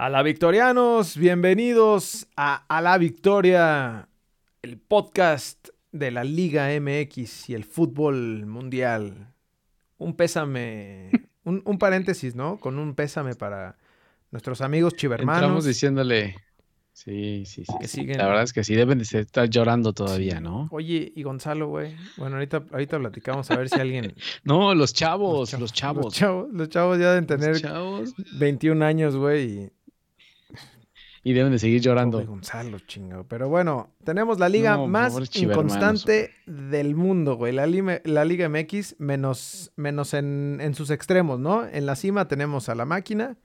A 0.00 0.08
la 0.08 0.22
Victorianos, 0.22 1.18
bienvenidos 1.18 2.26
a 2.34 2.64
A 2.74 2.80
la 2.80 2.96
Victoria, 2.96 4.08
el 4.62 4.78
podcast 4.78 5.68
de 5.92 6.10
la 6.10 6.24
Liga 6.24 6.68
MX 6.80 7.50
y 7.50 7.54
el 7.54 7.64
fútbol 7.64 8.46
mundial. 8.46 9.34
Un 9.98 10.14
pésame, 10.16 11.10
un, 11.44 11.60
un 11.66 11.78
paréntesis, 11.78 12.34
¿no? 12.34 12.56
Con 12.58 12.78
un 12.78 12.94
pésame 12.94 13.34
para 13.34 13.76
nuestros 14.30 14.62
amigos 14.62 14.94
chivermanos. 14.96 15.42
Estamos 15.42 15.64
diciéndole. 15.66 16.34
Sí, 16.94 17.44
sí, 17.44 17.64
sí. 17.66 17.72
Que 17.78 17.86
sí. 17.86 18.00
siguen- 18.00 18.16
La 18.16 18.26
verdad 18.26 18.44
es 18.44 18.54
que 18.54 18.64
sí, 18.64 18.74
deben 18.74 18.98
de 18.98 19.04
estar 19.04 19.50
llorando 19.50 19.92
todavía, 19.92 20.40
¿no? 20.40 20.68
Oye, 20.70 21.12
y 21.14 21.22
Gonzalo, 21.22 21.68
güey. 21.68 21.94
Bueno, 22.16 22.36
ahorita, 22.36 22.64
ahorita 22.72 22.98
platicamos 22.98 23.50
a 23.50 23.56
ver 23.56 23.68
si 23.68 23.78
alguien. 23.78 24.14
No, 24.44 24.74
los 24.74 24.94
chavos, 24.94 25.52
los 25.58 25.74
chavos. 25.74 26.06
Los 26.06 26.14
chavos, 26.14 26.48
los 26.52 26.68
chavos 26.70 26.98
ya 26.98 27.12
deben 27.12 27.26
Los 27.28 27.38
tener 27.38 27.60
chavos. 27.60 28.14
21 28.38 28.82
años, 28.84 29.14
güey. 29.16 29.70
Y 31.22 31.34
deben 31.34 31.52
de 31.52 31.58
seguir 31.58 31.82
llorando. 31.82 32.18
Pobre 32.18 32.26
Gonzalo, 32.26 32.78
chingado. 32.80 33.24
Pero 33.24 33.48
bueno, 33.48 33.90
tenemos 34.04 34.38
la 34.38 34.48
liga 34.48 34.76
No, 34.76 34.86
más 34.86 35.14
inconstante 35.36 36.30
del 36.46 36.94
mundo, 36.94 37.36
güey. 37.36 37.52
La, 37.52 37.66
la 38.04 38.24
Liga 38.24 38.48
MX, 38.48 38.96
menos, 38.98 39.72
menos 39.76 40.14
en, 40.14 40.58
en 40.62 40.74
sus 40.74 40.90
extremos, 40.90 41.38
¿no? 41.38 41.66
En 41.66 41.84
la 41.84 41.96
cima 41.96 42.26
tenemos 42.26 42.70
a 42.70 42.74
la 42.74 42.86
máquina, 42.86 43.36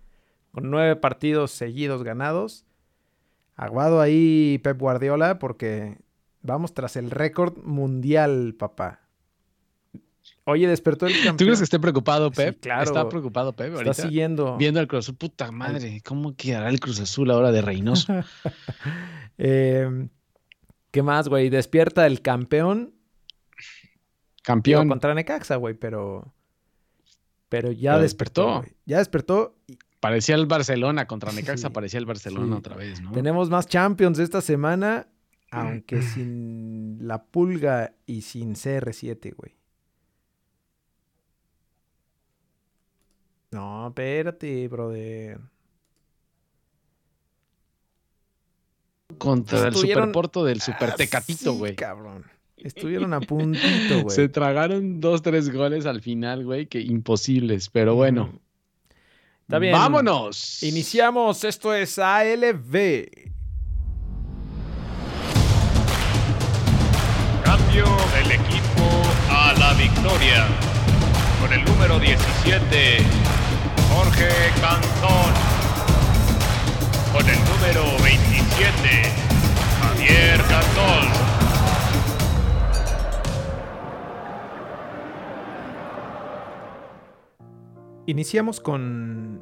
con 0.52 0.72
nueve 0.72 0.96
partidos 0.96 1.52
seguidos 1.52 2.04
ganados. 2.04 2.66
Aguado 3.58 4.00
ahí 4.00 4.60
Pep 4.64 4.80
Guardiola, 4.80 5.40
porque 5.40 5.98
vamos 6.42 6.74
tras 6.74 6.96
el 6.96 7.12
récord 7.12 7.58
mundial, 7.64 8.56
papá. 8.58 9.02
Oye, 10.46 10.68
despertó 10.68 11.08
el 11.08 11.14
campeón. 11.14 11.38
¿Tú 11.38 11.44
crees 11.46 11.60
que 11.60 11.64
esté 11.64 11.80
preocupado, 11.80 12.30
Sí, 12.30 12.36
Pep? 12.38 12.60
claro. 12.62 12.84
Está 12.84 13.10
preocupado, 13.10 13.54
Pep, 13.54 13.68
Está 13.68 13.78
ahorita. 13.80 13.94
siguiendo. 13.96 14.58
Viendo 14.58 14.80
el 14.80 14.88
Cruz 14.88 15.06
Azul. 15.06 15.16
Puta 15.16 15.52
madre, 15.52 16.02
¿cómo 16.06 16.36
quedará 16.36 16.70
el 16.70 16.80
Cruz 16.80 17.00
Azul 17.00 17.32
ahora 17.32 17.52
de 17.52 17.62
Reynoso? 17.62 18.14
Eh, 19.38 20.08
¿Qué 20.92 21.04
más, 21.04 21.28
güey? 21.28 21.50
Despierta 21.50 22.06
el 22.08 22.22
campeón 22.22 22.94
Digo, 23.58 24.44
Campeón. 24.44 24.88
contra 24.88 25.14
Necaxa, 25.14 25.56
güey, 25.58 25.74
pero. 25.74 26.34
Pero 27.50 27.72
ya 27.72 27.92
Pero 27.94 28.04
despertó. 28.04 28.64
Ya 28.86 29.00
despertó. 29.00 29.58
y 29.68 29.78
Parecía 30.00 30.36
el 30.36 30.46
Barcelona 30.46 31.06
contra 31.08 31.32
Necaxa, 31.34 31.68
Sí, 31.68 31.74
parecía 31.74 32.00
el 32.00 32.06
Barcelona 32.06 32.54
sí. 32.56 32.60
otra 32.60 32.76
vez, 32.78 33.02
¿no? 33.02 33.12
Tenemos 33.12 33.50
más 33.50 33.68
Champions 33.68 34.20
esta 34.20 34.40
semana, 34.40 35.08
aunque 35.52 36.02
sin 36.02 37.00
la 37.08 37.24
pulga 37.26 37.94
y 38.06 38.22
sin 38.22 38.54
CR7, 38.56 39.34
güey. 39.36 39.56
No, 43.56 43.88
espérate, 43.88 44.68
brother. 44.68 45.40
Contra 49.18 49.60
el 49.60 49.74
Estuvieron- 49.74 50.02
Superporto 50.02 50.44
del 50.44 50.58
Ah, 50.62 50.66
Super 50.66 50.94
Tecatito, 50.96 51.54
sí, 51.54 51.58
güey. 51.58 51.76
cabrón. 51.76 52.26
Estuvieron 52.58 53.14
a 53.14 53.22
puntito, 53.22 54.02
güey. 54.02 54.14
Se 54.14 54.28
tragaron 54.28 55.00
dos, 55.00 55.22
tres 55.22 55.50
goles 55.54 55.86
al 55.86 56.02
final, 56.02 56.44
güey, 56.44 56.66
que 56.66 56.82
imposibles, 56.82 57.70
pero 57.70 57.96
bueno. 57.96 58.40
Está 59.44 59.60
bien. 59.60 59.72
¡Vámonos! 59.74 60.62
Iniciamos, 60.64 61.44
esto 61.46 61.74
es 61.74 61.98
ALV. 61.98 63.08
Cambio 67.44 67.86
del 68.16 68.32
equipo 68.32 68.84
a 69.30 69.54
la 69.58 69.74
victoria. 69.76 70.48
Con 71.40 71.54
el 71.54 71.64
número 71.64 72.00
17, 72.00 72.98
Jorge 73.96 74.28
Cantón. 74.60 75.34
Con 77.14 77.30
el 77.30 77.40
número 77.46 78.04
27, 78.04 79.04
Javier 79.80 80.42
Cantón. 80.50 81.06
Iniciamos 88.08 88.60
con 88.60 89.42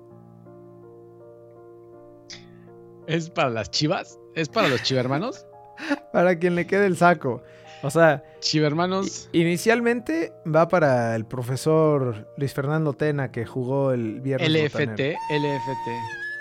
¿Es 3.07 3.31
para 3.31 3.49
las 3.49 3.71
chivas? 3.71 4.19
¿Es 4.35 4.49
para 4.49 4.67
los 4.67 4.83
chivermanos? 4.83 5.47
Para 6.13 6.37
quien 6.37 6.53
le 6.53 6.67
quede 6.67 6.85
el 6.85 6.95
saco. 6.95 7.41
O 7.83 7.89
sea, 7.91 8.23
Chivermanos. 8.39 9.29
inicialmente 9.33 10.31
va 10.47 10.67
para 10.69 11.15
el 11.15 11.25
profesor 11.25 12.27
Luis 12.37 12.53
Fernando 12.53 12.93
Tena 12.93 13.31
que 13.31 13.45
jugó 13.45 13.91
el 13.91 14.21
viernes. 14.21 14.49
LFT, 14.49 14.79
botanero. 14.79 15.19
LFT. 15.29 15.89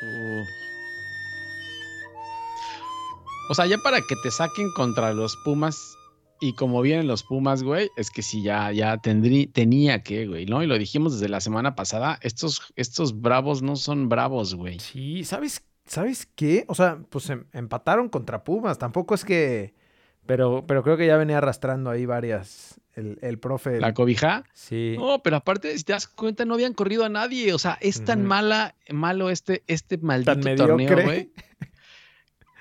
Uh. 0.05 0.45
O 3.51 3.55
sea, 3.55 3.67
ya 3.67 3.77
para 3.79 3.99
que 4.01 4.15
te 4.23 4.31
saquen 4.31 4.71
contra 4.77 5.13
los 5.13 5.37
Pumas 5.45 5.99
y 6.41 6.55
como 6.55 6.81
vienen 6.81 7.07
los 7.07 7.23
Pumas, 7.23 7.63
güey, 7.63 7.89
es 7.97 8.11
que 8.11 8.23
sí, 8.23 8.43
ya, 8.43 8.73
ya 8.73 8.99
tendrí, 8.99 9.47
tenía 9.47 10.03
que, 10.03 10.27
güey, 10.27 10.47
¿no? 10.47 10.63
Y 10.63 10.67
lo 10.67 10.79
dijimos 10.79 11.15
desde 11.15 11.29
la 11.29 11.41
semana 11.41 11.75
pasada, 11.75 12.19
estos, 12.23 12.73
estos 12.77 13.21
bravos 13.21 13.63
no 13.63 13.77
son 13.77 14.09
bravos, 14.09 14.55
güey. 14.55 14.79
Sí, 14.81 15.23
¿sabes, 15.25 15.65
¿sabes 15.87 16.27
qué? 16.35 16.65
O 16.69 16.75
sea, 16.75 16.99
pues 17.11 17.31
em- 17.31 17.47
empataron 17.53 18.09
contra 18.09 18.43
Pumas. 18.45 18.79
Tampoco 18.79 19.15
es 19.15 19.25
que. 19.25 19.75
Pero, 20.27 20.65
pero 20.67 20.83
creo 20.83 20.97
que 20.97 21.07
ya 21.07 21.17
venía 21.17 21.39
arrastrando 21.39 21.91
ahí 21.91 22.07
varias. 22.07 22.81
El, 22.95 23.19
el 23.23 23.39
profe. 23.39 23.81
La 23.81 23.95
cobija. 23.95 24.45
Sí. 24.53 24.95
No, 24.99 25.23
pero 25.23 25.37
aparte, 25.37 25.77
si 25.79 25.83
te 25.85 25.95
das 25.95 26.07
cuenta, 26.07 26.45
no 26.45 26.55
habían 26.55 26.75
corrido 26.75 27.05
a 27.05 27.09
nadie. 27.09 27.55
O 27.55 27.59
sea, 27.59 27.79
es 27.81 28.05
tan 28.05 28.25
mala, 28.25 28.75
malo 28.91 29.31
este, 29.31 29.63
este 29.67 29.97
maldito 29.99 30.39
Tan 30.39 30.57
torneo, 30.57 31.03
güey. 31.03 31.31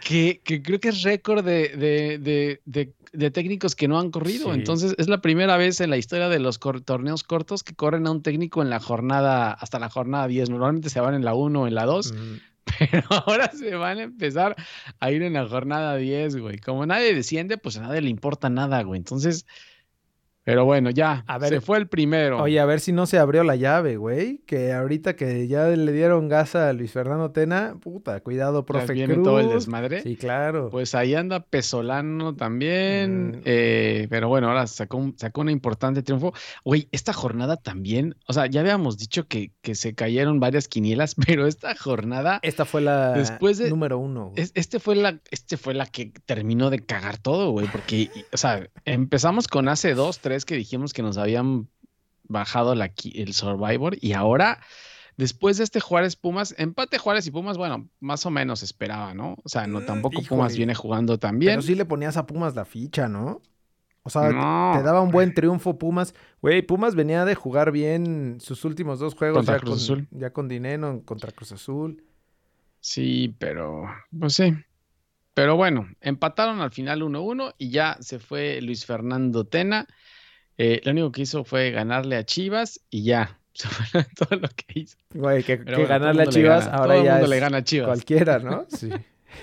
Que, 0.03 0.41
que 0.43 0.63
creo 0.63 0.79
que 0.79 0.89
es 0.89 1.03
récord 1.03 1.45
de, 1.45 1.69
de, 1.69 2.17
de, 2.17 2.61
de- 2.65 2.93
de 3.13 3.29
técnicos 3.29 3.75
que 3.75 3.87
no 3.89 3.99
han 3.99 4.09
corrido. 4.09 4.45
Sí. 4.45 4.51
Entonces, 4.57 4.95
es 4.97 5.09
la 5.09 5.19
primera 5.21 5.57
vez 5.57 5.81
en 5.81 5.89
la 5.89 5.97
historia 5.97 6.29
de 6.29 6.39
los 6.39 6.57
cor- 6.57 6.79
torneos 6.81 7.23
cortos 7.23 7.61
que 7.61 7.75
corren 7.75 8.07
a 8.07 8.11
un 8.11 8.23
técnico 8.23 8.61
en 8.61 8.69
la 8.69 8.79
jornada, 8.79 9.51
hasta 9.51 9.79
la 9.79 9.89
jornada 9.89 10.27
10. 10.27 10.49
Normalmente 10.49 10.89
se 10.89 11.01
van 11.01 11.13
en 11.13 11.25
la 11.25 11.33
1 11.35 11.61
o 11.61 11.67
en 11.67 11.75
la 11.75 11.85
2, 11.85 12.13
Mm, 12.13 12.35
pero 12.79 13.03
ahora 13.25 13.51
se 13.51 13.75
van 13.75 13.99
a 13.99 14.03
empezar 14.03 14.55
a 14.99 15.11
ir 15.11 15.21
en 15.23 15.33
la 15.33 15.47
jornada 15.47 15.95
10, 15.97 16.37
güey. 16.37 16.57
Como 16.59 16.85
nadie 16.85 17.13
desciende, 17.13 17.57
pues 17.57 17.77
a 17.77 17.81
nadie 17.81 18.01
le 18.01 18.09
importa 18.09 18.49
nada, 18.49 18.81
güey. 18.83 18.97
Entonces, 18.99 19.45
pero 20.43 20.65
bueno, 20.65 20.89
ya, 20.89 21.23
A 21.27 21.37
ver, 21.37 21.49
se 21.49 21.61
fue 21.61 21.77
el 21.77 21.87
primero. 21.87 22.41
Oye, 22.41 22.59
a 22.59 22.65
ver 22.65 22.79
si 22.79 22.91
no 22.91 23.05
se 23.05 23.19
abrió 23.19 23.43
la 23.43 23.55
llave, 23.55 23.97
güey. 23.97 24.39
Que 24.47 24.73
ahorita 24.73 25.15
que 25.15 25.47
ya 25.47 25.67
le 25.67 25.91
dieron 25.91 26.29
gas 26.29 26.55
a 26.55 26.73
Luis 26.73 26.91
Fernando 26.91 27.31
Tena, 27.31 27.75
puta, 27.79 28.19
cuidado, 28.21 28.61
Ya 28.61 28.65
profe 28.65 28.93
viene 28.93 29.13
Cruz. 29.13 29.23
todo 29.25 29.39
el 29.39 29.49
desmadre. 29.49 30.01
Sí, 30.01 30.15
claro. 30.17 30.69
Pues 30.71 30.95
ahí 30.95 31.13
anda 31.15 31.41
Pesolano 31.41 32.35
también. 32.35 33.29
Mm. 33.37 33.41
eh, 33.45 34.07
pero 34.09 34.29
bueno, 34.29 34.47
ahora 34.47 34.65
sacó, 34.67 34.97
un- 34.97 35.15
sacó 35.17 35.41
una 35.41 35.51
importante 35.51 36.01
triunfo. 36.01 36.33
Güey, 36.63 36.87
esta 36.91 37.13
jornada 37.13 37.57
también, 37.57 38.15
o 38.27 38.33
sea, 38.33 38.47
ya 38.47 38.61
habíamos 38.61 38.97
dicho 38.97 39.27
que, 39.27 39.51
que 39.61 39.75
se 39.75 39.93
cayeron 39.93 40.39
varias 40.39 40.67
quinielas, 40.67 41.15
pero 41.27 41.45
esta 41.47 41.75
jornada, 41.75 42.39
Esta 42.41 42.65
fue 42.65 42.81
la 42.81 43.13
Después 43.13 43.57
de- 43.57 43.69
número 43.69 43.99
uno. 43.99 44.33
es- 44.35 44.51
este 44.55 44.79
fue 44.79 44.95
la, 44.95 45.19
este 45.29 45.57
fue 45.57 45.73
la 45.73 45.85
que 45.85 46.11
terminó 46.25 46.69
de 46.71 46.79
cagar 46.79 47.17
todo, 47.19 47.51
güey, 47.51 47.67
porque, 47.67 48.09
o 48.33 48.37
sea, 48.37 48.67
empezamos 48.85 49.47
con 49.47 49.67
hace 49.69 49.93
dos, 49.93 50.19
tres 50.19 50.30
que 50.45 50.55
dijimos 50.55 50.93
que 50.93 51.01
nos 51.03 51.17
habían 51.17 51.67
bajado 52.23 52.75
la, 52.75 52.91
el 53.13 53.33
Survivor 53.33 53.97
y 53.99 54.13
ahora, 54.13 54.59
después 55.17 55.57
de 55.57 55.63
este 55.65 55.79
Juárez 55.79 56.15
Pumas, 56.15 56.55
empate 56.57 56.97
Juárez 56.97 57.27
y 57.27 57.31
Pumas, 57.31 57.57
bueno, 57.57 57.89
más 57.99 58.25
o 58.25 58.31
menos 58.31 58.63
esperaba, 58.63 59.13
¿no? 59.13 59.35
O 59.43 59.49
sea, 59.49 59.67
no 59.67 59.81
Mm, 59.81 59.85
tampoco 59.85 60.21
Pumas 60.23 60.55
viene 60.55 60.73
jugando 60.75 61.17
tan 61.19 61.39
bien. 61.39 61.53
Pero 61.53 61.61
sí 61.61 61.75
le 61.75 61.85
ponías 61.85 62.17
a 62.17 62.25
Pumas 62.25 62.55
la 62.55 62.65
ficha, 62.65 63.07
¿no? 63.09 63.41
O 64.03 64.09
sea, 64.09 64.29
te- 64.29 64.33
No. 64.33 64.71
te 64.77 64.81
daba 64.83 65.01
un 65.01 65.11
buen 65.11 65.33
triunfo 65.33 65.77
Pumas. 65.77 66.15
Güey, 66.41 66.61
Pumas 66.63 66.95
venía 66.95 67.23
de 67.25 67.35
jugar 67.35 67.71
bien 67.71 68.37
sus 68.39 68.65
últimos 68.65 68.99
dos 68.99 69.13
juegos 69.13 69.37
Contra 69.39 69.55
ya, 69.55 69.59
Cruz 69.59 69.69
con, 69.87 69.95
Azul. 69.99 70.07
ya 70.11 70.33
con 70.33 70.47
Dineno 70.47 71.03
contra 71.05 71.31
Cruz 71.31 71.51
Azul. 71.51 72.03
Sí, 72.79 73.35
pero 73.37 73.83
pues 74.17 74.33
sí. 74.33 74.53
Pero 75.33 75.55
bueno, 75.55 75.87
empataron 76.01 76.61
al 76.61 76.71
final 76.71 77.03
1-1 77.03 77.53
y 77.57 77.69
ya 77.69 77.95
se 78.01 78.17
fue 78.19 78.59
Luis 78.61 78.85
Fernando 78.85 79.45
Tena. 79.45 79.85
Eh, 80.61 80.81
lo 80.85 80.91
único 80.91 81.11
que 81.11 81.21
hizo 81.23 81.43
fue 81.43 81.71
ganarle 81.71 82.15
a 82.17 82.25
Chivas 82.25 82.79
y 82.89 83.03
ya. 83.03 83.37
Todo 84.17 84.39
lo 84.39 84.47
que 84.49 84.79
hizo. 84.79 84.97
Güey, 85.13 85.43
que, 85.43 85.57
bueno, 85.57 85.87
ganarle 85.87 86.23
a 86.23 86.27
Chivas 86.27 86.65
gana, 86.65 86.77
ahora 86.77 86.93
todo 86.93 86.99
el 87.01 87.05
ya 87.05 87.11
mundo 87.13 87.25
es 87.25 87.29
le 87.29 87.39
gana 87.39 87.57
a 87.57 87.63
Chivas. 87.63 87.87
cualquiera, 87.87 88.39
¿no? 88.39 88.65
Sí. 88.69 88.89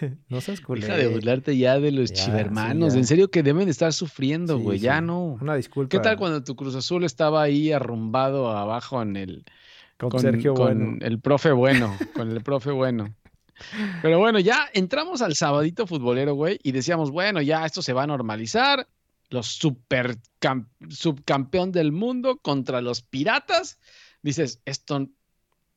no 0.28 0.40
seas 0.40 0.60
culero. 0.60 0.86
Deja 0.86 0.98
de 0.98 1.08
burlarte 1.08 1.56
ya 1.56 1.78
de 1.80 1.92
los 1.92 2.12
Ya, 2.12 2.24
chivermanos. 2.26 2.92
sí, 2.92 2.96
ya. 2.96 3.00
En 3.00 3.06
serio 3.06 3.30
que 3.30 3.42
deben 3.42 3.64
de 3.66 3.70
estar 3.70 3.92
sufriendo, 3.92 4.56
Sí, 4.58 4.62
güey. 4.62 4.78
Ya 4.78 4.98
sí. 4.98 5.04
no. 5.06 5.38
Una 5.40 5.54
disculpa. 5.54 5.88
¿Qué 5.90 5.98
tal 6.00 6.16
cuando 6.18 6.42
tu 6.44 6.56
Cruz 6.56 6.74
Azul 6.74 7.04
estaba 7.04 7.42
ahí 7.42 7.72
arrumbado 7.72 8.50
abajo 8.50 9.00
en 9.02 9.16
el, 9.16 9.44
con, 9.98 10.10
con, 10.10 10.20
Sergio 10.20 10.54
con 10.54 10.78
Bueno? 10.78 10.98
el 11.06 11.20
profe 11.20 11.52
bueno, 11.52 11.96
con 12.14 12.30
el 12.30 12.42
profe 12.42 12.70
bueno. 12.70 13.14
Pero 14.02 14.18
bueno, 14.18 14.38
ya 14.38 14.68
entramos 14.72 15.20
al 15.20 15.34
sabadito 15.34 15.86
futbolero, 15.86 16.34
güey, 16.34 16.60
y 16.62 16.70
decíamos, 16.72 17.10
bueno, 17.10 17.42
ya 17.42 17.66
esto 17.66 17.82
se 17.82 17.92
va 17.92 18.04
a 18.04 18.06
normalizar. 18.06 18.86
Los 19.30 19.46
super 19.46 20.16
subcampeón 20.88 21.72
del 21.72 21.92
mundo 21.92 22.38
contra 22.38 22.80
los 22.80 23.02
piratas. 23.02 23.78
Dices, 24.22 24.60
esto 24.64 25.06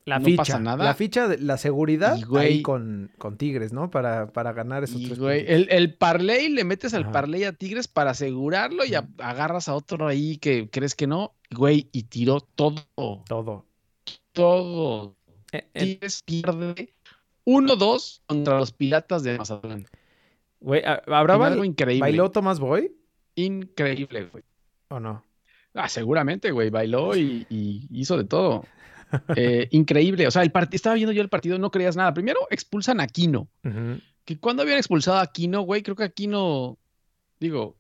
La 0.06 0.20
no 0.20 0.26
ficha, 0.26 0.38
pasa 0.38 0.60
nada. 0.60 0.84
la 0.86 0.94
ficha, 0.96 1.28
de- 1.28 1.38
la 1.38 1.58
seguridad 1.58 2.18
Y, 2.18 2.24
güey- 2.24 2.40
ahí 2.42 2.62
con, 2.62 3.12
con 3.18 3.38
Tigres, 3.38 3.72
¿no? 3.74 3.92
Para, 3.92 4.32
para 4.32 4.52
ganar 4.54 4.84
esos 4.84 5.00
Y, 5.02 5.06
tres 5.08 5.20
güey, 5.20 5.46
el, 5.48 5.68
el 5.70 5.94
parlay, 5.94 6.50
le 6.50 6.64
metes 6.64 6.94
al 6.94 7.04
Ajá. 7.04 7.12
parlay 7.12 7.44
a 7.44 7.54
Tigres 7.54 7.88
para 7.88 8.12
asegurarlo 8.12 8.84
y 8.86 8.96
a- 8.96 9.08
agarras 9.20 9.68
a 9.68 9.76
otro 9.76 10.08
ahí 10.08 10.38
que 10.38 10.70
crees 10.72 10.96
que 10.96 11.06
no, 11.08 11.36
güey, 11.52 11.90
y 11.92 12.04
tiró 12.04 12.42
todo, 12.42 12.84
Todo. 13.28 13.66
todo. 14.32 15.16
Eh, 15.52 15.68
eh, 15.74 15.80
Tigres 15.86 16.24
pierde 16.26 16.94
1-2 17.46 18.22
contra 18.26 18.58
los 18.58 18.72
Piratas 18.72 19.24
de 19.24 19.38
Mazatlán. 19.38 19.86
Güey, 20.62 20.84
¿ha- 20.86 21.02
¿habrá 21.08 21.38
bail- 21.38 21.54
algo 21.54 21.66
increíble. 21.66 22.00
bailó 22.02 22.32
Tomás 22.32 22.60
Boy 22.60 22.92
Increíble, 23.36 24.26
güey. 24.26 24.44
o 24.90 25.00
no? 25.00 25.24
Ah, 25.74 25.88
seguramente, 25.88 26.52
güey, 26.52 26.70
bailó 26.70 27.16
y, 27.16 27.46
y 27.50 27.88
hizo 27.92 28.18
de 28.18 28.26
todo. 28.26 28.66
Eh, 29.36 29.68
increíble. 29.72 30.28
O 30.28 30.32
sea, 30.32 30.42
el 30.44 30.52
part- 30.54 30.74
estaba 30.74 30.96
viendo 30.96 31.12
yo 31.14 31.22
el 31.22 31.30
partido, 31.30 31.58
no 31.58 31.72
creías 31.72 31.96
nada. 31.96 32.14
Primero 32.14 32.40
expulsan 32.50 33.00
a 33.00 33.04
Aquino. 33.04 33.48
Ujú. 33.64 34.00
Que 34.26 34.38
cuando 34.40 34.64
habían 34.64 34.78
expulsado 34.78 35.18
a 35.18 35.22
Aquino, 35.22 35.62
güey, 35.62 35.82
creo 35.82 35.96
que 35.96 36.04
Aquino, 36.04 36.78
digo, 37.40 37.78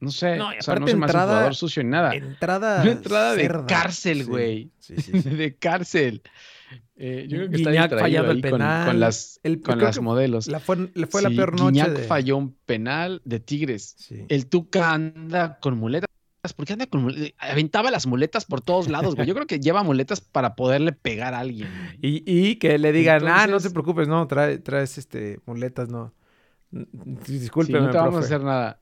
no 0.00 0.10
sé, 0.10 0.36
No, 0.36 0.48
o 0.48 0.62
sea, 0.62 0.76
no 0.76 0.86
se 0.88 0.96
me 0.96 1.04
hace 1.06 1.16
un 1.16 1.22
jugador 1.24 1.54
sucio 1.54 1.82
ni 1.84 1.90
nada. 1.90 2.14
Entrada. 2.14 2.82
Una 2.82 2.92
entrada 2.92 3.34
de 3.34 3.48
cárcel, 3.68 4.24
güey. 4.24 4.70
Sí, 4.78 4.96
sí, 4.96 5.20
sí. 5.20 5.28
de 5.30 5.56
cárcel. 5.56 6.22
Eh, 7.02 7.26
yo 7.28 7.38
creo 7.38 7.48
que 7.50 7.56
está 7.56 7.70
Guiñac 7.70 7.98
fallando 7.98 8.30
el 8.30 8.42
con, 8.42 8.50
penal. 8.50 8.86
con 8.86 9.00
las, 9.00 9.40
El- 9.42 9.62
con 9.62 9.78
las 9.78 9.98
modelos. 10.02 10.48
La 10.48 10.60
fue, 10.60 10.90
le 10.94 11.06
fue 11.06 11.22
la 11.22 11.30
peor 11.30 11.52
noche. 11.58 11.64
Guiñac 11.72 11.90
de- 11.92 12.02
falló 12.04 12.36
un 12.36 12.54
penal 12.66 13.22
de 13.24 13.40
Tigres. 13.40 13.94
Sí. 13.96 14.26
El 14.28 14.46
Tuca 14.48 14.92
anda 14.92 15.58
con 15.60 15.78
muletas. 15.78 16.08
¿Por 16.54 16.66
qué 16.66 16.74
anda 16.74 16.86
con 16.86 17.02
muletas? 17.02 17.32
Aventaba 17.38 17.90
las 17.90 18.06
muletas 18.06 18.44
por 18.44 18.60
todos 18.60 18.88
lados, 18.88 19.14
güey. 19.14 19.26
Yo 19.26 19.34
creo 19.34 19.46
que 19.46 19.60
lleva 19.60 19.82
muletas 19.82 20.20
para 20.20 20.54
poderle 20.56 20.92
pegar 20.92 21.32
a 21.32 21.38
alguien. 21.38 21.68
Y, 22.02 22.22
y 22.26 22.56
que 22.56 22.78
le 22.78 22.92
digan, 22.92 23.26
ah, 23.28 23.46
no 23.46 23.60
te 23.60 23.70
preocupes, 23.70 24.06
no, 24.06 24.26
trae, 24.26 24.58
traes 24.58 24.98
este, 24.98 25.40
muletas, 25.46 25.88
no. 25.88 26.12
Mm, 26.70 26.82
Sí, 27.24 27.38
Discúlpeme, 27.38 27.80
no 27.80 27.90
te 27.90 27.96
vamos 27.96 28.16
a 28.16 28.18
hacer 28.26 28.42
nada. 28.42 28.80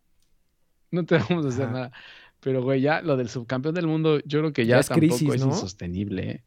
No 0.90 1.04
te 1.06 1.18
vamos 1.18 1.46
a 1.46 1.48
hacer 1.50 1.64
Ajá. 1.66 1.72
nada. 1.72 1.92
Pero, 2.40 2.62
güey, 2.62 2.80
ya 2.80 3.00
lo 3.02 3.16
del 3.16 3.28
subcampeón 3.28 3.74
del 3.74 3.86
mundo, 3.86 4.18
yo 4.24 4.40
creo 4.40 4.52
que 4.52 4.64
ya, 4.66 4.76
Ya 4.76 4.80
es 4.80 4.88
tampoco 4.88 5.16
crisis, 5.16 5.34
es 5.34 5.40
¿no? 5.40 5.48
insostenible, 5.52 6.30
¿eh? 6.30 6.44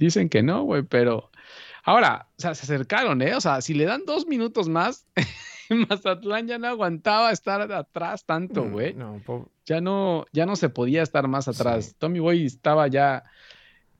Dicen 0.00 0.28
que 0.28 0.42
no, 0.42 0.62
güey, 0.64 0.82
pero. 0.82 1.30
Ahora, 1.84 2.26
o 2.36 2.40
sea, 2.40 2.54
se 2.54 2.64
acercaron, 2.64 3.22
¿eh? 3.22 3.34
O 3.34 3.40
sea, 3.40 3.60
si 3.60 3.72
le 3.74 3.84
dan 3.84 4.04
dos 4.06 4.26
minutos 4.26 4.68
más, 4.68 5.06
Mazatlán 5.70 6.46
ya 6.48 6.58
no 6.58 6.66
aguantaba 6.66 7.30
estar 7.30 7.60
atrás 7.72 8.24
tanto, 8.24 8.64
Mm, 8.64 8.72
güey. 8.72 8.94
No, 8.94 9.20
po- 9.24 9.50
Ya 9.66 9.80
no, 9.80 10.26
ya 10.32 10.44
no 10.46 10.56
se 10.56 10.68
podía 10.68 11.02
estar 11.02 11.28
más 11.28 11.48
atrás. 11.48 11.86
Sí. 11.86 11.94
Tommy 11.98 12.18
Boy 12.18 12.44
estaba 12.44 12.88
ya 12.88 13.22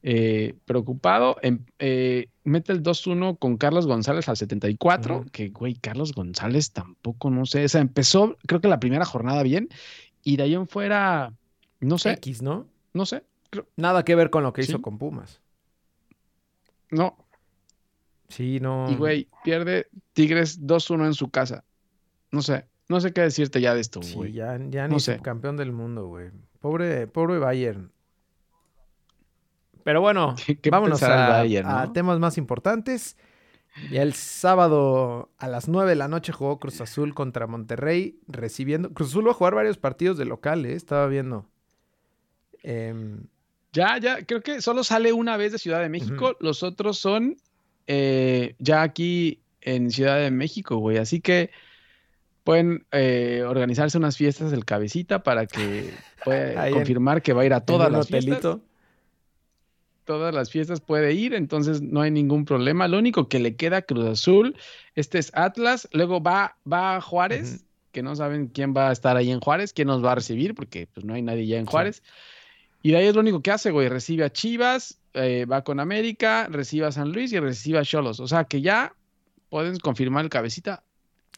eh, 0.02 0.54
preocupado. 0.64 1.36
Em- 1.42 1.64
eh, 1.78 2.26
mete 2.44 2.72
el 2.72 2.82
2-1 2.82 3.38
con 3.38 3.56
Carlos 3.56 3.86
González 3.86 4.28
al 4.28 4.36
74. 4.36 5.16
Ujú. 5.18 5.26
Que, 5.30 5.48
güey, 5.50 5.74
Carlos 5.74 6.12
González 6.12 6.72
tampoco, 6.72 7.30
no 7.30 7.46
sé. 7.46 7.64
O 7.64 7.68
sea, 7.68 7.80
empezó, 7.80 8.36
creo 8.46 8.60
que 8.60 8.68
la 8.68 8.80
primera 8.80 9.04
jornada 9.04 9.42
bien. 9.42 9.68
Y 10.22 10.36
de 10.36 10.42
ahí 10.44 10.54
en 10.54 10.66
fuera, 10.68 11.32
no 11.80 11.98
sé, 11.98 12.12
X, 12.12 12.42
¿no? 12.42 12.66
no 12.92 13.06
sé. 13.06 13.22
creo- 13.50 13.66
Nada 13.76 14.04
que 14.04 14.14
ver 14.14 14.30
con 14.30 14.42
lo 14.42 14.52
que 14.52 14.62
hizo 14.62 14.80
con 14.82 14.98
Pumas. 14.98 15.40
No. 16.90 17.16
Sí, 18.28 18.60
no. 18.60 18.88
Y, 18.90 18.94
güey, 18.96 19.28
pierde 19.44 19.88
Tigres 20.12 20.60
2-1 20.60 21.06
en 21.06 21.14
su 21.14 21.30
casa. 21.30 21.64
No 22.30 22.42
sé. 22.42 22.66
No 22.88 23.00
sé 23.00 23.12
qué 23.12 23.22
decirte 23.22 23.60
ya 23.60 23.74
de 23.74 23.80
esto, 23.80 24.02
Sí, 24.02 24.14
güey. 24.14 24.32
ya, 24.32 24.58
ya 24.68 24.86
No 24.88 24.94
ni 24.94 25.00
sé. 25.00 25.20
campeón 25.20 25.56
del 25.56 25.72
mundo, 25.72 26.06
güey. 26.06 26.30
Pobre, 26.60 27.06
pobre 27.06 27.38
Bayern. 27.38 27.92
Pero 29.84 30.00
bueno, 30.00 30.34
¿Qué- 30.46 30.58
qué 30.58 30.70
vámonos 30.70 31.02
a, 31.02 31.28
Bayern, 31.28 31.68
a 31.68 31.86
no? 31.86 31.92
temas 31.92 32.18
más 32.18 32.38
importantes. 32.38 33.16
Y 33.90 33.98
el 33.98 34.14
sábado 34.14 35.30
a 35.38 35.46
las 35.46 35.68
9 35.68 35.90
de 35.90 35.96
la 35.96 36.08
noche 36.08 36.32
jugó 36.32 36.58
Cruz 36.58 36.80
Azul 36.80 37.14
contra 37.14 37.46
Monterrey, 37.46 38.18
recibiendo. 38.26 38.92
Cruz 38.92 39.10
Azul 39.10 39.26
va 39.26 39.30
a 39.30 39.34
jugar 39.34 39.54
varios 39.54 39.78
partidos 39.78 40.18
de 40.18 40.24
local, 40.24 40.66
¿eh? 40.66 40.72
Estaba 40.74 41.06
viendo. 41.06 41.46
Em, 42.62 43.26
Ya, 43.72 43.98
ya, 43.98 44.24
creo 44.24 44.40
que 44.42 44.60
solo 44.60 44.82
sale 44.82 45.12
una 45.12 45.36
vez 45.36 45.52
de 45.52 45.58
Ciudad 45.58 45.80
de 45.80 45.88
México, 45.88 46.36
los 46.40 46.62
otros 46.62 46.98
son 46.98 47.36
eh, 47.86 48.56
ya 48.58 48.82
aquí 48.82 49.40
en 49.60 49.90
Ciudad 49.90 50.18
de 50.18 50.30
México, 50.30 50.76
güey. 50.78 50.96
Así 50.98 51.20
que 51.20 51.50
pueden 52.42 52.84
eh, 52.90 53.44
organizarse 53.46 53.98
unas 53.98 54.16
fiestas 54.16 54.50
del 54.50 54.64
cabecita 54.64 55.22
para 55.22 55.46
que 55.46 55.94
pueda 56.24 56.62
Ahí 56.62 56.68
en- 56.68 56.74
confirmar 56.74 57.22
que 57.22 57.32
va 57.32 57.42
a 57.42 57.46
ir 57.46 57.54
a 57.54 57.60
todas 57.64 57.92
las 57.92 58.08
fiestas. 58.08 58.58
Todas 60.04 60.34
las 60.34 60.50
fiestas 60.50 60.80
puede 60.80 61.12
ir, 61.12 61.34
entonces 61.34 61.82
no 61.82 62.00
hay 62.00 62.10
ningún 62.10 62.44
problema. 62.44 62.88
Lo 62.88 62.98
único 62.98 63.28
que 63.28 63.38
le 63.38 63.54
queda 63.54 63.82
Cruz 63.82 64.06
Azul, 64.06 64.56
este 64.96 65.18
es 65.18 65.30
Atlas, 65.34 65.88
luego 65.92 66.20
va, 66.20 66.56
va 66.70 66.96
a 66.96 67.00
Juárez, 67.00 67.64
que 67.92 68.02
no 68.02 68.16
saben 68.16 68.48
quién 68.48 68.74
va 68.74 68.88
a 68.88 68.92
estar 68.92 69.16
ahí 69.16 69.30
en 69.30 69.38
Juárez, 69.40 69.72
quién 69.72 69.86
nos 69.86 70.04
va 70.04 70.12
a 70.12 70.14
recibir, 70.16 70.54
porque 70.56 70.88
pues 70.92 71.04
no 71.06 71.14
hay 71.14 71.22
nadie 71.22 71.46
ya 71.46 71.58
en 71.58 71.66
Sí. 71.66 72.02
Y 72.82 72.92
de 72.92 72.96
ahí 72.98 73.06
es 73.06 73.14
lo 73.14 73.20
único 73.20 73.40
que 73.42 73.50
hace, 73.50 73.70
güey. 73.70 73.88
Recibe 73.88 74.24
a 74.24 74.30
Chivas, 74.30 74.98
eh, 75.14 75.44
va 75.44 75.62
con 75.62 75.80
América, 75.80 76.48
recibe 76.50 76.86
a 76.86 76.92
San 76.92 77.12
Luis 77.12 77.32
y 77.32 77.38
recibe 77.40 77.78
a 77.78 77.82
Cholos. 77.82 78.20
O 78.20 78.26
sea 78.26 78.44
que 78.44 78.60
ya 78.62 78.94
pueden 79.50 79.78
confirmar 79.78 80.24
el 80.24 80.30
cabecita. 80.30 80.82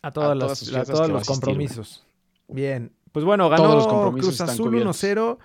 A, 0.03 0.11
todas 0.11 0.37
las- 0.37 0.63
a 0.75 0.85
todos 0.85 1.09
los 1.09 1.23
asistir, 1.23 1.27
compromisos. 1.35 2.05
Bien. 2.49 2.93
Pues 3.13 3.25
bueno, 3.25 3.49
ganó 3.49 3.75
los 3.75 3.87
Cruz 3.87 4.41
Azul 4.41 4.67
cubiertos. 4.71 5.03
1-0 5.03 5.39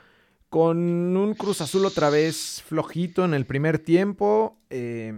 con 0.49 0.77
un 1.17 1.33
Cruz 1.33 1.61
Azul 1.61 1.85
otra 1.85 2.09
vez 2.09 2.63
flojito 2.65 3.25
en 3.25 3.33
el 3.33 3.45
primer 3.45 3.79
tiempo. 3.79 4.57
Eh, 4.69 5.13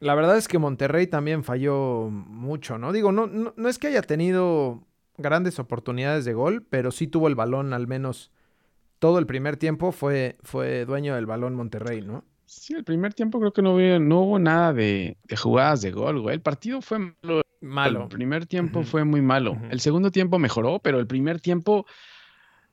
la 0.00 0.14
verdad 0.14 0.36
es 0.36 0.48
que 0.48 0.58
Monterrey 0.58 1.06
también 1.06 1.44
falló 1.44 2.08
mucho, 2.10 2.78
¿no? 2.78 2.92
Digo, 2.92 3.12
no, 3.12 3.26
no, 3.26 3.52
no 3.56 3.68
es 3.68 3.78
que 3.78 3.88
haya 3.88 4.02
tenido 4.02 4.82
grandes 5.18 5.58
oportunidades 5.58 6.24
de 6.24 6.32
gol, 6.34 6.66
pero 6.68 6.90
sí 6.90 7.06
tuvo 7.06 7.28
el 7.28 7.34
balón 7.34 7.72
al 7.72 7.86
menos 7.86 8.30
todo 8.98 9.18
el 9.18 9.26
primer 9.26 9.56
tiempo. 9.56 9.92
Fue, 9.92 10.36
fue 10.42 10.84
dueño 10.84 11.14
del 11.14 11.26
balón 11.26 11.54
Monterrey, 11.54 12.02
¿no? 12.02 12.24
Sí, 12.46 12.74
el 12.74 12.84
primer 12.84 13.14
tiempo 13.14 13.40
creo 13.40 13.52
que 13.52 13.62
no 13.62 13.74
hubo, 13.74 13.98
no 13.98 14.20
hubo 14.20 14.38
nada 14.38 14.72
de, 14.72 15.16
de 15.24 15.36
jugadas 15.36 15.82
de 15.82 15.90
gol, 15.90 16.20
güey. 16.20 16.34
El 16.34 16.42
partido 16.42 16.80
fue 16.80 16.98
malo. 16.98 17.42
Malo. 17.60 18.02
El 18.02 18.08
primer 18.08 18.44
tiempo 18.46 18.82
fue 18.82 19.04
muy 19.04 19.22
malo. 19.22 19.56
El 19.70 19.80
segundo 19.80 20.10
tiempo 20.10 20.38
mejoró, 20.38 20.80
pero 20.80 21.00
el 21.00 21.06
primer 21.06 21.40
tiempo, 21.40 21.86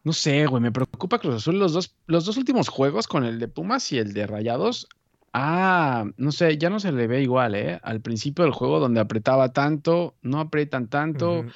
no 0.03 0.12
sé, 0.12 0.45
güey, 0.45 0.62
me 0.62 0.71
preocupa 0.73 1.18
Cruz 1.18 1.35
Azul. 1.35 1.57
Los 1.57 1.71
dos, 1.71 1.95
los 2.07 2.25
dos 2.25 2.35
últimos 2.35 2.67
juegos 2.67 3.07
con 3.07 3.24
el 3.24 3.39
de 3.39 3.47
Pumas 3.47 3.89
y 3.94 4.00
el 4.00 4.12
de 4.12 4.27
Rayados, 4.27 4.89
ah, 5.31 6.06
no 6.17 6.33
sé, 6.33 6.57
ya 6.57 6.69
no 6.69 6.81
se 6.81 6.91
le 6.91 7.07
ve 7.07 7.21
igual, 7.21 7.56
¿eh? 7.56 7.79
Al 7.83 8.01
principio 8.01 8.44
del 8.44 8.53
juego 8.53 8.81
donde 8.81 9.00
apretaba 9.00 9.53
tanto, 9.53 10.15
no 10.21 10.41
apretan 10.41 10.89
tanto. 10.89 11.39
Ujú. 11.39 11.50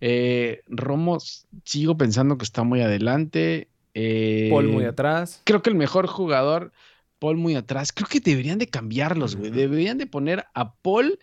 Eh, 0.00 0.62
Romo, 0.66 1.18
sigo 1.64 1.96
pensando 1.96 2.38
que 2.38 2.44
está 2.44 2.64
muy 2.64 2.80
adelante. 2.80 3.69
Eh, 3.94 4.48
Paul 4.50 4.68
muy 4.68 4.84
atrás. 4.84 5.40
creo 5.44 5.62
que 5.62 5.70
el 5.70 5.76
mejor 5.76 6.06
jugador, 6.06 6.72
Paul 7.18 7.36
muy 7.36 7.54
atrás. 7.56 7.92
Creo 7.92 8.08
que 8.08 8.20
deberían 8.20 8.58
de 8.58 8.68
cambiarlos, 8.68 9.36
güey. 9.36 9.50
Deberían 9.50 9.98
de 9.98 10.06
poner 10.06 10.46
a 10.54 10.74
Paul, 10.74 11.18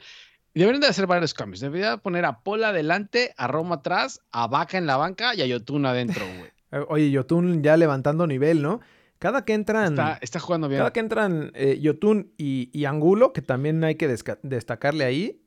deberían 0.54 0.82
de 0.82 0.88
hacer 0.88 1.08
varios 1.08 1.34
cambios. 1.34 1.60
Deberían 1.62 1.94
de 1.96 1.98
poner 2.00 2.26
a 2.26 2.42
Paul 2.44 2.64
adelante, 2.64 3.34
a 3.38 3.48
Roma 3.48 3.76
atrás, 3.76 4.22
a 4.32 4.48
Vaca 4.48 4.78
en 4.78 4.86
la 4.86 4.98
banca 4.98 5.34
y 5.36 5.42
a 5.42 5.46
Yotun 5.46 5.86
adentro, 5.86 6.26
güey. 6.26 6.52
Eh, 6.70 6.84
Oye, 6.90 7.12
Yotun 7.12 7.64
ya 7.64 7.78
levantando 7.78 8.28
nivel, 8.28 8.62
¿no? 8.62 8.82
Cada 9.20 9.46
que 9.46 9.54
entran. 9.54 9.94
Está, 9.94 10.18
está 10.22 10.40
jugando 10.42 10.68
bien. 10.68 10.80
Cada 10.80 10.92
que 10.92 11.00
entran 11.00 11.52
eh, 11.56 11.80
Yotun 11.80 12.34
y, 12.38 12.70
y 12.78 12.84
Angulo, 12.84 13.32
que 13.32 13.42
también 13.42 13.82
hay 13.86 13.96
que 13.96 14.14
destacarle 14.44 15.06
ahí, 15.06 15.42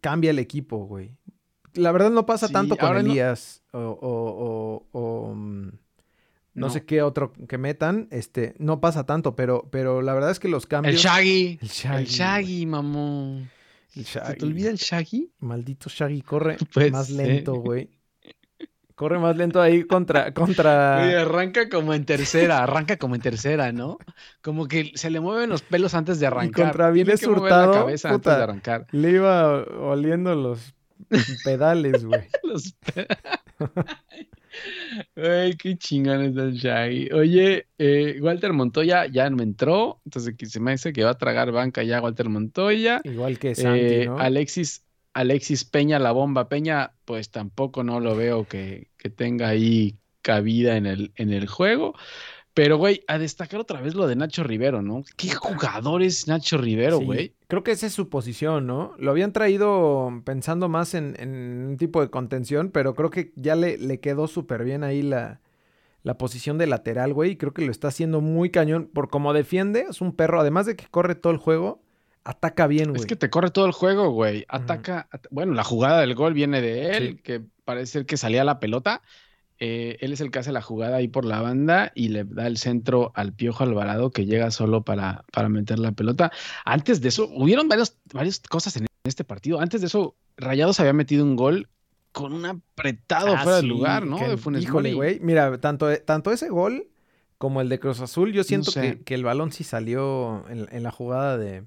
cambia 0.00 0.30
el 0.32 0.40
equipo, 0.40 0.78
güey. 0.86 1.12
La 1.74 1.92
verdad 1.92 2.10
no 2.10 2.26
pasa 2.26 2.48
Sí, 2.48 2.52
tanto 2.52 2.76
con 2.76 2.94
no- 2.94 2.98
Elías 2.98 3.62
o, 3.72 3.78
o- 3.78 4.86
o- 4.90 5.00
o, 5.30 5.34
mm, 5.36 5.68
no, 6.56 6.66
No. 6.66 6.72
sé 6.72 6.84
qué 6.84 7.02
otro 7.02 7.32
que 7.48 7.58
metan, 7.58 8.08
este, 8.10 8.54
no 8.58 8.80
pasa 8.80 9.04
tanto, 9.06 9.36
pero, 9.36 9.68
pero 9.70 10.02
la 10.02 10.12
verdad 10.14 10.30
es 10.32 10.40
que 10.40 10.48
los 10.48 10.64
El 10.64 10.68
cambios... 10.68 10.96
Shaggy. 11.02 11.58
El 11.62 11.68
Shaggy, 11.68 11.98
El 12.02 12.06
Shaggy, 12.06 12.66
mamón. 12.66 13.50
El 13.94 14.04
¿Se 14.04 14.18
Shaggy. 14.18 14.38
te 14.38 14.44
olvida 14.46 14.70
el 14.70 14.76
Shaggy? 14.76 15.30
Maldito 15.38 15.88
Shaggy, 15.88 16.22
corre 16.22 16.56
más 16.90 17.10
lento, 17.10 17.54
güey. 17.54 17.90
Corre 18.94 19.18
más 19.18 19.36
lento 19.36 19.60
ahí 19.60 19.84
contra... 19.84 20.32
contra... 20.32 21.02
Oye, 21.04 21.16
arranca 21.16 21.68
como 21.68 21.92
en 21.92 22.06
tercera, 22.06 22.62
arranca 22.62 22.96
como 22.96 23.14
en 23.14 23.20
tercera, 23.20 23.70
¿no? 23.70 23.98
Como 24.40 24.66
que 24.68 24.92
se 24.94 25.10
le 25.10 25.20
mueven 25.20 25.50
los 25.50 25.60
pelos 25.60 25.92
antes 25.92 26.18
de 26.18 26.26
arrancar. 26.26 26.64
contra 26.68 26.90
Viles 26.90 27.22
Hurtado, 27.26 27.72
la 27.74 27.78
cabeza 27.80 28.08
antes 28.08 28.20
puta. 28.22 28.36
de 28.38 28.42
arrancar. 28.42 28.86
Le 28.92 29.10
iba 29.10 29.52
oliendo 29.64 30.34
los 30.34 30.74
pedales, 31.44 32.06
güey. 32.06 32.22
Los 32.42 32.72
pe- 32.72 33.06
Ay, 35.16 35.54
qué 35.56 35.76
chingón 35.76 36.22
está 36.22 36.42
el 36.44 36.54
Shaggy. 36.54 37.12
Oye, 37.12 37.66
eh, 37.78 38.18
Walter 38.20 38.52
Montoya 38.52 39.06
ya 39.06 39.28
no 39.30 39.42
entró, 39.42 40.00
entonces 40.04 40.34
que 40.36 40.46
se 40.46 40.60
me 40.60 40.72
hace 40.72 40.92
que 40.92 41.04
va 41.04 41.10
a 41.10 41.18
tragar 41.18 41.52
banca 41.52 41.82
ya 41.82 42.00
Walter 42.00 42.28
Montoya. 42.28 43.00
Igual 43.04 43.38
que 43.38 43.54
Santi, 43.54 43.80
Eh, 43.80 44.06
¿no? 44.06 44.18
Alexis, 44.18 44.84
Alexis 45.14 45.64
Peña, 45.64 45.98
la 45.98 46.12
bomba 46.12 46.48
Peña, 46.48 46.92
pues 47.04 47.30
tampoco 47.30 47.82
no 47.82 48.00
lo 48.00 48.16
veo 48.16 48.46
que, 48.46 48.88
que 48.96 49.10
tenga 49.10 49.48
ahí 49.48 49.98
cabida 50.22 50.76
en 50.76 50.86
el, 50.86 51.12
en 51.16 51.32
el 51.32 51.46
juego. 51.46 51.94
Pero, 52.56 52.78
güey, 52.78 53.02
a 53.06 53.18
destacar 53.18 53.60
otra 53.60 53.82
vez 53.82 53.94
lo 53.94 54.06
de 54.06 54.16
Nacho 54.16 54.42
Rivero, 54.42 54.80
¿no? 54.80 55.04
¿Qué 55.18 55.28
jugador 55.30 56.02
es 56.02 56.26
Nacho 56.26 56.56
Rivero, 56.56 57.00
Sí, 57.00 57.04
güey? 57.04 57.34
Creo 57.48 57.62
que 57.62 57.72
esa 57.72 57.86
es 57.86 57.92
su 57.92 58.08
posición, 58.08 58.66
¿no? 58.66 58.94
Lo 58.98 59.10
habían 59.10 59.34
traído 59.34 60.22
pensando 60.24 60.70
más 60.70 60.94
en, 60.94 61.14
en 61.18 61.66
un 61.68 61.76
tipo 61.76 62.00
de 62.00 62.08
contención, 62.08 62.70
pero 62.70 62.94
creo 62.94 63.10
que 63.10 63.30
ya 63.36 63.56
le, 63.56 63.76
le 63.76 64.00
quedó 64.00 64.26
súper 64.26 64.64
bien 64.64 64.84
ahí 64.84 65.02
la, 65.02 65.40
la 66.02 66.16
posición 66.16 66.56
de 66.56 66.66
lateral, 66.66 67.12
güey. 67.12 67.32
Y 67.32 67.36
creo 67.36 67.52
que 67.52 67.62
lo 67.62 67.70
está 67.70 67.88
haciendo 67.88 68.22
muy 68.22 68.48
cañón. 68.48 68.88
Por 68.90 69.10
cómo 69.10 69.34
defiende, 69.34 69.84
es 69.90 70.00
un 70.00 70.16
perro. 70.16 70.40
Además 70.40 70.64
de 70.64 70.76
que 70.76 70.86
corre 70.90 71.14
todo 71.14 71.34
el 71.34 71.38
juego, 71.38 71.82
ataca 72.24 72.66
bien, 72.66 72.88
güey. 72.88 73.00
Es 73.02 73.06
que 73.06 73.16
te 73.16 73.28
corre 73.28 73.50
todo 73.50 73.66
el 73.66 73.72
juego, 73.72 74.08
güey. 74.12 74.46
Ataca. 74.48 75.08
at- 75.10 75.26
Bueno, 75.30 75.52
la 75.52 75.62
jugada 75.62 76.00
del 76.00 76.14
gol 76.14 76.32
viene 76.32 76.62
de 76.62 76.96
él, 76.96 77.20
que 77.22 77.42
parece 77.66 77.92
ser 77.92 78.06
que 78.06 78.16
salía 78.16 78.44
la 78.44 78.60
pelota. 78.60 79.02
Eh, 79.58 79.96
él 80.00 80.12
es 80.12 80.20
el 80.20 80.30
que 80.30 80.38
hace 80.38 80.52
la 80.52 80.60
jugada 80.60 80.96
ahí 80.98 81.08
por 81.08 81.24
la 81.24 81.40
banda 81.40 81.90
y 81.94 82.08
le 82.08 82.24
da 82.24 82.46
el 82.46 82.58
centro 82.58 83.12
al 83.14 83.32
Piojo 83.32 83.64
Alvarado 83.64 84.10
que 84.10 84.26
llega 84.26 84.50
solo 84.50 84.82
para, 84.82 85.24
para 85.32 85.48
meter 85.48 85.78
la 85.78 85.92
pelota. 85.92 86.30
Antes 86.64 87.00
de 87.00 87.08
eso, 87.08 87.28
hubieron 87.34 87.66
varios, 87.68 87.96
varias 88.12 88.40
cosas 88.40 88.76
en 88.76 88.86
este 89.04 89.24
partido. 89.24 89.58
Antes 89.60 89.80
de 89.80 89.86
eso, 89.86 90.14
Rayados 90.36 90.78
había 90.80 90.92
metido 90.92 91.24
un 91.24 91.36
gol 91.36 91.68
con 92.12 92.32
un 92.34 92.44
apretado 92.46 93.34
Ah, 93.34 93.42
fuera 93.42 93.60
sí, 93.60 93.66
del 93.66 93.70
lugar, 93.76 94.06
¿no? 94.06 94.18
que- 94.18 94.28
de 94.28 94.36
Funes 94.36 94.62
híjole, 94.62 94.92
güey. 94.94 95.20
Mira, 95.20 95.58
tanto, 95.58 95.88
tanto 96.02 96.32
ese 96.32 96.48
gol 96.50 96.88
como 97.38 97.60
el 97.60 97.68
de 97.68 97.78
Cruz 97.78 98.00
Azul, 98.00 98.32
yo 98.32 98.44
siento 98.44 98.70
sé. 98.70 98.80
que, 98.80 99.04
que 99.04 99.14
el 99.14 99.24
balón 99.24 99.52
sí 99.52 99.64
salió 99.64 100.44
en, 100.48 100.66
en 100.70 100.82
la 100.82 100.90
jugada 100.90 101.36
de, 101.38 101.64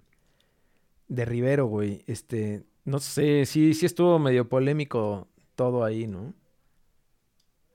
de 1.08 1.26
Rivero, 1.26 1.66
güey. 1.68 2.04
Este, 2.08 2.64
no 2.86 3.00
sé, 3.00 3.46
sí, 3.46 3.74
sí 3.74 3.86
estuvo 3.86 4.20
medio 4.20 4.48
polémico 4.50 5.28
todo 5.56 5.84
ahí, 5.84 6.08
¿no? 6.08 6.34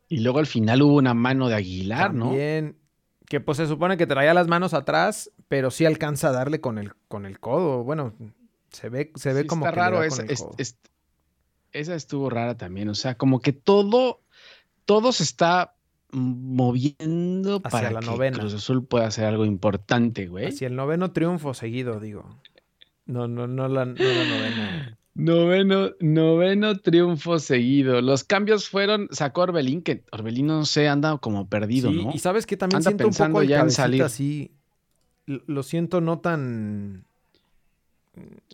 Y 0.08 0.20
luego 0.20 0.38
al 0.38 0.46
final 0.46 0.82
hubo 0.82 0.94
una 0.96 1.14
mano 1.14 1.48
de 1.48 1.54
Aguilar, 1.54 2.12
¿no? 2.14 2.26
También, 2.26 2.76
que 3.26 3.40
pues 3.40 3.56
se 3.58 3.66
supone 3.66 3.96
que 3.96 4.06
traía 4.06 4.34
las 4.34 4.48
manos 4.48 4.74
atrás, 4.74 5.30
pero 5.48 5.70
sí 5.70 5.84
alcanza 5.86 6.28
a 6.28 6.32
darle 6.32 6.60
con 6.60 6.78
el, 6.78 6.92
con 7.08 7.24
el 7.26 7.40
codo. 7.40 7.84
Bueno, 7.84 8.14
se 8.70 8.88
ve, 8.88 9.12
se 9.14 9.32
ve 9.32 9.42
Sí, 9.42 9.46
como 9.46 9.64
está 9.64 9.74
que 9.74 9.80
raro 9.80 10.02
esa, 10.02 10.22
es- 10.24 10.44
es- 10.58 10.78
esa 11.72 11.94
estuvo 11.94 12.30
rara 12.30 12.56
también, 12.56 12.88
o 12.88 12.94
sea, 12.94 13.16
como 13.16 13.40
que 13.40 13.52
todo, 13.52 14.20
todo 14.84 15.10
se 15.12 15.22
está 15.24 15.74
moviendo 16.12 17.56
Hacia 17.56 17.70
para 17.70 17.90
la 17.90 18.00
que 18.00 18.06
novena. 18.06 18.38
Cruz 18.38 18.54
Azul 18.54 18.84
pueda 18.86 19.06
hacer 19.06 19.24
algo 19.24 19.44
importante, 19.44 20.26
güey. 20.28 20.46
Hacia 20.46 20.68
el 20.68 20.76
noveno 20.76 21.12
triunfo 21.12 21.54
seguido, 21.54 22.00
digo. 22.00 22.40
No, 23.06 23.28
no, 23.28 23.46
no 23.46 23.68
la, 23.68 23.84
no 23.84 23.94
la 23.94 24.24
novena. 24.24 24.98
Noveno, 25.14 25.90
noveno 26.00 26.76
triunfo 26.78 27.38
seguido. 27.38 28.00
Los 28.02 28.24
cambios 28.24 28.68
fueron, 28.68 29.08
sacó 29.12 29.42
a 29.42 29.44
Orbelín, 29.44 29.80
que 29.82 30.04
Orbelín 30.10 30.48
no 30.48 30.64
sé, 30.66 30.88
anda 30.88 31.16
como 31.18 31.48
perdido, 31.48 31.90
Sí, 31.90 32.04
¿no? 32.04 32.10
y 32.12 32.18
sabes 32.18 32.46
que 32.46 32.56
también 32.56 32.78
Anda 32.78 32.90
siento 32.90 33.04
un 33.04 33.10
pensando 33.10 33.32
poco 33.34 33.42
el 33.42 33.48
ya 33.48 33.60
en 33.60 33.70
salir. 33.70 34.02
así. 34.02 34.50
Lo 35.26 35.62
siento 35.62 36.00
no 36.00 36.18
tan 36.18 37.04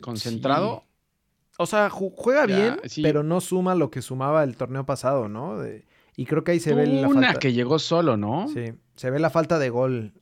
Concentrado. 0.00 0.84
Sí. 0.84 0.86
O 1.58 1.66
sea, 1.66 1.90
ju- 1.90 2.12
juega 2.16 2.46
Ya, 2.46 2.56
bien, 2.56 2.80
sí. 2.88 3.02
pero 3.02 3.22
no 3.22 3.40
suma 3.40 3.74
lo 3.74 3.90
que 3.90 4.00
sumaba 4.02 4.44
el 4.44 4.56
torneo 4.56 4.86
pasado, 4.86 5.28
¿no? 5.28 5.58
De- 5.58 5.84
y 6.16 6.24
creo 6.26 6.44
que 6.44 6.52
ahí 6.52 6.60
se 6.60 6.74
ve 6.74 6.86
la 6.86 7.08
una 7.08 7.28
falta. 7.28 7.40
que 7.40 7.52
llegó 7.52 7.78
solo, 7.78 8.16
¿no? 8.16 8.48
Sí, 8.48 8.72
se 8.96 9.10
ve 9.10 9.18
la 9.18 9.30
falta 9.30 9.58
de 9.58 9.68
gol. 9.70 10.12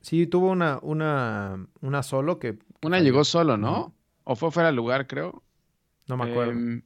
Sí, 0.00 0.26
tuvo 0.26 0.50
una, 0.50 0.78
una, 0.82 1.66
una 1.80 2.02
solo 2.02 2.38
que 2.38 2.58
Una 2.82 2.96
falló. 2.98 3.04
llegó 3.04 3.24
solo, 3.24 3.56
¿no? 3.56 3.94
O 4.24 4.36
fue 4.36 4.50
fuera 4.50 4.68
de 4.70 4.74
lugar, 4.74 5.06
creo. 5.06 5.42
No 6.08 6.16
me 6.16 6.24
acuerdo. 6.24 6.52
Em, 6.52 6.82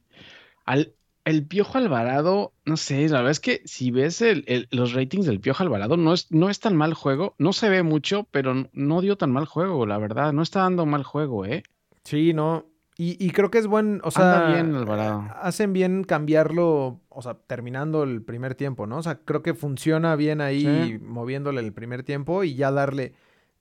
al, 0.65 0.93
el 1.25 1.45
Piojo 1.45 1.77
Alvarado, 1.77 2.53
no 2.65 2.77
sé, 2.77 3.07
la 3.09 3.17
verdad 3.17 3.31
es 3.31 3.39
que 3.39 3.61
si 3.65 3.91
ves 3.91 4.21
el- 4.21 4.43
el- 4.47 4.67
los 4.71 4.93
ratings 4.93 5.25
del 5.25 5.39
Piojo 5.39 5.63
Alvarado, 5.63 5.97
no 5.97 6.13
es, 6.13 6.31
no 6.31 6.49
es 6.49 6.59
tan 6.59 6.75
mal 6.75 6.93
juego, 6.93 7.35
no 7.37 7.53
se 7.53 7.69
ve 7.69 7.83
mucho, 7.83 8.27
pero 8.31 8.67
no 8.73 9.01
dio 9.01 9.17
tan 9.17 9.31
mal 9.31 9.45
juego, 9.45 9.85
la 9.85 9.97
verdad, 9.97 10.33
no 10.33 10.41
está 10.41 10.61
dando 10.61 10.85
mal 10.85 11.03
juego, 11.03 11.45
¿eh? 11.45 11.63
Sí, 12.03 12.33
no. 12.33 12.65
Y, 12.97 13.23
y 13.23 13.31
creo 13.31 13.49
que 13.49 13.57
es 13.57 13.67
buen, 13.67 14.01
o 14.03 14.11
sea, 14.11 14.25
Anda 14.25 14.47
bien 14.47 14.75
Alvarado. 14.75 15.25
hacen 15.41 15.73
bien 15.73 16.03
cambiarlo, 16.03 16.99
o 17.09 17.21
sea, 17.21 17.35
terminando 17.35 18.03
el 18.03 18.21
primer 18.21 18.53
tiempo, 18.55 18.85
¿no? 18.85 18.97
O 18.97 19.03
sea, 19.03 19.15
creo 19.23 19.41
que 19.41 19.53
funciona 19.53 20.15
bien 20.15 20.41
ahí 20.41 20.97
Sí. 20.97 21.03
moviéndole 21.03 21.61
el 21.61 21.73
primer 21.73 22.03
tiempo 22.03 22.43
y 22.43 22.55
ya 22.55 22.71
darle 22.71 23.13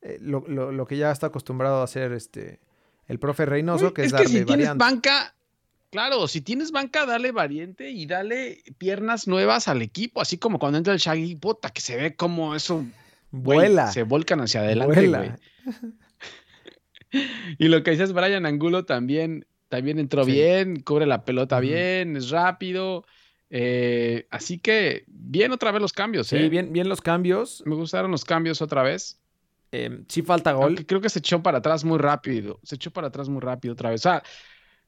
eh, 0.02 0.18
lo, 0.20 0.44
lo- 0.48 0.72
lo 0.72 0.86
que 0.86 0.96
ya 0.96 1.10
está 1.10 1.26
acostumbrado 1.28 1.80
a 1.80 1.84
hacer 1.84 2.12
este 2.12 2.60
el 3.06 3.18
profe 3.18 3.44
Reynoso, 3.46 3.92
que 3.94 4.02
es, 4.02 4.06
es 4.08 4.12
que 4.12 4.16
darle 4.18 4.28
si 4.40 4.44
tienes 4.44 4.66
variante. 4.66 4.78
banca, 4.84 5.34
claro, 5.90 6.26
si 6.28 6.40
tienes 6.40 6.70
banca, 6.72 7.04
dale 7.06 7.32
variante 7.32 7.90
y 7.90 8.06
dale 8.06 8.62
piernas 8.78 9.26
nuevas 9.28 9.68
al 9.68 9.82
equipo, 9.82 10.20
así 10.20 10.38
como 10.38 10.58
cuando 10.58 10.78
entra 10.78 10.92
el 10.92 10.98
Shaggy, 10.98 11.36
puta, 11.36 11.70
que 11.70 11.80
se 11.80 11.96
ve 11.96 12.16
como 12.16 12.54
eso, 12.54 12.84
Vuela. 13.30 13.90
se 13.92 14.02
volcan 14.04 14.40
hacia 14.40 14.60
adelante, 14.60 14.94
vuela. 15.08 15.18
güey. 15.18 15.30
Y 17.58 17.66
lo 17.68 17.82
que 17.82 17.90
dices, 17.90 18.12
Brian 18.12 18.46
Angulo 18.46 18.84
también, 18.84 19.44
también 19.68 19.98
entró 19.98 20.24
Sí. 20.24 20.30
bien, 20.32 20.80
cubre 20.82 21.06
la 21.06 21.24
pelota 21.24 21.58
bien, 21.60 22.16
es 22.16 22.30
rápido. 22.30 23.04
eh, 23.52 24.28
así 24.30 24.58
que 24.60 25.02
bien 25.08 25.50
otra 25.50 25.72
vez 25.72 25.82
los 25.82 25.92
cambios, 25.92 26.28
Sí, 26.28 26.36
¿eh? 26.36 26.48
bien, 26.48 26.72
bien 26.72 26.88
los 26.88 27.00
cambios. 27.00 27.64
Me 27.66 27.74
gustaron 27.74 28.12
los 28.12 28.24
cambios 28.24 28.62
otra 28.62 28.84
vez. 28.84 29.18
Eh, 29.72 30.02
sí 30.06 30.22
falta 30.22 30.52
gol. 30.52 30.66
Aunque 30.66 30.86
creo 30.86 31.00
que 31.00 31.08
se 31.08 31.18
echó 31.18 31.42
para 31.42 31.58
atrás 31.58 31.82
muy 31.84 31.98
rápido. 31.98 32.60
Se 32.62 32.76
echó 32.76 32.92
para 32.92 33.08
atrás 33.08 33.28
muy 33.28 33.40
rápido 33.40 33.74
otra 33.74 33.90
vez. 33.90 34.02
O 34.02 34.04
sea, 34.08 34.22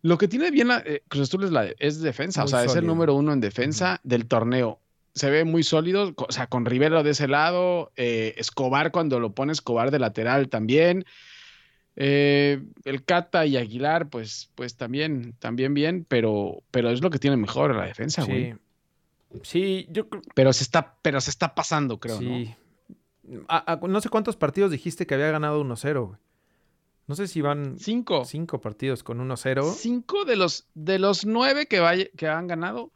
lo 0.03 0.19
que 0.19 0.29
tiene 0.29 0.51
bien 0.51 0.69
la, 0.69 0.79
eh, 0.85 1.03
Cruz 1.09 1.23
Azul 1.29 1.45
es, 1.45 1.51
la, 1.51 1.67
es 1.79 2.01
defensa. 2.01 2.41
Muy 2.43 2.47
o 2.47 2.49
sea, 2.51 2.65
es 2.65 2.75
el 2.77 2.87
número 2.87 3.15
uno 3.15 3.33
en 3.33 3.41
defensa 3.41 4.01
del 4.03 4.27
torneo. 4.27 4.79
Se 5.15 5.31
ve 5.31 5.45
muy 5.45 5.63
sólido. 5.63 6.13
O 6.17 6.33
sea, 6.33 6.47
con 6.47 6.65
Rivero 6.67 7.03
de 7.03 7.11
ese 7.11 7.29
lado. 7.29 7.93
eh, 7.97 8.35
Escobar 8.37 8.91
cuando 8.93 9.21
lo 9.21 9.33
pone 9.33 9.53
Escobar 9.53 9.91
de 9.91 9.99
lateral 9.99 10.49
también. 10.49 11.05
eh, 11.97 12.63
el 12.85 13.05
Cata 13.05 13.45
y 13.47 13.57
Aguilar, 13.59 14.09
pues, 14.09 14.51
pues 14.55 14.77
también, 14.77 15.35
también 15.39 15.75
bien, 15.75 16.07
pero, 16.09 16.63
pero 16.71 16.91
es 16.91 17.03
lo 17.03 17.11
que 17.11 17.19
tiene 17.19 17.37
mejor 17.37 17.75
la 17.77 17.85
defensa, 17.85 18.25
güey. 18.25 18.53
Sí. 18.53 18.59
Sí, 19.43 19.87
yo 19.91 20.09
creo 20.09 20.21
Pero 20.35 20.53
se 20.53 20.63
está, 20.65 20.97
pero 21.03 21.21
se 21.21 21.31
está 21.31 21.55
pasando, 21.55 21.99
creo, 22.01 22.21
¿no? 22.21 22.29
sí. 22.29 22.55
A- 23.49 23.73
a- 23.75 23.87
no 23.87 24.01
sé 24.01 24.09
cuántos 24.11 24.37
partidos 24.37 24.71
dijiste 24.71 25.07
que 25.07 25.15
había 25.15 25.31
ganado 25.31 25.61
1-0, 25.63 26.07
güey. 26.07 26.19
No 27.07 27.15
sé 27.17 27.27
si 27.29 27.41
van 27.41 27.79
Cinco. 27.79 28.25
cinco 28.25 28.61
partidos 28.61 29.03
con 29.03 29.19
1-0. 29.21 29.73
Cinco 29.75 30.25
de 30.25 30.37
los, 30.37 30.69
de 30.75 30.99
los 30.99 31.27
nueve 31.27 31.67
que, 31.67 31.81
vaya- 31.81 32.09
que 32.17 32.29
han 32.29 32.47
ganado, 32.47 32.93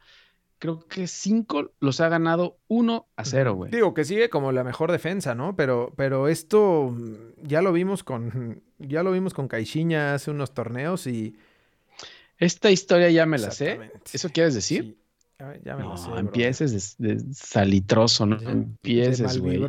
creo 0.59 0.79
que 0.87 1.07
cinco 1.07 1.71
los 1.79 1.99
ha 2.01 2.09
ganado 2.09 2.57
uno 2.67 3.07
a 3.15 3.25
cero, 3.25 3.53
güey. 3.55 3.69
Digo 3.71 3.93
que 3.93 4.05
sigue 4.05 4.29
como 4.29 4.51
la 4.51 4.63
mejor 4.63 4.91
defensa, 4.91 5.35
¿no? 5.35 5.55
Pero, 5.55 5.93
pero 5.97 6.27
esto 6.29 6.89
mm, 6.95 7.15
ya 7.47 7.61
lo 7.61 7.73
vimos 7.73 8.03
con 8.03 8.63
ya 8.79 9.03
lo 9.03 9.11
vimos 9.11 9.33
con 9.33 9.47
Caixinha 9.47 10.13
hace 10.13 10.31
unos 10.31 10.53
torneos 10.53 11.05
y 11.07 11.35
Esta 12.37 12.69
historia 12.71 13.09
ya 13.09 13.25
me 13.25 13.37
la 13.39 13.51
sé. 13.51 13.79
¿Eso 14.13 14.29
quieres 14.29 14.53
decir? 14.53 14.83
Sí, 15.39 15.45
ya, 15.63 15.75
me 15.75 15.83
no, 15.83 15.91
la 15.91 15.97
sé. 15.97 16.09
empieces 16.17 16.97
de, 16.97 17.15
de 17.15 17.33
salitroso, 17.33 18.25
no 18.25 18.39
Ya, 18.39 18.51
empieces, 18.51 19.37
güey. 19.39 19.59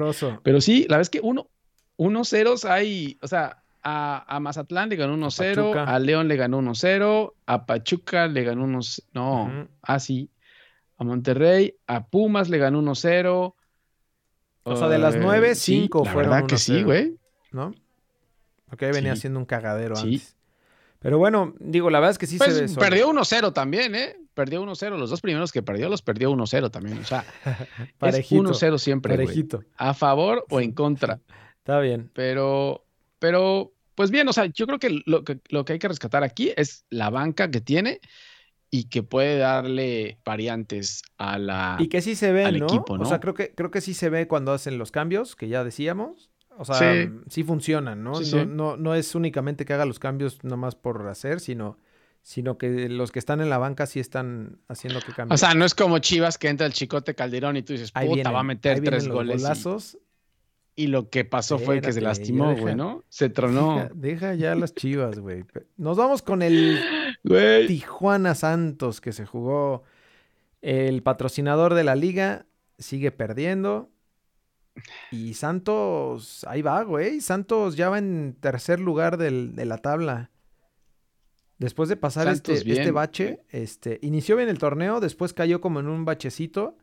Pero 0.42 0.60
sí, 0.60 0.86
la 0.88 1.00
es 1.00 1.10
que 1.10 1.20
uno, 1.22 1.50
unos 1.96 2.28
ceros 2.30 2.64
hay, 2.64 3.18
o 3.22 3.28
sea, 3.28 3.64
a, 3.82 4.24
a 4.36 4.40
Mazatlán 4.40 4.88
le 4.88 4.96
ganó 4.96 5.14
1-0, 5.16 5.54
Pachuca. 5.54 5.84
a 5.84 5.98
León 5.98 6.28
le 6.28 6.36
ganó 6.36 6.60
1-0, 6.60 7.32
a 7.46 7.66
Pachuca 7.66 8.26
le 8.26 8.44
ganó 8.44 8.64
unos, 8.64 9.02
no, 9.12 9.44
Ujú. 9.44 9.68
ah, 9.82 9.98
sí, 10.00 10.30
a 10.98 11.04
Monterrey, 11.04 11.76
a 11.86 12.06
Pumas 12.06 12.48
le 12.48 12.58
ganó 12.58 12.80
1-0. 12.80 13.54
O 14.64 14.76
sea, 14.76 14.88
de 14.88 14.98
las 14.98 15.14
Eh, 15.14 15.20
nueve, 15.22 15.54
sí, 15.54 15.80
cinco 15.82 16.02
la 16.04 16.12
fueron 16.12 16.32
verdad 16.32 16.46
que 16.46 16.58
sí, 16.58 16.72
1-0. 16.82 16.84
güey. 16.84 17.16
¿no? 17.52 17.72
Porque 18.68 18.90
venía 18.92 19.14
Sí. 19.14 19.22
siendo 19.22 19.38
un 19.38 19.46
cagadero 19.46 19.96
Sí. 19.96 20.14
antes. 20.14 20.36
Pero 20.98 21.16
bueno, 21.16 21.54
digo, 21.60 21.88
la 21.90 22.00
verdad 22.00 22.10
es 22.10 22.18
que 22.18 22.26
sí 22.26 22.36
Pues 22.38 22.54
se 22.54 22.66
ve 22.66 22.74
perdió 22.76 23.08
1-0 23.08 23.52
también, 23.52 23.94
¿eh? 23.94 24.16
Perdió 24.34 24.60
1-0. 24.60 24.98
Los 24.98 25.10
dos 25.10 25.20
primeros 25.20 25.52
que 25.52 25.62
perdió 25.62 25.88
los 25.88 26.02
perdió 26.02 26.30
1-0 26.32 26.70
también. 26.70 26.98
O 26.98 27.04
sea, 27.04 27.24
es 27.80 27.92
Parejito, 27.98 28.42
1-0 28.42 28.78
siempre, 28.78 29.14
güey. 29.14 29.26
Parejito. 29.28 29.62
A 29.76 29.94
favor 29.94 30.44
o 30.50 30.60
en 30.60 30.72
contra. 30.74 31.20
Está 31.58 31.78
bien. 31.80 32.10
Pero, 32.12 32.84
pero, 33.18 33.72
pues 33.94 34.10
bien, 34.10 34.28
o 34.28 34.32
sea, 34.32 34.46
yo 34.46 34.66
creo 34.66 34.78
que 34.78 35.02
lo, 35.06 35.24
que 35.24 35.40
lo 35.48 35.64
que 35.64 35.74
hay 35.74 35.78
que 35.78 35.88
rescatar 35.88 36.22
aquí 36.24 36.52
es 36.56 36.84
la 36.90 37.10
banca 37.10 37.50
que 37.50 37.60
tiene 37.60 38.00
y 38.70 38.84
que 38.84 39.02
puede 39.02 39.38
darle 39.38 40.18
variantes 40.24 41.02
a 41.16 41.38
la. 41.38 41.76
Y 41.78 41.88
que 41.88 42.02
sí 42.02 42.14
se 42.14 42.32
ve, 42.32 42.52
¿no? 42.52 42.66
equipo, 42.66 42.94
O 42.94 42.98
¿no? 42.98 43.04
sea, 43.06 43.18
creo 43.20 43.34
que, 43.34 43.54
creo 43.54 43.70
que 43.70 43.80
sí 43.80 43.94
se 43.94 44.10
ve 44.10 44.28
cuando 44.28 44.52
hacen 44.52 44.78
los 44.78 44.90
cambios, 44.90 45.36
que 45.36 45.48
ya 45.48 45.64
decíamos. 45.64 46.30
O 46.60 46.64
sea, 46.64 46.78
Sí. 46.92 47.10
sí, 47.28 47.42
funcionan, 47.44 48.02
¿no? 48.02 48.16
Sí, 48.16 48.34
no, 48.34 48.40
sí. 48.42 48.46
No, 48.48 48.76
no 48.76 48.94
es 48.94 49.14
únicamente 49.14 49.64
que 49.64 49.72
haga 49.74 49.84
los 49.86 49.98
cambios 50.00 50.42
nomás 50.42 50.74
por 50.74 51.06
hacer, 51.08 51.38
sino, 51.40 51.78
sino 52.22 52.58
que 52.58 52.88
los 52.88 53.12
que 53.12 53.20
están 53.20 53.40
en 53.40 53.48
la 53.48 53.58
banca 53.58 53.86
sí 53.86 54.00
están 54.00 54.58
haciendo 54.68 55.00
que 55.00 55.12
cambien. 55.12 55.34
O 55.34 55.38
sea, 55.38 55.54
no 55.54 55.64
es 55.64 55.74
como 55.76 56.00
Chivas 56.00 56.36
que 56.36 56.48
entra 56.48 56.66
el 56.66 56.72
chicote 56.72 57.14
Calderón 57.14 57.56
y 57.56 57.62
tú 57.62 57.74
dices, 57.74 57.92
puta, 57.92 58.06
vienen, 58.06 58.34
va 58.34 58.40
a 58.40 58.42
meter 58.42 58.80
tres 58.82 59.06
los 59.06 59.14
goles. 59.14 59.40
golazos. 59.42 59.98
Y, 60.78 60.86
lo 60.86 61.10
que 61.10 61.24
pasó 61.24 61.58
fue 61.58 61.80
que 61.80 61.92
se 61.92 62.00
lastimó, 62.00 62.54
güey, 62.56 62.74
¿no? 62.74 63.04
Se 63.08 63.28
tronó. 63.28 63.74
Deja, 63.76 63.90
deja 63.94 64.34
ya 64.34 64.54
las 64.54 64.74
chivas, 64.74 65.18
güey. 65.18 65.44
Nos 65.76 65.96
vamos 65.96 66.22
con 66.22 66.42
el. 66.42 66.78
Tijuana 67.66 68.34
Santos 68.34 69.00
que 69.00 69.12
se 69.12 69.26
jugó. 69.26 69.82
El 70.62 71.02
patrocinador 71.02 71.74
de 71.74 71.84
la 71.84 71.96
liga 71.96 72.46
sigue 72.78 73.10
perdiendo. 73.10 73.90
Y 75.10 75.34
Santos, 75.34 76.44
ahí 76.48 76.62
va, 76.62 76.82
güey. 76.84 77.20
Santos 77.20 77.76
ya 77.76 77.90
va 77.90 77.98
en 77.98 78.36
tercer 78.40 78.78
lugar 78.78 79.16
del- 79.18 79.56
de 79.56 79.64
la 79.64 79.78
tabla. 79.78 80.30
Después 81.58 81.88
de 81.88 81.96
pasar 81.96 82.28
este, 82.28 82.52
este 82.54 82.92
bache, 82.92 83.40
este, 83.48 83.98
inició 84.02 84.36
bien 84.36 84.48
el 84.48 84.58
torneo, 84.58 85.00
después 85.00 85.32
cayó 85.34 85.60
como 85.60 85.80
en 85.80 85.88
un 85.88 86.04
bachecito. 86.04 86.76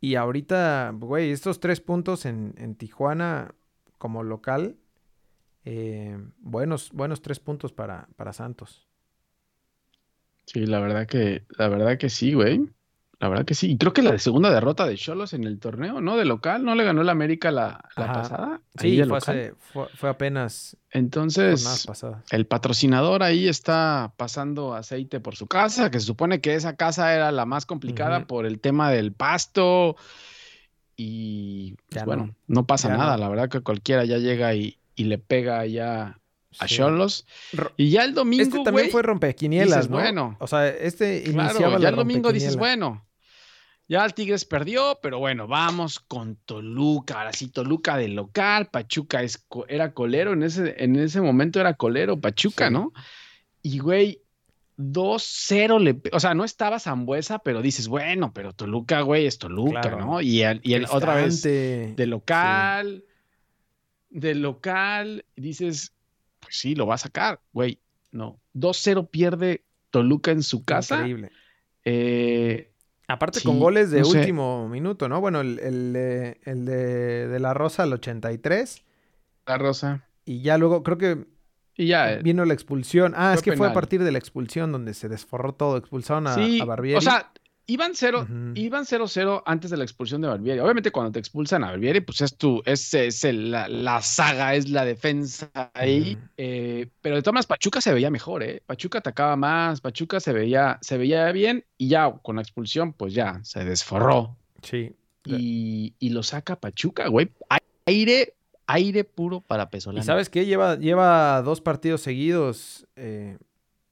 Y 0.00 0.14
ahorita, 0.14 0.92
güey, 0.94 1.30
estos 1.30 1.60
tres 1.60 1.80
puntos 1.80 2.24
en, 2.24 2.54
en 2.56 2.76
Tijuana 2.76 3.54
como 3.98 4.22
local, 4.22 4.76
eh, 5.64 6.16
buenos, 6.38 6.92
buenos 6.92 7.20
tres 7.20 7.40
puntos 7.40 7.72
para, 7.72 8.08
para 8.16 8.32
Santos. 8.32 8.86
Sí, 10.46 10.64
la 10.66 10.80
verdad 10.80 11.06
que, 11.06 11.44
la 11.58 11.68
verdad 11.68 11.98
que 11.98 12.08
sí, 12.08 12.32
güey. 12.32 12.70
La 13.20 13.28
verdad 13.28 13.44
que 13.44 13.54
sí. 13.54 13.72
Y 13.72 13.78
creo 13.78 13.92
que 13.92 14.02
la 14.02 14.16
segunda 14.18 14.48
derrota 14.52 14.86
de 14.86 14.96
Cholos 14.96 15.32
en 15.32 15.42
el 15.42 15.58
torneo, 15.58 16.00
¿no? 16.00 16.16
De 16.16 16.24
local, 16.24 16.64
¿no 16.64 16.76
le 16.76 16.84
ganó 16.84 17.02
el 17.02 17.08
América 17.08 17.50
la, 17.50 17.84
la 17.96 18.12
pasada? 18.12 18.60
Sí, 18.78 19.02
fue, 19.02 19.18
hace- 19.18 19.54
fue, 19.58 19.88
fue 19.94 20.08
apenas 20.08 20.76
Entonces, 20.92 21.86
el 22.30 22.46
patrocinador 22.46 23.24
ahí 23.24 23.48
está 23.48 24.12
pasando 24.16 24.72
aceite 24.74 25.18
por 25.18 25.34
su 25.34 25.48
casa, 25.48 25.90
que 25.90 25.98
se 25.98 26.06
supone 26.06 26.40
que 26.40 26.54
esa 26.54 26.76
casa 26.76 27.12
era 27.12 27.32
la 27.32 27.44
más 27.44 27.66
complicada 27.66 28.26
por 28.26 28.46
el 28.46 28.60
tema 28.60 28.90
del 28.92 29.12
pasto. 29.12 29.96
Y 30.96 31.74
pues, 31.74 31.86
Ya 31.90 32.00
no. 32.02 32.06
bueno, 32.06 32.34
no, 32.46 32.66
pasa 32.66 32.88
Ya 32.88 32.96
nada. 32.96 33.16
no. 33.16 33.22
La 33.22 33.28
verdad 33.28 33.48
que 33.48 33.60
cualquiera 33.60 34.04
ya 34.04 34.18
llega 34.18 34.54
y, 34.54 34.78
y 34.96 35.04
le 35.04 35.18
pega 35.18 35.64
ya 35.66 36.18
a. 36.58 36.66
Cholos. 36.66 37.26
Y 37.76 37.90
ya 37.90 38.04
el 38.04 38.14
domingo, 38.14 38.42
Este 38.42 38.62
también 38.64 38.90
fue 38.90 39.02
rompequinielas, 39.02 39.70
dices, 39.76 39.90
¿no? 39.90 39.98
bueno. 39.98 40.36
O 40.40 40.46
sea, 40.46 40.68
este 40.68 41.22
Claro, 41.24 41.42
iniciaba 41.50 41.72
ya 41.74 41.78
la 41.78 41.88
el 41.90 41.96
domingo 41.96 42.32
dices, 42.32 42.56
bueno, 42.56 43.04
ya 43.88 44.04
el 44.04 44.14
Tigres 44.14 44.44
perdió, 44.44 44.98
pero 45.02 45.18
bueno, 45.18 45.46
vamos 45.48 45.98
con 45.98 46.36
Toluca. 46.36 47.18
Ahora 47.20 47.32
sí, 47.32 47.48
Toluca 47.48 47.96
del 47.96 48.14
local, 48.14 48.68
Pachuca 48.70 49.22
es 49.22 49.44
era 49.68 49.92
colero, 49.94 50.32
en 50.34 50.42
ese, 50.42 50.74
en 50.82 50.96
ese 50.96 51.20
momento 51.20 51.58
era 51.60 51.74
colero, 51.74 52.20
Pachuca, 52.20 52.68
Sí. 52.68 52.74
¿no? 52.74 52.92
Y 53.62 53.78
güey, 53.78 54.20
2-0 54.76 55.78
le, 55.80 56.00
o 56.12 56.20
sea, 56.20 56.34
no 56.34 56.44
estaba 56.44 56.78
Zambuesa, 56.78 57.40
pero 57.40 57.62
dices, 57.62 57.88
bueno, 57.88 58.32
pero 58.32 58.52
Toluca, 58.52 59.00
güey, 59.00 59.26
es 59.26 59.38
Toluca, 59.38 59.80
Claro. 59.80 59.98
¿no? 60.00 60.20
Y, 60.20 60.42
el- 60.42 60.60
y 60.62 60.74
el- 60.74 60.86
otra 60.90 61.14
vez 61.16 61.42
de 61.42 62.06
local, 62.06 63.04
de 64.10 64.34
local, 64.34 65.24
dices, 65.36 65.92
pues 66.40 66.56
sí, 66.56 66.74
lo 66.74 66.86
va 66.86 66.94
a 66.94 66.98
sacar, 66.98 67.40
güey. 67.52 67.78
No, 68.12 68.40
2-0 68.54 69.08
pierde 69.10 69.64
Toluca 69.90 70.30
en 70.30 70.42
su 70.42 70.64
casa. 70.64 70.96
Increíble. 70.96 71.30
Eh, 71.84 72.70
Aparte 73.08 73.40
Sí, 73.40 73.46
con 73.46 73.58
goles 73.58 73.90
de 73.90 74.00
no 74.00 74.04
sé. 74.04 74.18
último 74.20 74.68
minuto, 74.68 75.08
¿no? 75.08 75.20
Bueno, 75.20 75.40
el, 75.40 75.58
el 75.60 75.92
de, 75.94 76.38
el 76.44 76.64
de, 76.66 77.26
de 77.28 77.40
la 77.40 77.54
Rosa 77.54 77.82
al 77.84 77.92
83 77.94 78.84
la 79.46 79.56
Rosa. 79.58 80.04
y 80.26 80.42
ya 80.42 80.58
luego 80.58 80.82
creo 80.82 80.98
que 80.98 81.26
Y 81.74 81.86
ya. 81.86 82.12
eh, 82.12 82.22
vino 82.22 82.44
la 82.44 82.52
expulsión. 82.54 83.14
Ah, 83.16 83.32
es 83.34 83.40
que 83.42 83.56
fue 83.56 83.66
a 83.66 83.72
partir 83.72 84.04
de 84.04 84.12
la 84.12 84.18
expulsión 84.18 84.72
donde 84.72 84.92
se 84.92 85.08
desforró 85.08 85.54
todo. 85.54 85.78
Expulsaron 85.78 86.26
a, 86.26 86.34
sí, 86.34 86.60
a 86.60 86.66
Barbieri. 86.66 86.98
o 86.98 87.00
sea, 87.00 87.32
iban 87.70 87.92
0 87.94 88.22
Ujú. 88.22 88.52
iban 88.54 88.84
0-0 88.86 89.42
antes 89.46 89.70
de 89.70 89.76
la 89.76 89.84
expulsión 89.84 90.20
de 90.22 90.28
Barbieri. 90.28 90.58
Obviamente 90.60 90.90
cuando 90.90 91.12
te 91.12 91.18
expulsan 91.18 91.62
a 91.62 91.68
Barbieri, 91.70 92.00
pues 92.00 92.20
es 92.22 92.36
tu, 92.36 92.62
es, 92.64 92.92
es 92.94 93.22
el- 93.24 93.50
la, 93.50 93.68
la 93.68 94.00
saga, 94.02 94.54
es 94.54 94.68
la 94.70 94.84
defensa 94.84 95.50
ahí. 95.74 96.18
Eh, 96.36 96.88
pero 97.02 97.16
de 97.16 97.22
todas 97.22 97.34
maneras, 97.34 97.46
Pachuca 97.46 97.80
se 97.80 97.92
veía 97.92 98.10
mejor, 98.10 98.42
¿eh? 98.42 98.62
Pachuca 98.66 98.98
atacaba 98.98 99.36
más, 99.36 99.80
Pachuca 99.80 100.18
se 100.18 100.32
veía, 100.32 100.78
se 100.80 100.96
veía 100.98 101.30
bien 101.30 101.64
y 101.76 101.88
ya 101.88 102.10
con 102.22 102.36
la 102.36 102.42
expulsión, 102.42 102.92
pues 102.94 103.12
ya 103.14 103.38
se 103.44 103.64
desforró. 103.64 104.36
Sí. 104.62 104.92
Y, 105.26 105.92
y 105.98 106.08
lo 106.10 106.22
saca 106.22 106.56
Pachuca, 106.56 107.08
güey. 107.08 107.28
Aire, 107.84 108.32
aire 108.66 109.04
puro 109.04 109.40
para 109.42 109.68
Pesolano. 109.68 110.02
¿Y 110.02 110.06
sabes 110.06 110.30
qué? 110.30 110.46
Lleva, 110.46 110.76
lleva 110.78 111.42
dos 111.42 111.60
partidos 111.60 112.00
seguidos 112.00 112.86
eh, 112.96 113.36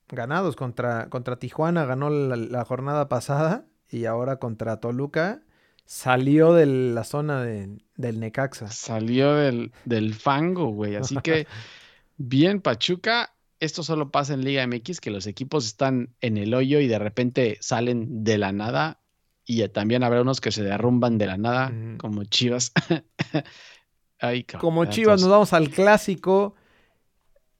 ganados 0.08 0.56
contra, 0.56 1.08
contra 1.08 1.36
Tijuana, 1.38 1.84
ganó 1.84 2.10
la, 2.10 2.36
la 2.36 2.64
jornada 2.64 3.08
pasada 3.08 3.66
y 3.88 4.04
ahora 4.06 4.36
contra 4.38 4.80
Toluca 4.80 5.42
salió 5.84 6.52
de 6.52 6.66
la 6.66 7.04
zona 7.04 7.42
de- 7.42 7.78
del 7.96 8.20
Necaxa. 8.20 8.70
Salió 8.70 9.34
del, 9.34 9.72
del 9.84 10.14
fango, 10.14 10.66
güey. 10.68 10.96
Así 10.96 11.16
que, 11.18 11.46
bien, 12.16 12.60
Pachuca. 12.60 13.32
Esto 13.58 13.82
solo 13.82 14.10
pasa 14.10 14.34
en 14.34 14.44
Liga 14.44 14.66
MX, 14.66 15.00
que 15.00 15.10
los 15.10 15.26
equipos 15.26 15.64
están 15.64 16.10
en 16.20 16.36
el 16.36 16.52
hoyo 16.52 16.78
y 16.80 16.88
de 16.88 16.98
repente 16.98 17.56
salen 17.60 18.22
de 18.22 18.36
la 18.36 18.52
nada. 18.52 19.00
Y 19.46 19.66
también 19.68 20.02
habrá 20.02 20.20
unos 20.20 20.40
que 20.42 20.52
se 20.52 20.62
derrumban 20.62 21.16
de 21.18 21.26
la 21.26 21.38
nada, 21.38 21.72
como 21.98 22.24
Chivas. 22.24 22.72
Ay, 24.18 24.44
Como 24.44 24.84
Chivas, 24.86 25.20
nos 25.22 25.30
vamos 25.30 25.52
al 25.52 25.70
clásico, 25.70 26.54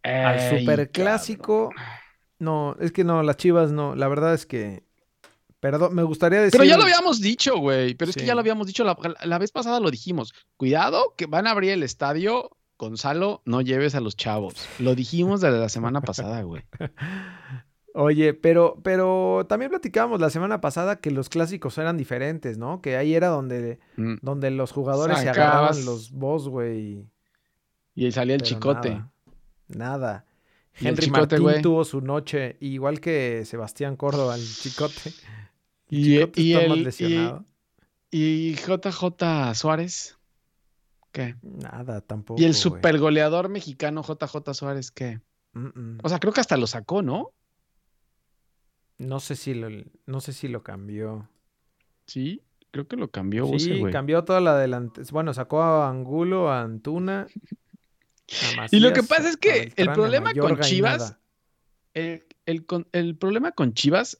al 0.02 0.58
superclásico. 0.60 1.70
No, 2.38 2.76
es 2.80 2.92
que 2.92 3.04
no, 3.04 3.22
las 3.22 3.36
Chivas 3.36 3.72
no. 3.72 3.94
La 3.94 4.08
verdad 4.08 4.34
es 4.34 4.46
que. 4.46 4.84
Perdón, 5.60 5.94
me 5.94 6.02
gustaría 6.02 6.40
decir. 6.40 6.52
Pero 6.58 6.68
ya 6.68 6.76
lo 6.76 6.82
habíamos 6.84 7.20
dicho, 7.20 7.56
güey. 7.58 7.94
Pero 7.94 8.10
es 8.10 8.16
que 8.16 8.26
ya 8.26 8.34
lo 8.34 8.40
habíamos 8.40 8.66
dicho. 8.66 8.84
La, 8.84 8.96
la 9.24 9.38
vez 9.38 9.52
pasada 9.52 9.80
lo 9.80 9.90
dijimos. 9.90 10.34
Cuidado 10.56 11.14
que 11.16 11.26
van 11.26 11.46
a 11.46 11.50
abrir 11.52 11.70
el 11.70 11.82
estadio. 11.82 12.50
Gonzalo, 12.78 13.40
no 13.46 13.62
lleves 13.62 13.94
a 13.94 14.00
los 14.00 14.16
chavos. 14.16 14.54
Lo 14.78 14.94
dijimos 14.94 15.40
desde 15.40 15.58
la 15.58 15.70
semana 15.70 16.02
pasada, 16.02 16.42
güey. 16.42 16.62
Oye, 17.94 18.34
pero, 18.34 18.78
pero 18.84 19.46
también 19.48 19.70
platicábamos 19.70 20.20
la 20.20 20.28
semana 20.28 20.60
pasada 20.60 20.96
que 20.96 21.10
los 21.10 21.30
clásicos 21.30 21.78
eran 21.78 21.96
diferentes, 21.96 22.58
¿no? 22.58 22.82
Que 22.82 22.98
ahí 22.98 23.14
era 23.14 23.28
donde, 23.28 23.78
Mm. 23.96 24.16
donde 24.20 24.50
los 24.50 24.70
jugadores 24.72 25.18
se 25.20 25.30
agarraban 25.30 25.82
los 25.86 26.10
boss, 26.12 26.46
güey. 26.48 27.06
Y 27.94 28.04
ahí 28.04 28.12
salía 28.12 28.34
el 28.34 28.42
chicote. 28.42 28.90
Nada. 28.90 29.10
nada. 29.68 30.24
Henry 30.78 31.04
Chicote, 31.06 31.38
Martín 31.40 31.62
tuvo 31.62 31.84
su 31.84 32.00
noche, 32.00 32.56
igual 32.60 33.00
que 33.00 33.44
Sebastián 33.44 33.96
Córdoba, 33.96 34.36
el 34.36 34.42
chicote. 34.46 34.94
El 35.88 35.98
Y, 35.98 36.02
chicote 36.18 36.40
y 36.42 36.52
está 36.52 36.64
el- 36.64 36.82
lesionado. 36.82 37.44
y, 38.10 38.48
y 38.50 38.54
JJ 38.56 39.54
Suárez. 39.54 40.18
¿Qué? 41.12 41.36
Nada, 41.42 42.00
tampoco. 42.00 42.40
Y 42.40 42.44
el 42.44 42.54
super 42.54 42.98
goleador 42.98 43.48
mexicano 43.48 44.02
JJ 44.02 44.52
Suárez, 44.54 44.90
¿qué? 44.90 45.20
Mm, 45.52 45.66
mm. 45.66 45.98
O 46.02 46.08
sea, 46.08 46.18
creo 46.18 46.32
que 46.32 46.40
hasta 46.40 46.56
lo 46.56 46.66
sacó, 46.66 47.02
¿no? 47.02 47.30
No 48.98 49.20
sé 49.20 49.36
si 49.36 49.54
lo, 49.54 49.68
no 50.06 50.20
sé 50.20 50.32
si 50.32 50.48
lo 50.48 50.62
cambió. 50.62 51.28
Sí, 52.06 52.42
creo 52.70 52.86
que 52.88 52.96
lo 52.96 53.10
cambió 53.10 53.46
Sí, 53.58 53.82
cambió 53.92 54.24
toda 54.24 54.40
la 54.40 54.56
delante. 54.58 55.02
Bueno, 55.12 55.32
sacó 55.34 55.62
a 55.62 55.88
Angulo, 55.88 56.50
a 56.50 56.62
Antuna. 56.62 57.26
Y 58.70 58.80
lo 58.80 58.92
que 58.92 59.02
pasa 59.02 59.28
es 59.28 59.36
que 59.36 59.72
el 59.76 59.92
problema 59.92 60.32
con 60.34 60.60
Chivas. 60.60 61.16
El, 61.94 62.24
el 62.44 62.66
el 62.92 63.16
problema 63.16 63.52
con 63.52 63.72
Chivas, 63.74 64.18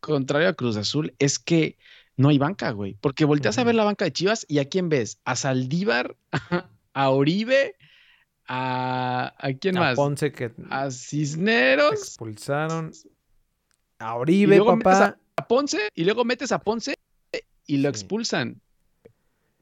contrario 0.00 0.48
a 0.48 0.54
Cruz 0.54 0.76
Azul, 0.76 1.14
es 1.18 1.38
que 1.38 1.78
no 2.16 2.30
hay 2.30 2.38
banca, 2.38 2.70
güey. 2.70 2.96
Porque 3.00 3.24
volteas 3.24 3.58
a 3.58 3.64
ver 3.64 3.74
la 3.74 3.84
banca 3.84 4.04
de 4.04 4.12
Chivas 4.12 4.46
y 4.48 4.58
¿a 4.58 4.64
quién 4.64 4.88
ves? 4.88 5.20
A 5.24 5.36
Saldívar, 5.36 6.16
a 6.94 7.10
Oribe, 7.10 7.76
a... 8.48 9.34
¿A 9.38 9.52
quién 9.54 9.76
A 9.76 9.80
más? 9.80 9.96
Ponce 9.96 10.32
que 10.32 10.52
A 10.70 10.90
Cisneros, 10.90 11.92
expulsaron. 11.94 12.92
A 13.98 14.14
Oribe, 14.14 14.60
papá. 14.64 15.18
a 15.36 15.48
Ponce 15.48 15.78
y 15.94 16.04
luego 16.04 16.24
metes 16.24 16.52
a 16.52 16.58
Ponce 16.58 16.96
y 17.66 17.76
lo 17.78 17.88
Sí. 17.88 18.00
expulsan. 18.00 18.60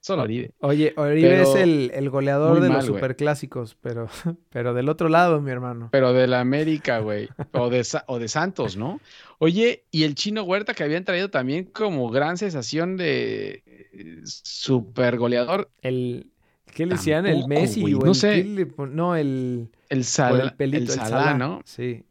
Solo 0.05 0.25
Oribe. 0.25 0.51
Oye, 0.61 0.93
Oribe 0.99 1.31
Pero 1.31 1.43
es 1.45 1.55
el, 1.55 1.91
el 1.95 2.11
goleador 2.11 2.61
de 2.61 2.69
mal, 2.69 2.77
los 2.77 2.85
superclásicos, 2.85 3.75
pero, 3.81 4.07
pero 4.51 4.75
del 4.75 4.91
otro 4.91 5.09
lado, 5.09 5.41
mi 5.41 5.51
hermano. 5.51 5.89
Pero 5.93 6.13
de 6.13 6.27
la 6.27 6.41
América, 6.41 6.99
güey. 7.01 7.31
O 7.53 7.71
de, 7.71 7.87
o 8.09 8.19
de 8.19 8.29
Santos, 8.29 8.77
¿no? 8.77 9.01
Oye, 9.39 9.85
y 9.91 10.03
el 10.03 10.15
chino 10.15 10.43
Huerta 10.43 10.75
que 10.75 10.85
habían 10.85 11.07
traído 11.07 11.31
también 11.31 11.65
como 11.65 12.11
gran 12.11 12.37
sensación 12.37 12.99
de 12.99 13.63
eh, 13.65 14.21
super 14.25 15.17
goleador, 15.17 15.71
El, 15.81 16.31
¿Qué 16.75 16.85
le 16.85 16.97
decían? 16.97 17.25
El 17.25 17.49
Messi, 17.49 17.81
güey, 17.81 17.95
no 17.95 18.09
el 18.09 18.15
sé. 18.15 18.43
¿qué 18.43 18.45
le 18.45 18.67
pon- 18.67 18.95
no, 18.95 19.17
el, 19.17 19.71
el 19.89 20.05
Sala, 20.05 20.43
el 20.45 20.53
pelito, 20.53 20.93
el 20.93 21.39
¿no? 21.39 21.63
Sí. 21.65 22.05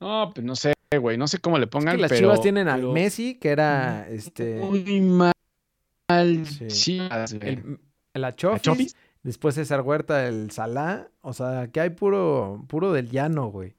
No, 0.00 0.32
pues 0.34 0.44
no 0.44 0.54
sé, 0.54 0.74
güey. 1.00 1.16
No 1.16 1.28
sé 1.28 1.38
cómo 1.38 1.56
le 1.56 1.64
Es 1.64 1.70
pongan, 1.70 1.96
que 1.96 2.02
las 2.02 2.10
pero, 2.10 2.20
Chivas 2.20 2.42
tienen 2.42 2.68
al 2.68 2.80
pero 2.80 2.92
Messi, 2.92 3.36
que 3.36 3.48
era 3.48 4.06
este 4.10 4.56
Muy 4.56 5.00
mal. 5.00 5.32
Sí. 6.08 6.66
Chivas, 6.68 7.34
güey. 7.34 7.48
el, 7.48 7.80
la 8.14 8.20
¿La 8.20 8.36
Chofis, 8.36 8.96
después 9.22 9.56
César 9.56 9.80
Huerta, 9.80 10.26
el 10.26 10.50
Salah, 10.50 11.08
o 11.20 11.32
sea, 11.32 11.68
que 11.72 11.80
hay 11.80 11.90
puro, 11.90 12.64
puro 12.68 12.92
del 12.92 13.10
llano, 13.10 13.48
güey. 13.48 13.74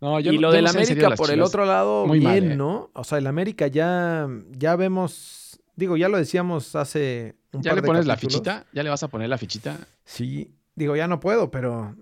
No, 0.00 0.18
yo 0.18 0.32
y 0.32 0.38
lo 0.38 0.50
del 0.50 0.64
no 0.64 0.70
serio 0.70 0.86
América 0.86 1.14
por 1.16 1.30
el 1.30 1.42
otro 1.42 1.66
lado, 1.66 2.06
Muy 2.06 2.20
bien, 2.20 2.44
mal, 2.44 2.52
¿eh? 2.52 2.56
¿no? 2.56 2.90
O 2.94 3.04
sea, 3.04 3.18
el 3.18 3.26
América 3.26 3.66
ya, 3.66 4.26
ya 4.52 4.74
vemos, 4.74 5.60
digo, 5.76 5.98
ya 5.98 6.08
lo 6.08 6.16
decíamos 6.16 6.74
hace 6.74 7.36
un 7.52 7.62
¿Ya 7.62 7.72
par 7.72 7.76
le 7.76 7.82
de 7.82 7.86
pones 7.86 8.06
la 8.06 8.16
fichita? 8.16 8.66
¿Ya 8.72 8.82
le 8.82 8.88
vas 8.88 9.02
a 9.02 9.08
poner 9.08 9.28
la 9.28 9.36
fichita? 9.36 9.78
Sí, 10.04 10.54
digo, 10.74 10.96
ya 10.96 11.06
no 11.06 11.20
puedo, 11.20 11.50
pero, 11.50 11.94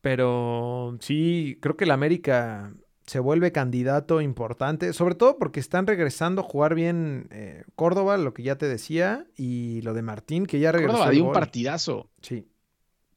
pero 0.00 0.96
sí, 1.00 1.56
creo 1.62 1.76
que 1.76 1.84
el 1.84 1.92
América 1.92 2.74
se 3.06 3.18
vuelve 3.20 3.52
candidato 3.52 4.20
importante, 4.20 4.92
sobre 4.92 5.14
todo 5.14 5.38
porque 5.38 5.60
están 5.60 5.86
regresando 5.86 6.40
a 6.40 6.44
jugar 6.44 6.74
bien 6.74 7.28
eh, 7.30 7.64
Córdoba, 7.76 8.16
lo 8.16 8.32
que 8.32 8.42
ya 8.42 8.56
te 8.56 8.66
decía, 8.66 9.26
y 9.36 9.82
lo 9.82 9.92
de 9.94 10.02
Martín, 10.02 10.46
que 10.46 10.58
ya 10.58 10.72
regresó. 10.72 10.94
Córdoba 10.94 11.10
dio 11.12 11.24
un 11.24 11.32
partidazo. 11.32 12.08
Sí. 12.22 12.46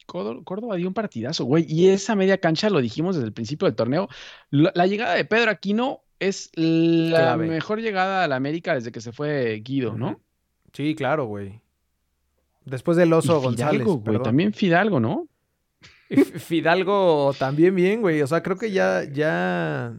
Córdoba, 0.05 0.75
dio 0.77 0.87
un 0.87 0.93
partidazo, 0.93 1.43
güey. 1.45 1.65
Y 1.67 1.89
esa 1.89 2.15
media 2.15 2.37
cancha, 2.37 2.69
lo 2.69 2.79
dijimos 2.79 3.15
desde 3.15 3.27
el 3.27 3.33
principio 3.33 3.65
del 3.65 3.75
torneo, 3.75 4.07
la, 4.49 4.71
la 4.73 4.87
llegada 4.87 5.15
de 5.15 5.25
Pedro 5.25 5.51
Aquino 5.51 6.01
es 6.19 6.49
la 6.55 7.19
Clave. 7.19 7.47
mejor 7.47 7.81
llegada 7.81 8.23
a 8.23 8.27
la 8.27 8.37
América 8.37 8.73
desde 8.73 8.91
que 8.91 9.01
se 9.01 9.11
fue 9.11 9.61
Guido, 9.63 9.97
¿no? 9.97 10.19
Sí, 10.73 10.95
claro, 10.95 11.25
güey. 11.25 11.61
Después 12.65 12.97
del 12.97 13.09
Y 13.09 13.13
Oso 13.13 13.39
González. 13.41 13.73
Fidalgo, 13.73 13.93
güey. 13.95 14.03
perdón. 14.05 14.23
También 14.23 14.53
Fidalgo, 14.53 14.99
¿no? 14.99 15.27
Fidalgo 16.09 17.33
también 17.37 17.75
bien, 17.75 18.01
güey. 18.01 18.21
O 18.21 18.27
sea, 18.27 18.41
creo 18.43 18.57
que 18.57 18.71
ya, 18.71 19.03
ya, 19.11 19.93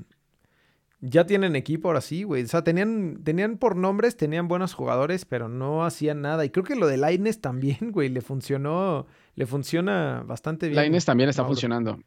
ya 1.01 1.27
tienen 1.27 1.55
equipo 1.57 1.89
ahora 1.89 2.01
sí, 2.01 2.23
güey. 2.23 2.43
O 2.45 2.47
sea, 2.49 2.63
tenían, 2.65 3.23
tenían 3.25 3.59
por 3.59 3.77
nombres, 3.77 4.17
tenían 4.17 4.49
buenos 4.49 4.75
jugadores, 4.75 5.25
pero 5.25 5.49
no 5.49 5.85
hacían 5.85 6.23
nada. 6.23 6.45
Y 6.45 6.51
creo 6.51 6.65
que 6.65 6.77
lo 6.77 6.87
de 6.87 6.97
Laines 6.97 7.41
también, 7.41 7.79
güey, 7.93 8.09
le 8.09 8.21
funcionó, 8.21 9.07
le 9.35 9.47
funciona 9.47 10.23
bastante 10.27 10.67
bien. 10.69 10.77
La 10.77 10.87
Inés 10.87 11.05
también 11.05 11.29
está 11.29 11.43
Mauro. 11.43 11.55
funcionando. 11.55 11.99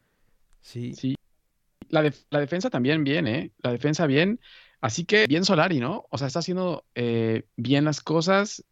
Sí. 0.60 0.94
Sí. 0.94 1.14
La 1.88 2.40
defensa 2.40 2.70
también 2.70 3.04
bien, 3.04 3.26
¿eh? 3.26 3.52
La 3.58 3.70
defensa 3.70 4.06
bien. 4.06 4.40
Así 4.80 5.04
que 5.04 5.26
bien 5.26 5.44
Solari, 5.44 5.78
¿no? 5.78 6.06
O 6.10 6.16
sea, 6.18 6.26
está 6.26 6.38
haciendo 6.38 6.86
eh, 6.94 7.44
bien 7.56 7.84
las 7.84 8.00
cosas. 8.00 8.64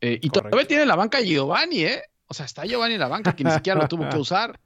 eh, 0.00 0.18
y 0.22 0.28
Correcto. 0.28 0.50
todavía 0.50 0.68
tiene 0.68 0.86
la 0.86 0.94
banca 0.96 1.20
Giovanni, 1.20 1.82
¿eh? 1.84 2.02
O 2.30 2.34
sea, 2.34 2.46
está 2.46 2.64
Giovanni 2.64 2.94
en 2.94 3.00
la 3.00 3.08
banca 3.08 3.34
que 3.34 3.42
ni 3.42 3.50
siquiera 3.50 3.80
lo 3.80 3.88
tuvo 3.88 4.08
que 4.08 4.16
usar. 4.18 4.60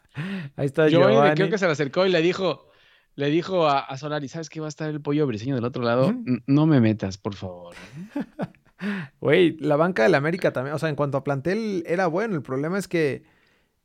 Ahí 0.56 0.66
está 0.66 0.86
Giovanni, 0.86 1.14
Giovanni. 1.14 1.34
creo 1.34 1.48
que 1.48 1.56
se 1.56 1.64
le 1.64 1.72
acercó 1.72 2.04
y 2.04 2.10
le 2.10 2.20
dijo, 2.20 2.68
le 3.14 3.30
dijo 3.30 3.66
a, 3.66 3.78
a 3.78 3.96
Solari, 3.96 4.28
¿sabes 4.28 4.50
qué 4.50 4.60
va 4.60 4.66
a 4.66 4.68
estar 4.68 4.90
el 4.90 5.00
pollo 5.00 5.26
briseño 5.26 5.54
del 5.54 5.64
otro 5.64 5.82
lado? 5.82 6.12
No 6.46 6.66
me 6.66 6.80
metas, 6.80 7.16
por 7.16 7.34
favor. 7.34 7.74
Güey, 9.20 9.56
la 9.60 9.76
banca 9.76 10.02
del 10.02 10.14
América 10.14 10.52
también, 10.52 10.74
o 10.74 10.78
sea, 10.78 10.90
en 10.90 10.96
cuanto 10.96 11.16
a 11.16 11.24
plantel 11.24 11.84
era 11.86 12.06
bueno. 12.06 12.34
El 12.34 12.42
problema 12.42 12.76
es 12.76 12.86
que, 12.86 13.22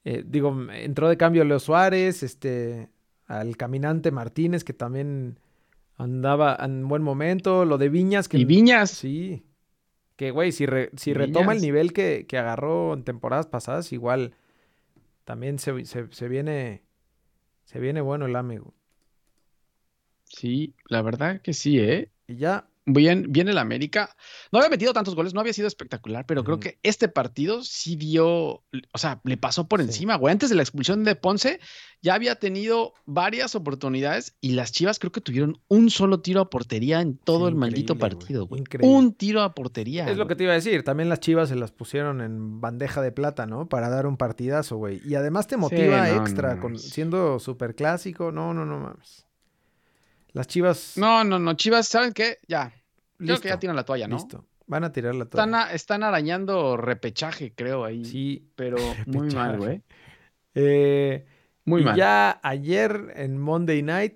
eh, 0.03 0.23
digo, 0.25 0.53
entró 0.73 1.07
de 1.07 1.15
cambio 1.15 1.45
Leo 1.45 1.59
Suárez, 1.59 2.21
este, 2.21 2.89
al 3.27 3.55
caminante 3.55 4.11
Martínez, 4.11 4.65
que 4.65 4.73
también 4.73 5.39
andaba 5.95 6.57
en 6.59 6.85
buen 6.87 7.01
momento. 7.01 7.63
Lo 7.63 7.77
de 7.77 7.87
Viñas, 7.87 8.27
que 8.27 8.39
Y 8.39 8.45
Viñas, 8.45 8.89
sí, 8.91 9.45
que 10.19 10.31
güey, 10.31 10.51
si, 10.51 10.67
re- 10.67 10.91
si 10.97 11.13
retoma 11.15 11.53
el 11.53 11.61
nivel 11.61 11.93
que, 11.93 12.27
que 12.27 12.37
agarró 12.37 12.93
en 12.93 13.05
temporadas 13.05 13.47
pasadas, 13.47 13.93
igual 13.93 14.35
también 15.25 15.59
se, 15.59 15.85
se- 15.85 16.11
se 16.11 16.27
viene, 16.29 16.83
se 17.65 17.79
viene 17.79 18.01
bueno 18.01 18.25
el 18.27 18.35
amigo. 18.37 18.75
sí, 20.23 20.75
la 20.87 21.01
verdad 21.01 21.41
que 21.41 21.53
sí, 21.53 21.79
¿eh? 21.79 22.11
Y 22.27 22.37
ya, 22.37 22.69
Bien, 22.91 23.25
bien 23.29 23.47
el 23.49 23.57
América. 23.57 24.15
No 24.51 24.59
había 24.59 24.69
metido 24.69 24.93
tantos 24.93 25.15
goles, 25.15 25.33
no 25.33 25.39
había 25.41 25.53
sido 25.53 25.67
espectacular, 25.67 26.25
pero 26.25 26.43
creo 26.43 26.59
que 26.59 26.79
este 26.83 27.07
partido 27.07 27.63
sí 27.63 27.95
dio, 27.95 28.27
o 28.27 28.97
sea, 28.97 29.21
le 29.23 29.37
pasó 29.37 29.67
por 29.67 29.79
Sí. 29.81 29.85
encima, 29.87 30.15
güey. 30.15 30.31
Antes 30.31 30.49
de 30.49 30.55
la 30.55 30.63
expulsión 30.63 31.03
de 31.03 31.15
Ponce, 31.15 31.59
ya 32.01 32.13
había 32.15 32.35
tenido 32.35 32.93
varias 33.05 33.55
oportunidades 33.55 34.35
y 34.41 34.53
las 34.53 34.71
Chivas 34.71 34.97
creo 34.99 35.11
que 35.11 35.21
tuvieron 35.21 35.59
un 35.67 35.89
solo 35.89 36.21
tiro 36.21 36.41
a 36.41 36.49
portería 36.49 37.01
en 37.01 37.17
todo 37.17 37.47
el 37.47 37.55
maldito 37.55 37.97
partido, 37.97 38.47
güey. 38.47 38.61
increíble. 38.61 38.95
Un 38.95 39.13
tiro 39.13 39.41
a 39.43 39.53
portería. 39.53 40.09
Es 40.09 40.17
lo 40.17 40.25
que 40.27 40.35
te 40.35 40.43
iba 40.45 40.53
a 40.53 40.55
decir. 40.55 40.83
También 40.83 41.09
las 41.09 41.19
chivas 41.19 41.49
se 41.49 41.55
las 41.55 41.71
pusieron 41.71 42.21
en 42.21 42.61
bandeja 42.61 43.01
de 43.01 43.11
plata, 43.11 43.45
¿no? 43.45 43.67
Para 43.67 43.89
dar 43.89 44.07
un 44.07 44.17
partidazo, 44.17 44.77
güey. 44.77 45.01
Y 45.05 45.15
además 45.15 45.47
te 45.47 45.57
motiva 45.57 46.07
no 46.07 46.21
extra, 46.21 46.59
con, 46.59 46.79
siendo 46.79 47.39
súper 47.39 47.75
clásico. 47.75 48.31
No, 48.31 48.53
no, 48.53 48.65
no 48.65 48.79
mames. 48.79 49.25
Las 50.31 50.47
chivas. 50.47 50.93
No, 50.95 51.23
no, 51.23 51.39
no, 51.39 51.53
Chivas, 51.55 51.87
¿saben 51.87 52.13
qué? 52.13 52.37
Ya, 52.47 52.71
creo 53.19 53.29
listo, 53.35 53.43
que 53.43 53.49
ya 53.49 53.59
tiran 53.59 53.75
la 53.75 53.85
toalla, 53.85 54.07
¿no? 54.07 54.15
Listo. 54.15 54.45
Van 54.67 54.83
a 54.83 54.91
tirar 54.91 55.15
la 55.15 55.25
toalla. 55.25 55.45
Están, 55.45 55.55
a- 55.55 55.73
están 55.73 56.03
arañando 56.03 56.75
repechaje, 56.77 57.53
creo, 57.55 57.85
ahí. 57.85 58.03
Sí. 58.05 58.49
Pero 58.55 58.77
muy 59.07 59.29
mal, 59.31 59.57
güey. 59.57 59.81
Eh, 60.55 61.25
Muy 61.65 61.81
y 61.81 61.85
mal. 61.85 61.95
ya 61.95 62.39
ayer 62.43 63.13
en 63.15 63.37
Monday 63.37 63.81
Night 63.83 64.15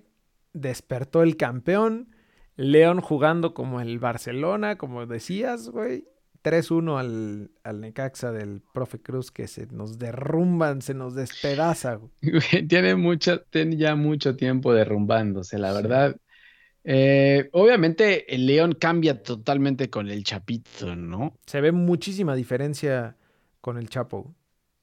despertó 0.52 1.22
el 1.22 1.36
campeón. 1.36 2.08
León 2.56 3.00
jugando 3.00 3.52
como 3.54 3.80
el 3.80 3.98
Barcelona, 3.98 4.76
como 4.76 5.06
decías, 5.06 5.68
güey. 5.70 6.04
3-1 6.44 6.98
al, 6.98 7.50
al 7.64 7.80
Necaxa 7.80 8.30
del 8.30 8.60
profe 8.74 9.00
Cruz 9.00 9.30
que 9.30 9.48
se 9.48 9.66
nos 9.68 9.98
derrumban, 9.98 10.82
se 10.82 10.92
nos 10.92 11.14
despedaza. 11.14 11.94
güey. 11.94 12.10
Tiene 12.68 12.94
mucho, 12.96 13.40
tiene 13.42 13.76
ya 13.76 13.96
mucho 13.96 14.36
tiempo 14.36 14.74
derrumbándose, 14.74 15.58
la 15.58 15.74
Sí. 15.74 15.82
verdad. 15.82 16.16
Eh, 16.84 17.48
obviamente 17.52 18.34
el 18.34 18.46
León 18.46 18.72
cambia 18.78 19.22
totalmente 19.22 19.88
con 19.90 20.08
el 20.10 20.22
Chapito, 20.24 20.94
¿no? 20.96 21.34
Se 21.46 21.60
ve 21.60 21.72
muchísima 21.72 22.34
diferencia 22.36 23.16
con 23.60 23.78
el 23.78 23.88
Chapo. 23.88 24.34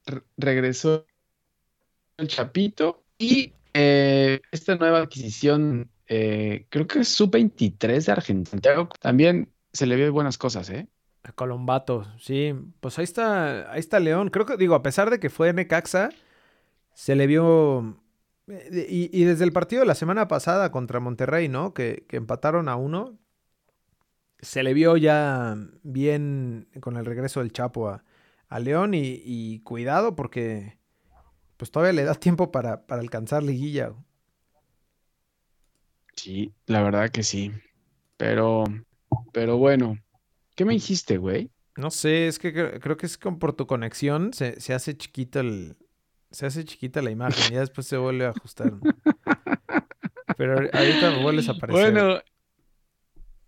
Re- 0.06 0.24
regresó 0.38 1.06
el 2.18 2.28
Chapito 2.28 3.04
y 3.18 3.54
eh, 3.74 4.42
esta 4.52 4.76
nueva 4.76 5.00
adquisición, 5.00 5.90
eh, 6.08 6.66
creo 6.70 6.88
que 6.88 7.00
es 7.00 7.08
sub-23 7.10 8.06
de 8.06 8.12
Argentina. 8.12 8.62
También 9.00 9.52
se 9.74 9.86
le 9.86 9.96
ve 9.96 10.10
buenas 10.10 10.38
cosas, 10.38 10.70
¿eh? 10.70 10.88
A 11.24 11.32
Colombato, 11.34 12.06
sí. 12.20 12.54
Pues 12.80 12.98
ahí 13.00 13.04
está, 13.04 13.72
ahí 13.72 13.80
está 13.80 14.00
León. 14.00 14.30
Creo 14.30 14.46
que, 14.46 14.58
digo, 14.58 14.76
a 14.76 14.84
pesar 14.84 15.10
de 15.10 15.20
que 15.20 15.30
fue 15.30 15.54
Necaxa, 15.54 16.10
se 16.94 17.16
le 17.16 17.28
vio. 17.28 18.01
Y, 18.72 19.10
y 19.18 19.24
desde 19.26 19.44
el 19.46 19.54
partido 19.54 19.82
de 19.82 19.88
la 19.88 19.96
semana 19.96 20.28
pasada 20.28 20.72
contra 20.72 21.00
Monterrey, 21.00 21.48
¿no? 21.50 21.74
Que, 21.74 22.06
que 22.08 22.18
empataron 22.18 22.70
a 22.70 22.76
uno. 22.76 23.18
Se 24.40 24.64
le 24.64 24.74
vio 24.74 24.98
ya 24.98 25.56
bien 25.84 26.68
con 26.82 26.98
el 26.98 27.06
regreso 27.06 27.42
del 27.42 27.54
Chapo 27.54 27.90
a, 27.90 28.04
a 28.50 28.60
León. 28.60 28.94
Y, 28.94 29.22
y 29.24 29.60
cuidado 29.62 30.16
porque 30.16 30.80
pues 31.58 31.72
todavía 31.72 31.94
le 31.94 32.06
da 32.06 32.16
tiempo 32.16 32.52
para, 32.52 32.88
para 32.88 33.02
alcanzar 33.02 33.44
liguilla. 33.44 33.94
Sí, 36.16 36.54
la 36.68 36.84
verdad 36.84 37.10
que 37.10 37.24
sí. 37.24 37.52
Pero, 38.18 38.64
pero 39.34 39.58
bueno, 39.58 39.98
¿qué 40.56 40.66
me 40.66 40.74
dijiste, 40.74 41.18
güey? 41.18 41.52
No 41.78 41.90
sé, 41.92 42.28
es 42.28 42.38
que 42.40 42.54
cre- 42.54 42.80
creo 42.82 42.98
que 42.98 43.06
es 43.06 43.18
como 43.18 43.40
por 43.40 43.54
tu 43.54 43.66
conexión, 43.68 44.34
se, 44.34 44.60
se 44.60 44.74
hace 44.74 44.96
chiquito 44.98 45.40
el, 45.40 45.78
se 46.32 46.46
hace 46.46 46.64
chiquita 46.66 47.02
la 47.02 47.12
imagen, 47.12 47.54
ya 47.54 47.60
después 47.60 47.86
se 47.88 47.98
vuelve 47.98 48.26
a 48.26 48.30
ajustar. 48.30 48.72
¿no? 48.74 48.80
Pero 50.38 50.58
ahor- 50.58 50.70
ahorita 50.74 51.22
vuelves 51.22 51.50
a 51.50 51.52
aparecer. 51.54 51.92
Bueno, 51.94 52.20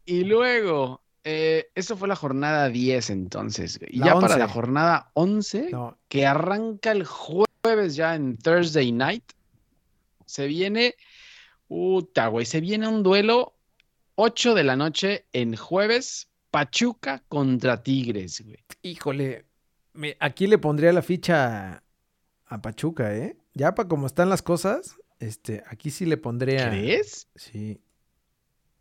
y 0.05 0.23
luego, 0.25 1.01
eh, 1.23 1.69
eso 1.75 1.95
fue 1.97 2.07
la 2.07 2.15
jornada 2.15 2.69
10 2.69 3.09
entonces. 3.09 3.79
Y 3.87 3.99
La 3.99 4.07
ya 4.07 4.13
para 4.15 4.25
11. 4.27 4.39
la 4.39 4.47
jornada 4.47 5.11
11, 5.13 5.69
No, 5.71 5.97
que 6.09 6.25
arranca 6.25 6.91
el 6.91 7.05
jueves 7.05 7.95
ya 7.95 8.15
en 8.15 8.37
Thursday 8.37 8.91
Night, 8.91 9.23
se 10.25 10.47
viene, 10.47 10.95
puta, 11.67 12.27
güey, 12.27 12.45
se 12.45 12.59
viene 12.61 12.87
un 12.87 13.01
duelo 13.03 13.53
8 14.15 14.53
de 14.53 14.63
la 14.63 14.75
noche 14.75 15.25
en 15.33 15.55
jueves, 15.55 16.29
Pachuca 16.51 17.23
contra 17.29 17.81
Tigres, 17.81 18.43
güey. 18.45 18.57
híjole, 18.83 19.45
me- 19.93 20.17
aquí 20.19 20.45
le 20.47 20.57
pondría 20.57 20.91
la 20.93 21.01
ficha 21.01 21.81
a, 22.53 22.61
Pachuca, 22.61 23.15
¿eh? 23.15 23.37
Ya 23.53 23.75
para 23.75 23.87
como 23.89 24.07
están 24.07 24.29
las 24.29 24.41
cosas, 24.41 24.95
este, 25.19 25.63
aquí 25.67 25.91
sí 25.91 26.05
le 26.05 26.17
pondría. 26.17 26.69
¿Crees? 26.69 27.27
Sí. 27.35 27.81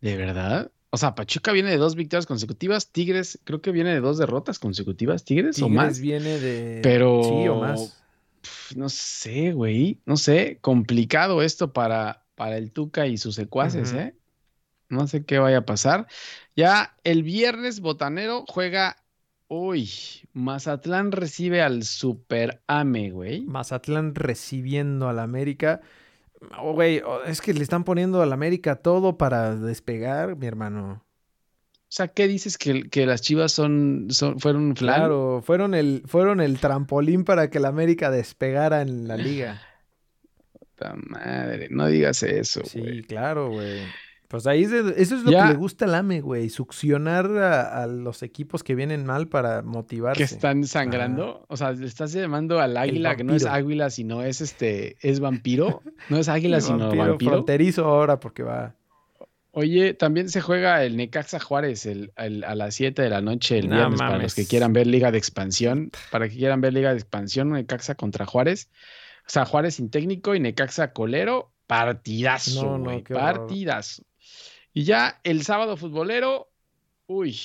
¿De 0.00 0.16
verdad? 0.16 0.70
O 0.90 0.98
sea, 0.98 1.14
Pachuca 1.14 1.52
viene 1.52 1.70
de 1.70 1.78
dos 1.78 1.94
victorias 1.94 2.26
consecutivas, 2.26 2.92
Tigres 2.92 3.38
creo 3.44 3.62
que 3.62 3.70
viene 3.72 3.94
de 3.94 4.00
dos 4.00 4.18
derrotas 4.18 4.58
consecutivas, 4.58 5.24
Tigres, 5.24 5.56
o 5.62 5.66
Tigres 5.66 5.74
más. 5.74 6.00
viene 6.00 6.38
de. 6.38 6.80
Pero- 6.82 7.22
Sí, 7.24 7.48
o 7.48 7.56
más. 7.56 8.02
Pf, 8.42 8.76
No 8.76 8.88
sé, 8.88 9.52
güey. 9.52 10.00
No 10.04 10.16
sé. 10.16 10.58
Complicado 10.61 11.42
esto 11.42 11.72
para, 11.72 12.24
para 12.35 12.58
el 12.58 12.72
Tuca 12.72 13.06
y 13.06 13.16
sus 13.16 13.37
secuaces. 13.37 13.92
¿eh? 13.92 14.14
No 14.88 15.06
sé 15.06 15.24
qué 15.24 15.38
vaya 15.38 15.58
a 15.58 15.64
pasar. 15.64 16.06
Ya 16.56 16.96
el 17.04 17.22
viernes 17.22 17.80
Botanero 17.80 18.44
juega. 18.48 19.01
Uy, 19.54 19.90
Mazatlán 20.32 21.12
recibe 21.12 21.60
al 21.60 21.82
Super 21.82 22.62
Ame, 22.68 23.10
güey. 23.10 23.42
Mazatlán 23.42 24.14
recibiendo 24.14 25.10
al 25.10 25.18
América. 25.18 25.82
Oh, 26.58 26.72
güey, 26.72 27.02
oh, 27.04 27.22
es 27.24 27.42
que 27.42 27.52
le 27.52 27.62
están 27.62 27.84
poniendo 27.84 28.22
al 28.22 28.32
América 28.32 28.76
todo 28.76 29.18
para 29.18 29.54
despegar, 29.54 30.36
mi 30.36 30.46
hermano. 30.46 31.04
O 31.04 31.84
sea, 31.90 32.08
¿qué 32.08 32.28
dices 32.28 32.56
que, 32.56 32.84
que 32.88 33.04
las 33.04 33.20
chivas 33.20 33.52
son, 33.52 34.06
son, 34.08 34.40
fueron 34.40 34.74
flan? 34.74 34.94
Claro, 35.00 35.42
fueron 35.44 35.74
el, 35.74 36.02
fueron 36.06 36.40
el 36.40 36.58
trampolín 36.58 37.24
para 37.24 37.50
que 37.50 37.58
el 37.58 37.66
América 37.66 38.10
despegara 38.10 38.80
en 38.80 39.06
la 39.06 39.18
liga. 39.18 39.60
Puta 40.58 40.94
madre, 40.96 41.68
no 41.70 41.88
digas 41.88 42.22
eso, 42.22 42.62
Sí, 42.64 42.80
güey. 42.80 43.02
claro, 43.02 43.50
güey. 43.50 43.82
Pues 44.33 44.47
ahí 44.47 44.64
es 44.64 44.71
de- 44.71 44.95
eso 44.97 45.14
es 45.14 45.23
lo 45.23 45.31
Ya. 45.31 45.42
que 45.47 45.53
le 45.53 45.59
gusta 45.59 45.85
al 45.85 45.95
AME, 45.95 46.21
güey. 46.23 46.49
Succionar 46.49 47.27
a, 47.37 47.83
a 47.83 47.87
los 47.87 48.23
equipos 48.23 48.64
que 48.64 48.75
vienen 48.75 49.05
mal 49.07 49.29
para 49.29 49.62
motivarse. 49.62 50.18
Que 50.18 50.25
están 50.25 50.64
sangrando. 50.64 51.45
O 51.49 51.57
sea, 51.57 51.73
le 51.73 51.87
estás 51.87 52.12
llamando 52.14 52.59
al 52.59 52.77
águila, 52.79 53.14
que 53.14 53.25
no 53.25 53.35
es 53.35 53.45
águila, 53.45 53.90
sino 53.90 54.23
es 54.23 54.40
este, 54.40 54.97
es 55.01 55.21
vampiro. 55.21 55.83
No 56.09 56.16
es 56.16 56.29
águila, 56.29 56.57
El 56.57 56.62
sino 56.62 56.79
vampiro 56.79 57.07
vampiro. 57.09 57.31
fronterizo 57.33 57.85
ahora 57.85 58.18
porque 58.18 58.42
va. 58.42 58.75
Oye, 59.51 59.92
también 59.92 60.31
se 60.31 60.40
juega 60.40 60.83
el 60.83 60.97
Necaxa 60.97 61.38
Juárez 61.38 61.85
el- 61.85 62.11
el- 62.16 62.42
a 62.45 62.55
las 62.55 62.75
7 62.75 63.03
de 63.03 63.11
la 63.11 63.21
noche 63.21 63.59
el 63.59 63.68
No 63.68 63.77
viernes 63.77 63.99
para 64.01 64.16
los 64.16 64.35
que 64.35 64.47
quieran 64.47 64.73
ver 64.73 64.87
Liga 64.87 65.12
de 65.12 65.18
Expansión. 65.18 65.90
Para 66.11 66.27
que 66.31 66.37
quieran 66.37 66.62
ver 66.62 66.73
Liga 66.73 66.88
de 66.90 66.97
Expansión, 66.97 67.51
Necaxa 67.53 67.95
contra 67.97 68.25
Juárez. 68.25 68.71
O 69.27 69.31
sea, 69.31 69.45
Juárez 69.45 69.75
sin 69.75 69.90
técnico 69.90 70.35
y 70.35 70.40
Necaxa 70.40 70.95
colero. 70.95 71.51
Partidazo, 71.66 72.64
No, 72.64 72.79
no, 72.79 73.03
partidazo. 73.05 74.03
Y 74.72 74.85
ya 74.85 75.20
el 75.24 75.42
sábado 75.44 75.76
futbolero. 75.76 76.48
Uy, 77.06 77.37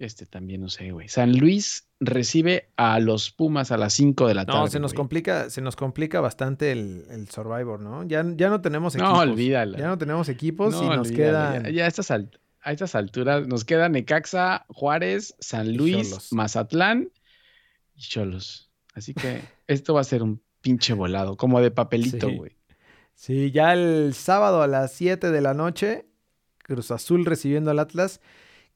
este 0.00 0.26
también 0.26 0.62
no 0.62 0.68
sé, 0.68 0.90
güey. 0.90 1.08
San 1.08 1.36
Luis 1.38 1.86
recibe 2.00 2.70
a 2.76 2.98
los 2.98 3.30
Pumas 3.30 3.70
a 3.70 3.76
las 3.76 3.92
5 3.92 4.26
de 4.26 4.34
la 4.34 4.46
tarde. 4.46 4.58
No, 4.60 4.66
se 4.66 4.80
nos 4.80 4.92
güey. 4.92 4.96
complica, 4.96 5.50
se 5.50 5.60
nos 5.60 5.76
complica 5.76 6.20
bastante 6.20 6.72
el, 6.72 7.04
el 7.10 7.28
Survivor, 7.28 7.78
¿no? 7.78 8.02
Ya, 8.04 8.24
ya 8.36 8.48
no 8.48 8.60
tenemos 8.62 8.96
No, 8.96 9.04
equipos. 9.04 9.20
olvídalo. 9.20 9.78
Ya 9.78 9.86
no 9.86 9.98
tenemos 9.98 10.28
equipos 10.28 10.74
y 10.74 10.86
No, 10.86 10.96
nos 10.96 11.12
quedan. 11.12 11.64
Ya, 11.64 11.70
ya 11.70 11.84
a, 11.84 11.88
estas 11.88 12.10
al- 12.10 12.40
a 12.62 12.72
estas 12.72 12.94
alturas 12.96 13.46
nos 13.46 13.64
queda 13.64 13.88
Necaxa, 13.88 14.64
Juárez, 14.68 15.36
San 15.38 15.76
Luis. 15.76 16.32
Mazatlán 16.32 17.10
y 17.94 18.00
Cholos. 18.00 18.70
Así 18.94 19.14
que 19.14 19.42
esto 19.68 19.94
va 19.94 20.00
a 20.00 20.04
ser 20.04 20.22
un 20.24 20.42
pinche 20.62 20.94
volado, 20.94 21.36
como 21.36 21.60
de 21.60 21.70
papelito, 21.70 22.28
Sí. 22.28 22.36
güey. 22.36 22.56
Sí, 23.14 23.50
ya 23.52 23.72
el 23.74 24.14
sábado 24.14 24.62
a 24.62 24.66
las 24.66 24.92
7 24.92 25.30
de 25.30 25.40
la 25.42 25.54
noche, 25.54 26.06
Cruz 26.72 26.90
Azul 26.90 27.24
recibiendo 27.24 27.70
al 27.70 27.78
Atlas. 27.78 28.20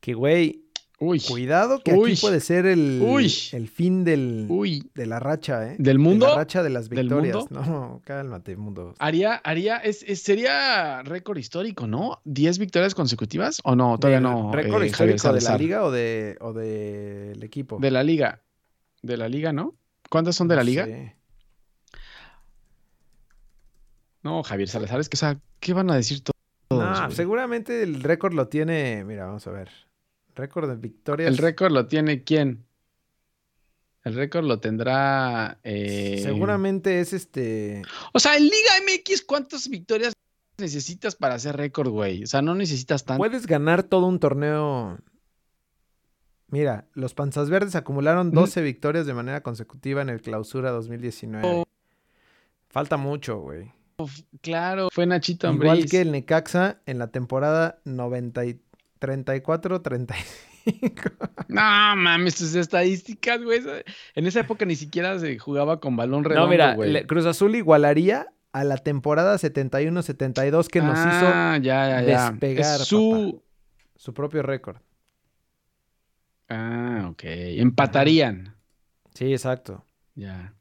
Que, 0.01 0.15
güey, 0.15 0.63
Uy, 0.99 1.21
cuidado 1.21 1.81
que 1.85 1.93
Uy. 1.93 2.13
aquí 2.13 2.21
puede 2.23 2.41
ser 2.41 2.65
el, 2.65 3.03
Uy. 3.05 3.31
el 3.53 3.69
fin 3.69 4.03
del, 4.03 4.47
uy. 4.49 4.91
de 4.95 5.05
la 5.05 5.21
racha, 5.21 5.67
¿eh? 5.73 5.77
¿Del 5.79 5.99
De 5.99 6.03
mundo? 6.03 6.27
la 6.29 6.37
racha 6.37 6.63
de 6.63 6.71
las 6.71 6.89
¿Del 6.89 7.01
victorias. 7.09 7.51
No, 7.51 8.01
cálmate, 8.07 8.57
mundo. 8.57 8.95
Haría, 8.99 9.35
haría, 9.45 9.77
es, 9.77 10.03
es- 10.05 10.23
sería 10.23 11.03
récord 11.03 11.37
histórico, 11.37 11.87
¿no? 11.87 12.23
¿10 12.25 12.59
victorias 12.59 12.95
consecutivos? 12.95 13.61
¿O 13.65 13.77
no? 13.77 13.99
Todavía 13.99 14.21
¿Del 14.21 14.23
no. 14.23 14.51
¿Récord 14.53 14.85
eh, 14.85 14.91
Javier 14.91 15.17
histórico 15.17 15.35
de 15.35 15.41
la 15.43 15.59
liga 15.59 15.85
o 15.85 15.91
de 15.91 16.39
o 16.41 16.53
del 16.55 17.43
equipo? 17.43 17.77
De 17.79 17.91
la 17.91 18.03
liga. 18.03 18.41
De 19.03 19.19
la 19.19 19.29
liga, 19.29 19.53
¿no? 19.53 19.75
¿Cuántas 20.09 20.35
son 20.35 20.49
de 20.49 20.57
la 20.57 20.65
liga? 20.65 20.89
No, 24.23 24.43
Javier 24.43 24.69
Salazar, 24.69 24.99
es 25.01 25.09
que, 25.09 25.17
o 25.17 25.19
sea, 25.19 25.39
¿qué 25.61 25.73
van 25.73 25.91
a 25.91 25.95
decir 25.97 26.21
to- 26.23 26.33
todos? 26.33 26.36
Güey? 27.05 27.17
seguramente 27.17 27.83
el 27.83 28.03
récord 28.03 28.33
lo 28.35 28.49
tiene. 28.49 29.05
Mira, 29.05 29.27
vamos 29.27 29.47
a 29.47 29.51
ver. 29.51 29.71
Récord 30.35 30.69
de 30.69 30.77
victorias. 30.77 31.29
¿El 31.31 31.39
récord 31.39 31.73
lo 31.73 31.87
tiene 31.87 32.25
quién? 32.25 32.65
El 34.05 34.15
récord 34.15 34.45
lo 34.45 34.61
tendrá. 34.61 35.59
eh, 35.65 36.21
Seguramente 36.23 37.01
es 37.01 37.13
este. 37.13 37.83
O 38.13 38.19
sea, 38.21 38.37
en 38.37 38.45
Liga 38.45 38.73
MX, 38.85 39.23
¿cuántas 39.23 39.69
victorias 39.69 40.13
necesitas 40.59 41.17
para 41.17 41.35
hacer 41.35 41.57
récord, 41.57 41.89
güey? 41.91 42.23
O 42.23 42.27
sea, 42.27 42.41
no 42.43 42.55
necesitas 42.55 43.05
tanto. 43.05 43.19
Puedes 43.19 43.47
ganar 43.47 43.83
todo 43.83 44.07
un 44.07 44.21
torneo. 44.21 44.99
Mira, 46.49 46.87
los 46.95 47.15
Panzas 47.15 47.51
Verdes 47.51 47.75
acumularon 47.75 48.29
Ujú. 48.29 48.41
12 48.41 48.63
victorias 48.63 49.07
de 49.07 49.15
manera 49.15 49.43
consecutiva 49.43 50.03
en 50.03 50.09
el 50.11 50.21
Clausura 50.21 50.71
2019. 50.71 51.43
Oh. 51.45 51.65
Falta 52.69 52.97
mucho, 52.97 53.39
güey. 53.41 53.73
Claro, 54.43 54.89
fue 54.93 55.07
Nachito 55.07 55.51
Igual 55.51 55.69
Ambriz. 55.71 55.91
que 55.91 56.01
el 56.03 56.13
Necaxa 56.13 56.81
en 56.87 56.99
la 56.99 57.07
temporada 57.09 57.79
90 57.85 58.45
y 58.47 58.61
34-35. 59.01 60.15
No 61.49 61.63
mames, 61.97 62.35
tus 62.35 62.57
estadísticas, 62.57 63.41
güey. 63.41 63.61
En 64.17 64.27
esa 64.27 64.41
época 64.41 64.65
ni 64.65 64.75
siquiera 64.75 65.17
se 65.21 65.39
jugaba 65.39 65.79
con 65.79 65.95
balón 65.95 66.25
redondo, 66.25 66.47
No, 66.47 66.51
mira, 66.51 66.75
güey. 66.75 67.07
Cruz 67.07 67.25
Azul 67.25 67.55
igualaría 67.55 68.27
a 68.51 68.65
la 68.65 68.77
temporada 68.77 69.37
71-72 69.37 70.67
que 70.67 70.81
nos 70.81 70.99
hizo 70.99 71.07
ah, 71.09 71.57
ya, 71.63 71.89
ya, 71.89 72.03
ya. 72.03 72.31
despegar, 72.33 72.81
Es 72.81 72.87
su. 72.89 73.45
su 73.95 74.13
propio 74.13 74.43
récord. 74.43 74.79
Ah, 76.49 77.07
ok. 77.11 77.23
Empatarían. 77.25 78.57
Sí, 79.15 79.33
exacto. 79.33 79.85
Ya. 80.17 80.53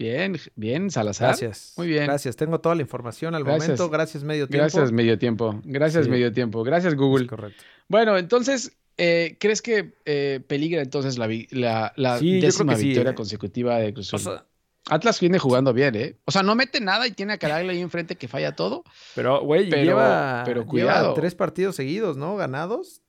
Bien, 0.00 0.38
bien, 0.56 0.90
Salazar. 0.90 1.28
Gracias. 1.28 1.74
Muy 1.76 1.86
bien. 1.86 2.04
Gracias. 2.04 2.34
Tengo 2.34 2.58
toda 2.58 2.74
la 2.74 2.80
información 2.80 3.34
al 3.34 3.44
Gracias. 3.44 3.68
momento. 3.68 3.90
Gracias, 3.90 4.24
medio 4.24 4.48
tiempo. 4.48 4.62
Gracias, 4.62 4.92
medio 4.92 5.18
tiempo. 5.18 5.60
Gracias, 5.62 6.04
Sí. 6.06 6.10
medio 6.10 6.32
tiempo. 6.32 6.62
Gracias, 6.64 6.94
Es 6.94 6.98
Google. 6.98 7.26
correcto. 7.26 7.62
Bueno, 7.86 8.16
entonces, 8.16 8.72
eh, 8.96 9.36
¿crees 9.38 9.60
que 9.60 9.92
eh, 10.06 10.40
peligra 10.46 10.80
entonces 10.80 11.18
la, 11.18 11.28
la, 11.50 11.92
la 11.96 12.18
Sí, 12.18 12.40
décima 12.40 12.76
sí, 12.76 12.86
victoria 12.86 13.10
eh. 13.10 13.14
consecutiva 13.14 13.76
de 13.76 13.92
Cruz 13.92 14.14
O 14.14 14.16
Azul? 14.16 14.32
sea, 14.32 14.46
Atlas 14.88 15.20
viene 15.20 15.38
jugando 15.38 15.74
bien, 15.74 15.94
¿eh? 15.94 16.16
O 16.24 16.30
sea, 16.30 16.42
no 16.42 16.54
mete 16.54 16.80
nada 16.80 17.06
y 17.06 17.10
tiene 17.10 17.34
a 17.34 17.38
Caragla 17.38 17.72
ahí 17.72 17.80
enfrente 17.82 18.16
que 18.16 18.26
falla 18.26 18.52
todo. 18.56 18.84
pero, 19.14 19.42
güey, 19.42 19.68
Pero- 19.68 19.82
lleva, 19.82 20.42
pero 20.46 20.60
lleva 20.62 20.70
cuidado. 20.70 21.12
tres 21.14 21.34
partidos 21.34 21.76
seguidos, 21.76 22.16
¿no? 22.16 22.36
Ganados. 22.36 23.02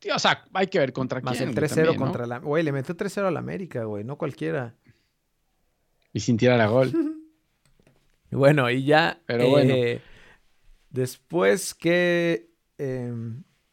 Tío, 0.00 0.16
o 0.16 0.18
sea, 0.18 0.44
hay 0.54 0.66
que 0.66 0.78
ver 0.80 0.92
contra 0.92 1.20
Más 1.20 1.36
quién. 1.36 1.50
el 1.50 1.54
güey, 1.54 1.66
3-0 1.68 1.74
también, 1.74 1.96
¿no? 1.96 2.04
contra 2.04 2.26
la... 2.26 2.38
Güey, 2.38 2.62
le 2.64 2.72
metió 2.72 2.96
3-0 2.96 3.26
al 3.26 3.36
América, 3.36 3.84
güey. 3.84 4.02
No 4.02 4.16
cualquiera. 4.16 4.74
Y 6.12 6.20
sin 6.20 6.36
tirar 6.36 6.60
a 6.60 6.66
gol. 6.66 6.90
Bueno, 8.32 8.70
y 8.70 8.84
ya... 8.84 9.20
Pero 9.26 9.48
bueno. 9.48 9.74
eh, 9.74 10.00
Después 10.90 11.74
que... 11.74 12.48
eh, 12.78 13.12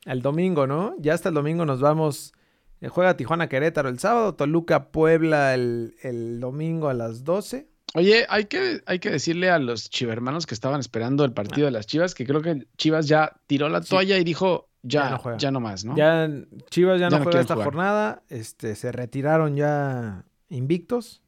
el 0.05 0.21
domingo, 0.21 0.65
¿no? 0.67 0.95
Ya 0.99 1.13
hasta 1.13 1.29
el 1.29 1.35
domingo 1.35 1.65
nos 1.65 1.79
vamos... 1.79 2.33
eh, 2.81 2.87
juega 2.87 3.15
Tijuana 3.17 3.49
Querétaro 3.49 3.89
el 3.89 3.99
sábado, 3.99 4.33
Toluca 4.35 4.89
Puebla 4.91 5.53
el, 5.53 5.95
el 6.01 6.39
domingo 6.39 6.89
a 6.89 6.93
las 6.95 7.23
12. 7.23 7.67
Oye, 7.93 8.25
hay 8.29 8.45
que, 8.45 8.81
hay 8.85 8.99
que 8.99 9.09
decirle 9.11 9.49
a 9.49 9.59
los 9.59 9.89
chivermanos 9.89 10.45
que 10.45 10.53
estaban 10.55 10.79
esperando 10.79 11.23
el 11.23 11.33
partido 11.33 11.65
de 11.65 11.71
las 11.71 11.85
Chivas 11.87 12.13
que 12.15 12.25
creo 12.25 12.41
que 12.41 12.67
Chivas 12.77 13.07
ya 13.07 13.33
tiró 13.47 13.69
la 13.69 13.81
Sí. 13.83 13.89
toalla 13.89 14.17
y 14.17 14.23
dijo 14.23 14.66
ya, 14.83 15.01
Ya 15.01 15.03
ya 15.03 15.09
no 15.09 15.11
no, 15.17 15.19
juega. 15.23 15.59
más, 15.59 15.85
¿no? 15.85 15.95
Ya 15.95 16.29
Chivas 16.69 16.99
ya, 16.99 17.05
Ya 17.07 17.09
no 17.11 17.17
no 17.19 17.23
juega 17.23 17.41
esta 17.41 17.53
jugar. 17.55 17.65
jornada. 17.65 18.23
Este, 18.29 18.75
se 18.75 18.91
retiraron 18.91 19.55
ya 19.55 20.25
invictos. 20.49 21.21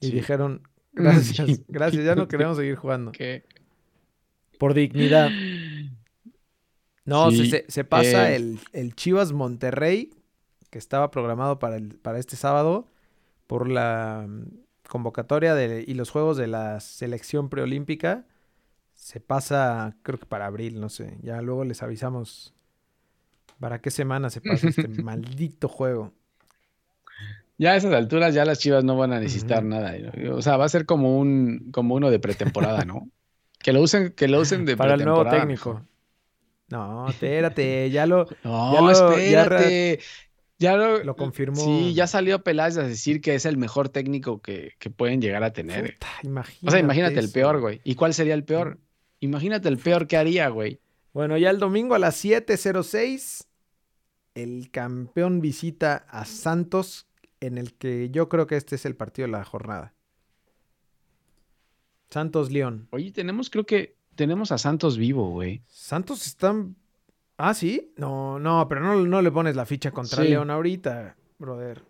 Y 0.00 0.06
Sí. 0.06 0.12
dijeron, 0.12 0.62
gracias, 0.92 1.46
Sí. 1.46 1.64
gracias, 1.68 2.04
ya 2.04 2.14
no 2.14 2.26
queremos 2.28 2.56
seguir 2.56 2.76
jugando. 2.76 3.12
Que- 3.12 3.44
Por 4.58 4.74
dignidad. 4.74 5.30
No, 7.04 7.30
se- 7.30 7.36
Sí, 7.38 7.50
se, 7.50 7.64
se 7.68 7.84
pasa 7.84 8.30
eh. 8.32 8.36
el, 8.36 8.58
el 8.72 8.94
Chivas 8.94 9.32
Monterrey, 9.32 10.10
que 10.70 10.78
estaba 10.78 11.10
programado 11.10 11.58
para, 11.58 11.76
el, 11.76 11.96
para 11.98 12.18
este 12.18 12.36
sábado, 12.36 12.86
por 13.46 13.68
la 13.68 14.26
mm, 14.28 14.44
convocatoria 14.88 15.54
de, 15.54 15.84
y 15.86 15.94
los 15.94 16.10
juegos 16.10 16.36
de 16.36 16.46
la 16.46 16.78
selección 16.80 17.48
preolímpica. 17.48 18.26
Se 18.94 19.18
pasa, 19.18 19.96
creo 20.02 20.18
que 20.18 20.26
para 20.26 20.46
abril, 20.46 20.78
no 20.78 20.88
sé. 20.90 21.18
Ya 21.22 21.40
luego 21.40 21.64
les 21.64 21.82
avisamos 21.82 22.54
para 23.60 23.80
qué 23.80 23.90
semana 23.90 24.30
se 24.30 24.40
pasa 24.40 24.68
este 24.68 24.88
maldito 25.02 25.68
juego. 25.68 26.12
Ya 27.58 27.72
a 27.72 27.76
esas 27.76 27.92
alturas 27.92 28.34
ya 28.34 28.44
las 28.46 28.58
Chivas 28.58 28.84
no 28.84 28.96
van 28.96 29.12
a 29.12 29.20
necesitar 29.20 29.62
nada. 29.62 29.94
¿no? 29.98 30.36
O 30.36 30.42
sea, 30.42 30.56
va 30.56 30.64
a 30.64 30.68
ser 30.70 30.86
como 30.86 31.18
un 31.18 31.70
como 31.72 31.94
uno 31.94 32.10
de 32.10 32.18
pretemporada, 32.18 32.84
¿no? 32.84 33.08
que 33.58 33.74
lo 33.74 33.82
usen, 33.82 34.12
que 34.12 34.26
lo 34.26 34.40
usen 34.40 34.64
de 34.64 34.74
para 34.76 34.94
el 34.94 35.04
nuevo 35.04 35.20
pretemporada. 35.20 35.46
técnico. 35.46 35.86
No, 36.68 37.08
espérate, 37.10 37.90
ya 37.90 38.06
lo, 38.06 38.26
No, 38.44 38.72
Ya 38.72 38.80
lo- 38.80 39.18
ya 39.18 39.42
espérate. 39.42 40.00
Ya 40.58 40.76
lo, 40.76 41.02
lo 41.04 41.16
confirmó. 41.16 41.56
Sí, 41.56 41.94
ya 41.94 42.06
salió 42.06 42.42
Peláez 42.44 42.76
a 42.78 42.82
decir 42.82 43.20
que 43.22 43.34
es 43.34 43.44
el 43.46 43.56
mejor 43.56 43.88
técnico 43.88 44.40
que, 44.42 44.72
que 44.78 44.90
pueden 44.90 45.20
llegar 45.22 45.42
a 45.42 45.52
tener. 45.54 45.94
Puta, 45.94 46.06
imagínate 46.22 46.66
O 46.66 46.70
sea, 46.70 46.80
imagínate 46.80 47.18
el 47.18 47.30
peor, 47.30 47.60
güey. 47.60 47.80
¿Y 47.82 47.94
cuál 47.94 48.12
sería 48.14 48.34
el 48.34 48.44
peor? 48.44 48.78
Imagínate 49.20 49.68
el 49.68 49.78
peor 49.78 50.06
que 50.06 50.16
haría, 50.18 50.48
güey. 50.48 50.78
Bueno, 51.14 51.36
ya 51.38 51.48
el 51.50 51.58
domingo 51.58 51.94
a 51.94 51.98
las 51.98 52.22
7:06, 52.24 53.46
el 54.34 54.70
campeón 54.70 55.40
visita 55.40 56.04
a 56.08 56.24
Santos, 56.24 57.06
en 57.40 57.58
el 57.58 57.74
que 57.74 58.10
yo 58.10 58.28
creo 58.28 58.46
que 58.46 58.56
este 58.56 58.76
es 58.76 58.84
el 58.86 58.96
partido 58.96 59.26
de 59.26 59.32
la 59.32 59.44
jornada. 59.44 59.94
Santos 62.10 62.50
León. 62.50 62.88
Oye, 62.90 63.12
tenemos, 63.12 63.50
creo 63.50 63.64
que 63.64 63.96
tenemos 64.16 64.52
a 64.52 64.58
Santos 64.58 64.98
vivo, 64.98 65.30
güey. 65.30 65.62
Santos 65.68 66.26
están. 66.26 66.76
Ah, 67.36 67.54
sí. 67.54 67.92
No, 67.96 68.38
no, 68.38 68.66
pero 68.68 68.80
no, 68.82 68.96
no 69.06 69.22
le 69.22 69.30
pones 69.30 69.56
la 69.56 69.64
ficha 69.64 69.90
contra 69.92 70.22
Sí. 70.22 70.28
León 70.30 70.50
ahorita, 70.50 71.16
brother. 71.38 71.84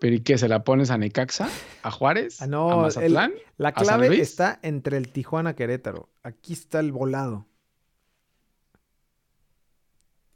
¿Pero 0.00 0.14
y 0.14 0.20
qué? 0.20 0.38
¿Se 0.38 0.48
la 0.48 0.62
pones 0.64 0.90
a 0.90 0.98
Necaxa? 0.98 1.48
¿A 1.82 1.90
Juárez? 1.90 2.40
Ah, 2.40 2.46
no, 2.46 2.70
¿A 2.70 2.74
el- 2.74 2.80
Mazatlán? 2.82 3.32
La 3.56 3.70
¿A 3.70 3.74
San 3.84 3.98
clave 4.00 4.20
está 4.20 4.58
entre 4.62 4.96
el 4.96 5.10
Tijuana 5.12 5.54
Querétaro. 5.54 6.08
Aquí 6.22 6.52
está 6.52 6.78
el 6.80 6.92
volado. 6.92 7.46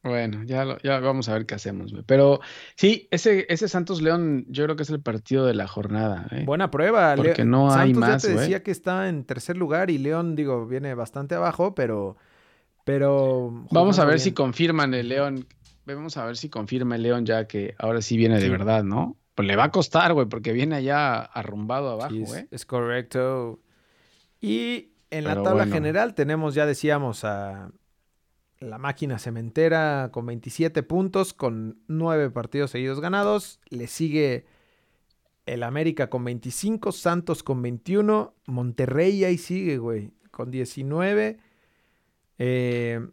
Bueno, 0.05 0.43
ya, 0.45 0.65
lo- 0.65 0.79
ya 0.81 0.99
vamos 0.99 1.29
a 1.29 1.35
ver 1.35 1.47
qué 1.47 1.55
hacemos, 1.55 1.93
güey. 1.93 2.03
Pero 2.07 2.41
sí, 2.77 3.07
ese, 3.13 3.47
ese 3.49 3.69
Santos 3.69 4.03
León, 4.03 4.45
yo 4.49 4.65
creo 4.65 4.75
que 4.75 4.83
es 4.83 4.91
el 4.91 5.01
partido 5.01 5.47
de 5.47 5.55
la 5.55 5.69
jornada. 5.69 6.27
¿eh? 6.33 6.43
Buena 6.45 6.71
prueba. 6.73 7.15
Porque 7.15 7.35
Le- 7.39 7.45
no 7.45 7.73
hay 7.73 7.93
Santos 7.95 8.01
más, 8.01 8.23
ya 8.23 8.29
te 8.29 8.35
güey. 8.35 8.41
decía 8.47 8.63
que 8.65 8.71
está 8.73 9.09
en 9.09 9.25
tercer 9.25 9.57
lugar 9.57 9.91
y 9.91 9.99
León, 9.99 10.35
digo, 10.35 10.67
viene 10.67 10.95
bastante 10.95 11.35
abajo, 11.37 11.75
pero 11.75 12.17
Pero. 12.85 13.65
Vamos 13.71 14.01
a 14.01 14.05
ver 14.05 14.19
si 14.19 14.33
confirman 14.33 14.93
el 14.95 15.09
León. 15.09 15.47
Vamos 15.87 16.17
a 16.17 16.25
ver 16.27 16.37
si 16.37 16.49
confirma 16.49 16.97
el 16.97 17.03
León 17.03 17.25
ya 17.27 17.47
que 17.47 17.75
ahora 17.79 18.03
sí 18.03 18.17
viene 18.17 18.37
de 18.37 18.43
Sí. 18.43 18.49
verdad, 18.49 18.83
¿no? 18.83 19.17
Pues 19.37 19.47
le 19.47 19.55
va 19.57 19.65
a 19.65 19.71
costar, 19.71 20.13
güey, 20.15 20.27
porque 20.29 20.53
viene 20.53 20.75
allá 20.77 21.21
arrumbado 21.21 21.91
abajo, 21.91 22.11
Sí, 22.11 22.23
es, 22.23 22.29
güey. 22.29 22.47
es 22.51 22.67
correcto. 22.67 23.61
Y 24.41 24.91
en 25.11 25.25
la 25.25 25.35
tabla 25.37 25.53
bueno. 25.53 25.73
general 25.75 26.15
tenemos, 26.15 26.55
ya 26.55 26.67
decíamos, 26.67 27.25
a 27.25 27.71
la 28.63 28.79
máquina 28.79 29.19
cementera 29.19 30.11
con 30.13 30.27
27 30.27 30.83
puntos, 30.83 31.35
con 31.35 31.83
9 31.89 32.31
partidos 32.31 32.71
seguidos 32.71 33.01
ganados. 33.01 33.61
Le 33.69 33.87
sigue 33.87 34.47
el 35.47 35.63
América 35.63 36.09
con 36.09 36.25
25, 36.25 36.93
Santos 36.93 37.43
con 37.43 37.61
21, 37.63 38.35
Monterrey 38.47 39.25
ahí 39.25 39.39
sigue, 39.39 39.79
güey, 39.79 40.13
con 40.31 40.51
19. 40.51 41.39
Eh, 42.39 43.07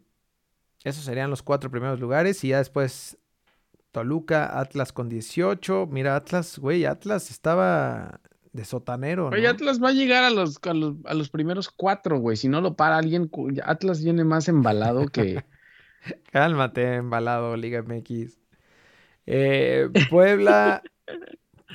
esos 0.84 1.04
serían 1.04 1.30
los 1.30 1.42
cuatro 1.42 1.70
primeros 1.70 2.00
lugares. 2.00 2.42
Y 2.44 2.48
ya 2.48 2.58
después 2.58 3.18
Toluca, 3.92 4.58
Atlas 4.58 4.92
con 4.92 5.08
18. 5.08 5.88
Mira, 5.90 6.16
Atlas, 6.16 6.58
güey, 6.58 6.84
Atlas 6.84 7.30
estaba 7.30 8.20
de 8.52 8.64
sotanero, 8.64 9.30
¿no? 9.30 9.36
Oye, 9.36 9.46
Atlas 9.46 9.82
va 9.82 9.90
a 9.90 9.92
llegar 9.92 10.24
a 10.24 10.30
los, 10.30 10.58
a 10.62 10.74
los, 10.74 10.96
a 11.04 11.14
los 11.14 11.30
primeros 11.30 11.68
cuatro, 11.70 12.18
güey. 12.18 12.36
Si 12.36 12.48
no 12.48 12.60
lo 12.60 12.74
para 12.74 12.98
alguien, 12.98 13.30
Atlas 13.64 14.02
viene 14.02 14.24
más 14.24 14.48
embalado 14.48 15.06
que. 15.06 15.44
Cálmate, 16.32 16.94
embalado, 16.94 17.56
Liga 17.56 17.82
MX. 17.82 18.38
Eh, 19.26 19.88
Puebla. 20.08 20.82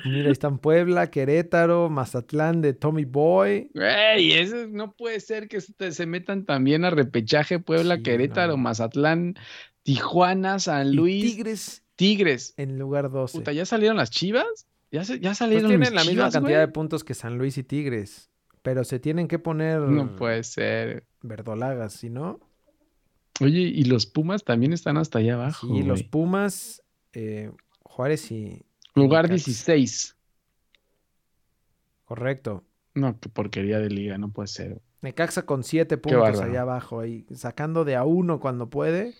Mira, 0.04 0.26
ahí 0.26 0.32
están 0.32 0.58
Puebla, 0.58 1.10
Querétaro, 1.10 1.88
Mazatlán 1.88 2.60
de 2.60 2.74
Tommy 2.74 3.06
Boy. 3.06 3.70
Güey, 3.74 4.32
eso 4.32 4.66
no 4.68 4.92
puede 4.92 5.20
ser 5.20 5.48
que 5.48 5.60
se, 5.62 5.90
se 5.90 6.06
metan 6.06 6.44
también 6.44 6.84
a 6.84 6.90
repechaje 6.90 7.58
Puebla, 7.58 7.96
Sí, 7.96 8.02
Querétaro, 8.02 8.52
no. 8.52 8.58
Mazatlán, 8.58 9.34
Tijuana, 9.82 10.58
San 10.58 10.88
y 10.88 10.92
Luis, 10.92 11.22
Tigres 11.36 11.82
Tigres. 11.96 12.54
en 12.58 12.78
lugar 12.78 13.10
12. 13.10 13.38
Puta, 13.38 13.52
¿ya 13.52 13.64
salieron 13.64 13.96
las 13.96 14.10
chivas? 14.10 14.66
¿Ya, 14.90 15.04
se- 15.04 15.18
ya 15.20 15.30
Pues 15.30 15.38
salieron 15.38 15.68
tienen 15.68 15.80
mis 15.80 15.92
la 15.92 16.00
misma 16.02 16.12
Chivas, 16.12 16.32
cantidad 16.34 16.58
güey? 16.58 16.66
de 16.66 16.72
puntos 16.72 17.04
que 17.04 17.14
San 17.14 17.38
Luis 17.38 17.58
y 17.58 17.62
Tigres. 17.64 18.30
Pero 18.62 18.84
se 18.84 18.98
tienen 18.98 19.28
que 19.28 19.38
poner 19.38 19.80
No 19.80 20.16
puede 20.16 20.42
ser. 20.44 21.04
verdolagas, 21.22 21.92
si 21.92 22.10
no. 22.10 22.40
Oye, 23.40 23.60
y 23.60 23.84
los 23.84 24.06
Pumas 24.06 24.44
también 24.44 24.72
están 24.72 24.96
hasta 24.96 25.18
allá 25.18 25.34
abajo. 25.34 25.66
Sí, 25.68 25.82
los. 25.82 26.02
Pumas, 26.02 26.82
eh, 27.12 27.50
Juárez 27.82 28.30
y. 28.32 28.62
Lugar 28.94 29.24
Necaxa. 29.28 29.44
16. 29.50 30.16
Correcto. 32.04 32.64
No, 32.94 33.18
qué 33.20 33.28
porquería 33.28 33.78
de 33.78 33.90
liga, 33.90 34.16
no 34.18 34.30
puede 34.32 34.48
ser. 34.48 34.80
Necaxa 35.02 35.42
con 35.44 35.62
7 35.64 35.98
puntos 35.98 36.40
allá 36.40 36.62
abajo, 36.62 37.00
ahí, 37.00 37.26
sacando 37.34 37.84
de 37.84 37.94
a 37.96 38.04
uno 38.04 38.40
cuando 38.40 38.70
puede. 38.70 39.12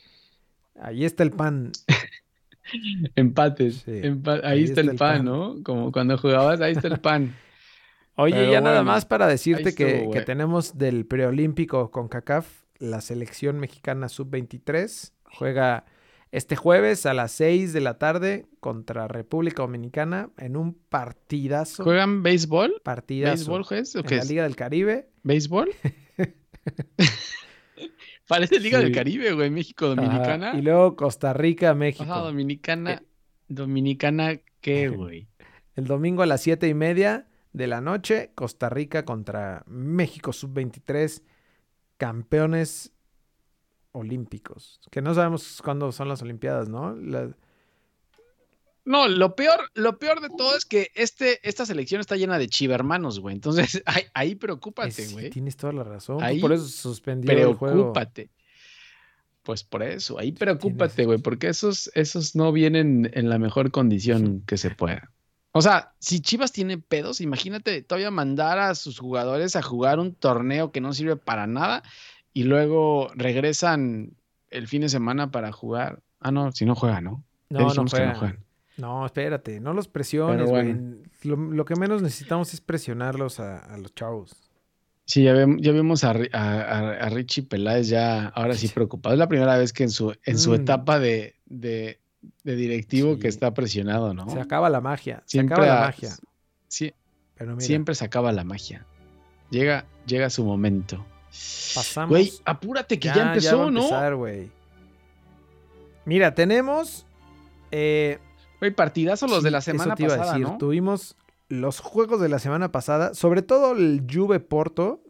Ahí 0.81 1.05
está 1.05 1.23
el 1.23 1.31
pan. 1.33 1.73
Empates. 3.17 3.83
Sí, 3.85 4.01
empa- 4.03 4.41
ahí, 4.45 4.65
está, 4.65 4.81
el 4.81 4.97
pan, 4.97 5.25
¿no? 5.25 5.57
Como 5.63 5.93
cuando 5.93 6.19
jugabas, 6.19 6.61
ahí 6.61 6.73
está 6.73 6.89
el 6.89 7.01
pan. 7.01 7.35
Oye, 8.19 8.35
Pero 8.35 8.53
ya 8.53 8.61
nada 8.63 8.83
más 8.83 9.05
para 9.05 9.27
decirte 9.27 9.75
que, 9.75 10.23
tenemos 10.25 10.79
del 10.79 11.05
preolímpico 11.05 11.91
con 11.91 12.09
CACAF, 12.09 12.63
la 12.79 13.01
selección 13.01 13.61
mexicana 13.61 14.09
sub-23 14.09 15.13
juega 15.25 15.85
este 16.33 16.57
jueves 16.57 17.07
a 17.07 17.15
las 17.15 17.33
6 17.33 17.73
de 17.73 17.81
la 17.81 17.99
tarde 17.99 18.47
contra 18.61 19.07
República 19.07 19.63
Dominicana 19.63 20.31
en 20.39 20.57
un 20.57 20.75
partidazo. 20.75 21.85
¿Juegan 21.85 22.23
béisbol? 22.23 22.81
partidazo 22.83 23.37
¿Béisbol, 23.37 23.63
juez? 23.65 23.97
¿O 23.97 24.01
en 24.01 24.07
qué 24.07 24.17
la 24.17 24.23
es? 24.23 24.29
Liga 24.29 24.43
del 24.45 24.57
Caribe. 24.57 25.09
¿Béisbol? 25.23 25.71
Parece 28.29 28.59
Liga 28.61 28.79
del. 28.81 28.93
Caribe, 28.93 29.33
güey. 29.33 29.51
México, 29.51 29.87
Ajá, 29.87 29.95
Dominicana. 29.95 30.55
Y 30.57 30.63
luego 30.63 30.97
Costa 30.97 31.33
Rica, 31.33 31.75
México. 31.75 32.05
Ajá, 32.05 32.21
Dominicana. 32.23 32.93
Eh. 32.95 33.01
Dominicana, 33.49 34.41
¿qué, 34.61 34.89
güey? 34.89 35.29
El 35.75 35.87
domingo 35.87 36.23
a 36.23 36.27
las 36.27 36.41
7 36.43 36.67
y 36.69 36.75
media 36.75 37.29
de 37.53 37.67
la 37.67 37.81
noche, 37.81 38.33
Costa 38.35 38.69
Rica 38.69 39.05
contra 39.05 39.63
México 39.67 40.33
sub-23, 40.33 41.23
campeones 41.97 42.93
olímpicos. 43.93 44.81
Que 44.91 45.01
no 45.03 45.15
sabemos 45.15 45.61
cuándo 45.63 45.93
son 45.93 46.09
las 46.09 46.23
Olimpiadas, 46.23 46.69
¿no? 46.69 46.95
La- 46.97 47.31
No, 48.87 49.09
lo 49.09 49.35
peor, 49.35 49.69
lo 49.75 49.99
peor 49.99 50.21
de 50.21 50.29
todo 50.29 50.57
es 50.57 50.65
que 50.65 50.93
este, 50.95 51.41
esta 51.47 51.67
selección 51.67 52.01
está 52.01 52.15
llena 52.17 52.39
de 52.39 52.49
chivermanos, 52.49 53.19
güey. 53.19 53.35
Entonces, 53.35 53.83
ahí, 53.85 54.05
ahí 54.15 54.35
preocúpate, 54.37 55.03
es- 55.03 55.13
güey. 55.13 55.29
tienes 55.31 55.57
toda 55.57 55.73
la 55.73 55.83
razón. 55.85 56.23
Ahí 56.23 56.41
por 56.41 56.53
eso 56.53 56.67
suspendió 56.69 57.31
el 57.33 57.55
juego. 57.55 57.75
Preocúpate. 57.93 58.31
Pues 59.43 59.63
por 59.63 59.83
eso, 59.83 60.19
ahí 60.19 60.33
preocúpate, 60.33 61.05
güey, 61.05 61.19
porque 61.19 61.49
esos, 61.49 61.91
esos 61.95 62.35
no 62.35 62.51
vienen 62.53 63.11
en 63.15 63.29
la 63.29 63.39
mejor 63.39 63.71
condición 63.71 64.43
que 64.47 64.57
se 64.57 64.71
pueda. 64.71 65.13
O 65.53 65.63
sea, 65.63 65.95
si 66.01 66.21
Chivas 66.21 66.53
tiene 66.53 66.79
pedos, 66.79 67.21
imagínate 67.21 67.83
todavía 67.83 68.11
mandar 68.11 68.59
a 68.59 68.75
sus 68.75 68.99
jugadores 68.99 69.55
a 69.57 69.63
jugar 69.63 70.01
un 70.01 70.15
torneo 70.15 70.71
que 70.73 70.81
no 70.81 70.93
sirve 70.93 71.17
para 71.17 71.47
nada 71.47 71.83
y 72.33 72.43
luego 72.43 73.11
regresan 73.15 74.17
el 74.51 74.69
fin 74.69 74.83
de 74.83 74.89
semana 74.89 75.31
para 75.31 75.53
jugar. 75.53 76.03
Ah, 76.21 76.31
no, 76.31 76.53
si 76.53 76.67
no 76.67 76.75
juegan, 76.75 77.05
¿no? 77.05 77.25
No, 77.49 77.73
no 77.73 77.85
que 77.85 77.91
juegan. 77.91 78.46
No, 78.79 79.07
espérate, 79.07 79.59
no 79.61 79.73
los 79.73 79.89
presiones, 79.89 80.49
güey. 80.49 80.73
bueno. 80.73 80.97
Lo, 81.23 81.37
lo 81.37 81.65
que 81.65 81.77
menos 81.77 82.03
necesitamos 82.03 82.53
es 82.55 82.61
presionarlos 82.61 83.41
a, 83.41 83.59
a 83.59 83.79
los 83.79 83.95
chavos. 83.95 84.35
Sí, 85.07 85.23
ya, 85.23 85.33
vemos, 85.33 85.59
ya 85.61 85.73
vemos 85.73 86.05
a, 86.05 86.13
Ri- 86.15 86.31
a- 86.33 86.61
a- 86.63 87.07
a 87.07 87.09
Richie 87.09 87.43
Peláez 87.45 87.89
ya 87.89 88.27
ahora 88.29 88.55
sí 88.55 88.69
preocupado. 88.69 89.15
Es 89.15 89.19
la 89.19 89.29
primera 89.29 89.57
vez 89.57 89.73
que 89.73 89.85
en 89.85 89.91
su, 89.91 90.15
en 90.25 90.39
su 90.39 90.51
Mm. 90.51 90.55
etapa 90.55 90.99
de, 90.99 91.37
de- 91.47 92.01
de 92.43 92.57
directivo 92.57 93.15
Sí. 93.15 93.21
que 93.21 93.29
está 93.29 93.55
presionado, 93.55 94.13
¿no? 94.15 94.29
Se 94.29 94.41
acaba 94.41 94.69
la 94.69 94.81
magia. 94.81 95.23
Se 95.27 95.33
Siempre 95.39 95.55
acaba 95.55 95.75
la 95.81 95.87
magia. 95.87 96.11
Sí, 96.69 96.93
Pero 97.37 97.53
mira, 97.55 97.65
siempre 97.67 97.95
se 97.95 98.05
acaba 98.05 98.33
la 98.33 98.43
magia. 98.45 98.85
Llega, 99.51 99.87
llega 100.07 100.29
su 100.29 100.45
momento. 100.45 101.07
pasamos. 101.75 102.11
Güey, 102.11 102.33
apúrate 102.45 102.99
que 102.99 103.09
ya, 103.09 103.29
empezó, 103.29 103.59
va 103.59 103.69
a 103.69 103.71
¿no? 103.71 103.81
empezar, 103.83 104.17
güey. 104.17 104.51
Mira, 106.05 106.35
tenemos. 106.35 107.07
eh, 107.71 108.19
Güey, 108.61 108.71
partidazo 108.75 109.27
los 109.27 109.43
de 109.43 109.51
la 109.51 109.59
eso 109.59 109.73
semana 109.73 109.95
te 109.95 110.05
iba 110.05 110.15
a 110.15 110.19
pasada, 110.19 110.39
decir. 110.39 110.53
¿no? 110.53 110.59
Tuvimos 110.59 111.17
los 111.49 111.81
juegos 111.81 112.21
de 112.21 112.29
la 112.29 112.39
semana 112.39 112.73
pasada, 112.73 113.15
sobre 113.15 113.43
todo 113.43 113.73
el 113.73 114.03
Juve 114.11 114.41
Porto. 114.41 115.03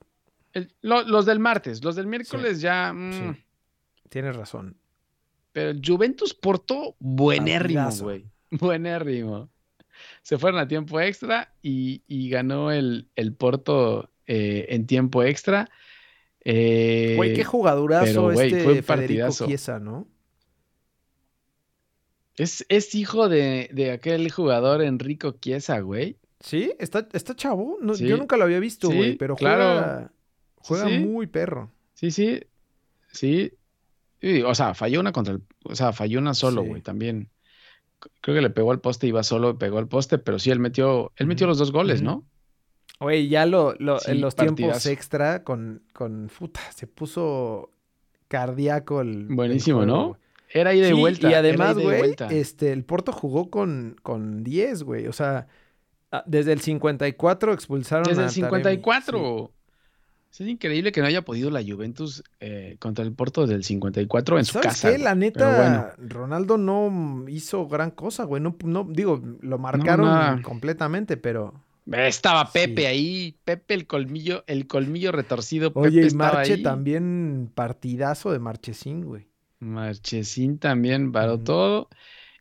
El- 0.53 0.73
lo- 0.83 1.03
los 1.03 1.27
del 1.27 1.39
martes, 1.39 1.83
los 1.85 1.97
del 1.97 2.07
miércoles 2.07 2.61
ya. 2.61 2.93
mm, 2.93 3.13
Sí. 3.13 3.45
Tienes 4.09 4.37
razón. 4.37 4.77
Pero 5.53 5.71
el 5.71 5.81
Juventus 5.85 6.35
Porto, 6.35 6.95
buenérrimo, 6.99 7.91
güey. 8.01 8.27
Buenérrimo. 8.51 9.49
Se 10.23 10.37
fueron 10.39 10.61
a 10.61 10.69
tiempo 10.69 11.01
extra 11.01 11.53
y, 11.63 12.03
y 12.07 12.29
ganó 12.29 12.71
el, 12.71 13.09
el 13.17 13.33
Porto 13.33 14.11
eh, 14.27 14.67
en 14.69 14.87
tiempo 14.87 15.23
extra. 15.23 15.71
Eh, 16.45 17.15
Güey, 17.17 17.35
qué 17.35 17.45
jugadurazo 17.45 18.05
pero, 18.05 18.23
güey, 18.33 18.49
este 18.53 18.63
fue 18.65 18.73
un 18.75 18.83
Federico. 18.83 19.47
Chiesa, 19.47 19.81
¿no? 19.81 20.07
Es, 22.37 22.65
es 22.69 22.95
hijo 22.95 23.29
de, 23.29 23.69
de 23.73 23.93
aquel 23.93 24.31
jugador 24.31 24.83
Enrico 24.83 25.33
Chiesa, 25.41 25.81
güey. 25.81 26.17
Sí, 26.41 26.73
está, 26.79 27.09
está 27.13 27.35
chavo. 27.35 27.79
No, 27.81 27.95
Sí. 27.95 28.07
Yo 28.07 28.17
nunca 28.17 28.37
lo 28.37 28.45
había 28.45 28.61
visto, 28.61 28.89
Sí, 28.91 28.97
güey, 28.97 29.17
pero 29.17 29.37
claro. 29.37 29.65
juega, 29.65 30.13
juega 30.57 30.89
Sí. 30.89 30.99
muy 30.99 31.27
perro. 31.27 31.71
Sí, 31.95 32.11
sí. 32.11 32.41
Sí. 33.13 33.53
O 34.45 34.55
sea, 34.55 34.75
falló 34.75 35.01
una 35.01 35.13
contra 35.13 35.35
el. 35.35 35.43
O 35.65 35.75
sea, 35.75 35.93
falló 35.93 36.19
una 36.19 36.35
solo, 36.35 36.63
güey, 36.63 36.83
también. 36.83 37.29
Creo 38.21 38.35
que 38.37 38.43
le 38.43 38.51
pegó 38.51 38.71
al 38.73 38.81
poste, 38.81 39.07
iba 39.07 39.23
solo, 39.23 39.59
pegó 39.59 39.79
al 39.79 39.89
poste, 39.89 40.19
pero 40.19 40.39
sí, 40.39 40.51
él 40.51 40.59
metió, 40.61 41.13
él 41.17 41.27
metió 41.27 41.47
los 41.47 41.59
dos 41.59 41.73
goles. 41.73 42.03
¿no? 42.03 42.25
Güey, 43.01 43.29
ya 43.29 43.47
lo, 43.47 43.75
lo- 43.79 43.99
en 44.07 44.21
los 44.21 44.37
tiempos 44.37 44.87
extra 44.87 45.43
con, 45.45 45.83
con 45.93 46.31
puta, 46.37 46.61
se 46.75 46.87
puso 46.87 47.71
cardíaco 48.29 49.01
el. 49.01 49.27
Buenísimo, 49.29 49.85
¿no? 49.87 50.19
Era 50.57 50.75
ida 50.75 50.87
y 50.89 50.93
Sí, 50.93 50.99
vuelta. 51.01 51.31
y 51.31 51.35
además, 51.35 51.77
güey, 51.79 52.15
este, 52.31 52.73
el 52.73 52.85
Porto 52.85 53.13
jugó 53.13 53.51
con, 53.51 53.97
con 54.03 54.43
10, 54.45 54.83
güey. 54.83 55.07
O 55.07 55.13
sea, 55.13 55.47
ah, 56.13 56.23
desde 56.27 56.53
el 56.53 56.61
54 56.61 57.53
expulsaron 57.53 58.05
Desde 58.05 58.23
a 58.23 58.27
el 58.27 58.31
Taremi. 58.31 58.47
54. 58.47 59.53
Es 60.33 60.41
increíble 60.41 60.93
que 60.93 61.01
no 61.01 61.07
haya 61.07 61.23
podido 61.23 61.51
la 61.51 61.63
Juventus 61.63 62.23
eh, 62.41 62.77
contra 62.79 63.03
el 63.05 63.13
Porto 63.13 63.43
desde 63.43 63.55
el 63.55 63.65
54 63.65 64.39
en 64.39 64.45
su 64.45 64.53
¿Sabes 64.53 64.67
casa. 64.69 64.91
qué? 64.93 64.99
La 64.99 65.15
neta, 65.15 65.57
bueno. 65.57 65.87
Ronaldo 66.15 66.59
no 66.59 67.25
hizo 67.29 67.67
gran 67.69 67.91
cosa, 67.91 68.25
güey. 68.25 68.43
No, 68.43 68.55
no, 68.65 68.87
digo, 68.91 69.23
lo 69.41 69.57
marcaron 69.59 70.43
completamente, 70.43 71.17
pero. 71.17 71.55
Estaba 71.91 72.51
Pepe 72.53 72.83
Sí. 72.83 72.87
ahí, 72.87 73.39
Pepe 73.45 73.73
el 73.75 73.87
colmillo, 73.87 74.43
el 74.49 74.67
colmillo 74.67 75.11
retorcido. 75.13 75.71
Oye, 75.75 76.03
Pepe 76.03 76.13
y 76.13 76.17
Marche 76.17 76.53
ahí. 76.55 76.63
también 76.63 77.51
partidazo 77.55 78.31
de 78.33 78.39
Marchesín, 78.41 79.05
güey. 79.05 79.29
Marchesín 79.59 80.59
también 80.59 81.13
paró 81.13 81.35
Ujú. 81.35 81.45
todo. 81.45 81.89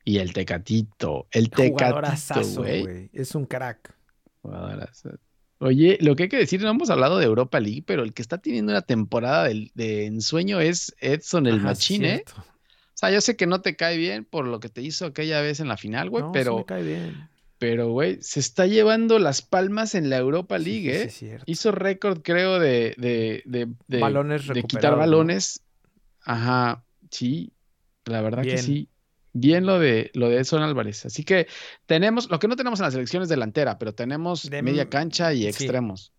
Y 0.04 0.20
el 0.20 0.34
Tecatito, 0.34 1.28
el 1.32 1.50
Tecatito, 1.50 2.42
güey. 2.58 3.10
Es 3.14 3.34
un 3.36 3.46
crack. 3.46 3.96
Jugadorazo. 4.42 5.10
Oye, 5.58 5.98
lo 6.02 6.16
que 6.16 6.24
hay 6.24 6.30
que 6.30 6.38
decir, 6.38 6.62
no 6.62 6.70
hemos 6.70 6.90
hablado 6.90 7.18
de 7.18 7.26
Europa 7.26 7.60
League, 7.60 7.84
pero 7.88 8.04
el 8.04 8.14
que 8.14 8.22
está 8.22 8.38
teniendo 8.38 8.72
una 8.72 8.82
temporada 8.84 9.46
de, 9.46 9.72
de 9.74 10.06
ensueño 10.06 10.60
es 10.60 10.94
Edson 11.00 11.48
el 11.48 11.56
Ajá, 11.56 11.64
Machín, 11.64 12.06
¿eh? 12.06 12.24
O 12.38 12.98
sea, 12.98 13.10
yo 13.10 13.20
sé 13.20 13.36
que 13.36 13.48
no 13.48 13.62
te 13.62 13.76
cae 13.76 13.98
bien 13.98 14.26
por 14.26 14.46
lo 14.48 14.60
que 14.60 14.70
te 14.70 14.82
hizo 14.82 15.08
aquella 15.08 15.42
vez 15.42 15.60
en 15.60 15.68
la 15.68 15.78
final, 15.78 16.10
güey, 16.10 16.24
No, 16.24 16.30
sí 16.30 16.34
pero, 16.34 16.58
me 16.58 16.66
cae 16.66 16.84
bien. 16.84 17.30
pero, 17.58 17.90
güey, 17.90 18.20
se 18.22 18.40
está 18.40 18.68
llevando 18.68 19.18
las 19.18 19.42
palmas 19.42 19.96
en 19.96 20.10
la 20.10 20.18
Europa 20.18 20.58
League, 20.60 20.92
sí, 20.92 20.98
¿eh? 20.98 21.00
sí, 21.00 21.08
es 21.08 21.14
cierto. 21.16 21.44
Hizo 21.48 21.72
récord, 21.72 22.22
creo, 22.22 22.60
de, 22.60 22.94
de, 22.98 23.42
de, 23.46 23.68
de- 23.88 24.00
Balones 24.00 24.48
de 24.48 24.62
quitar 24.64 24.96
balones. 24.96 25.62
Ajá, 26.24 26.85
sí, 27.16 27.54
la 28.06 28.22
verdad 28.22 28.44
que 28.44 28.58
sí. 28.58 28.90
Bien 29.34 29.66
lo 29.66 29.80
de 29.80 30.12
lo 30.14 30.30
de 30.30 30.38
Edson 30.40 30.62
Álvarez. 30.64 31.06
Así 31.06 31.24
que 31.26 31.48
tenemos, 31.86 32.30
lo 32.30 32.40
que 32.40 32.48
no 32.48 32.56
tenemos 32.56 32.80
en 32.80 32.86
la 32.86 32.92
selección 32.92 33.22
es 33.24 33.30
delantera, 33.30 33.78
pero 33.78 33.94
tenemos 33.94 34.50
De- 34.50 34.62
media 34.62 34.90
cancha 34.90 35.34
y 35.34 35.42
sí. 35.42 35.48
extremos. 35.48 36.14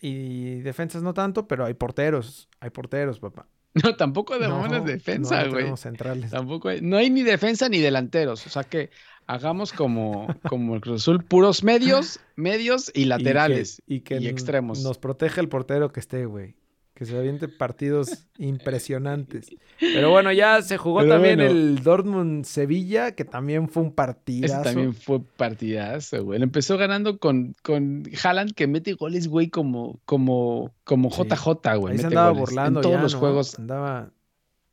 Y 0.00 0.56
defensas 0.60 1.02
no 1.02 1.14
tanto, 1.14 1.46
pero 1.48 1.64
hay 1.64 1.74
porteros. 1.74 2.48
Hay 2.60 2.70
porteros, 2.70 3.18
papá. 3.20 3.46
No, 3.84 3.94
tampoco 3.94 4.38
de 4.38 4.48
No, 4.48 4.66
defensa, 4.84 5.36
no, 5.36 5.42
no 5.44 5.50
güey. 5.50 5.58
tenemos 5.64 5.80
centrales. 5.80 6.30
Tampoco 6.30 6.68
hay, 6.70 6.80
no 6.80 6.96
hay 6.96 7.10
ni 7.10 7.22
defensa 7.22 7.68
ni 7.68 7.78
delanteros. 7.78 8.46
O 8.46 8.50
sea 8.50 8.64
que 8.64 8.88
hagamos 9.26 9.72
como, 9.74 10.26
como 10.48 10.74
el 10.74 10.80
Cruz 10.80 11.02
Azul, 11.02 11.22
puros 11.24 11.62
medios, 11.62 12.18
medios 12.36 12.88
y 12.94 13.00
Y 13.00 13.02
que- 13.02 13.08
laterales. 13.10 13.82
Y 13.86 14.00
que, 14.00 14.16
y 14.18 14.28
extremos. 14.28 14.82
Nos 14.82 14.96
protege 14.98 15.40
el 15.42 15.48
portero 15.50 15.92
que 15.92 16.00
esté, 16.00 16.24
güey. 16.24 16.56
Que 16.96 17.04
se 17.04 17.16
aviente 17.16 17.46
partidos 17.46 18.26
impresionantes. 18.38 19.50
Pero 19.78 20.10
bueno, 20.10 20.32
ya 20.32 20.62
se 20.62 20.78
jugó 20.78 21.00
Pero 21.00 21.12
también 21.12 21.36
bueno. 21.36 21.50
el 21.50 21.82
Dortmund-Sevilla, 21.82 23.12
que 23.14 23.26
también 23.26 23.68
fue 23.68 23.82
un 23.82 23.88
Ese 23.90 23.94
partidazo. 23.96 24.62
también 24.62 24.94
fue 24.94 25.20
partidazo, 25.36 26.24
güey. 26.24 26.38
Él 26.38 26.42
empezó 26.42 26.78
ganando 26.78 27.18
con, 27.18 27.54
con 27.62 28.04
Haaland 28.24 28.54
que 28.54 28.66
mete 28.66 28.94
goles, 28.94 29.28
güey, 29.28 29.48
como, 29.50 30.00
como, 30.06 30.74
como 30.84 31.10
Sí. 31.10 31.22
JJ, 31.22 31.76
güey. 31.76 31.92
Ahí 31.92 31.98
se 31.98 32.04
mete 32.04 32.06
andaba 32.16 32.30
goles. 32.30 32.40
burlando 32.40 32.80
En 32.80 32.82
todos 32.82 32.96
ya, 32.96 33.02
los 33.02 33.12
¿no? 33.14 33.20
juegos 33.20 33.58
Andaba 33.58 34.10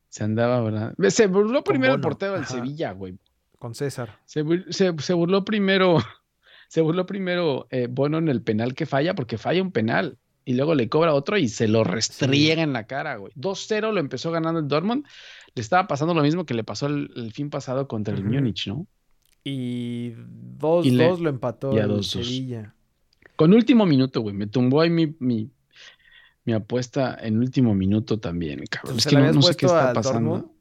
se 0.07 0.23
andaba 0.23 0.61
burlando. 0.61 1.09
Se 1.09 1.27
burló 1.27 1.63
primero 1.63 1.95
el 1.95 1.99
portero 2.01 2.33
del. 2.33 2.45
Sevilla, 2.45 2.93
güey. 2.93 3.17
con 3.59 3.75
César. 3.75 4.19
Se- 4.25 4.43
se 4.99 5.13
burló 5.13 5.43
primero, 5.43 5.97
se 6.69 6.79
burló 6.81 7.05
primero 7.05 7.67
eh, 7.69 7.87
Bono 7.89 8.17
en 8.19 8.29
el 8.29 8.41
penal 8.41 8.75
que 8.75 8.85
falla, 8.85 9.13
porque 9.15 9.37
falla 9.37 9.61
un 9.61 9.71
penal. 9.71 10.17
Y 10.45 10.53
luego 10.55 10.75
le 10.75 10.89
cobra 10.89 11.13
otro 11.13 11.37
y 11.37 11.47
se 11.47 11.67
lo 11.67 11.83
restriega 11.83 12.63
en 12.63 12.73
la 12.73 12.85
cara, 12.85 13.15
güey. 13.15 13.31
2-0 13.35 13.93
lo 13.93 13.99
empezó 13.99 14.31
ganando 14.31 14.59
el 14.59 14.67
Dortmund. 14.67 15.05
Le 15.55 15.61
estaba 15.61 15.87
pasando 15.87 16.13
lo 16.13 16.21
mismo 16.21 16.45
que 16.45 16.53
le 16.53 16.63
pasó 16.63 16.87
el, 16.87 17.11
el 17.15 17.31
fin 17.31 17.49
pasado 17.49 17.87
contra 17.87 18.13
el. 18.13 18.23
Múnich, 18.23 18.67
¿no? 18.67 18.85
Y 19.43 20.11
2-2 20.59 20.85
Y 20.85 20.91
le- 20.91 21.17
lo 21.17 21.29
empató 21.29 21.77
el 21.77 21.89
2-2. 21.89 22.03
Sevilla. 22.03 22.75
Con 23.35 23.53
último 23.53 23.85
minuto, 23.85 24.21
güey. 24.21 24.35
Me 24.35 24.47
tumbó 24.47 24.81
ahí 24.81 24.89
mi, 24.89 25.15
mi, 25.19 25.49
mi 26.45 26.53
apuesta 26.53 27.17
en 27.21 27.37
último 27.37 27.73
minuto 27.73 28.19
también, 28.19 28.63
cabrón. 28.69 28.97
Es 28.97 29.03
¿Se 29.03 29.09
que 29.09 29.15
no, 29.17 29.41
sé 29.41 29.55
qué 29.55 29.65
está 29.65 29.93
pasando. 29.93 30.29
Dortmund? 30.31 30.51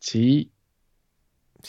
Sí, 0.00 0.52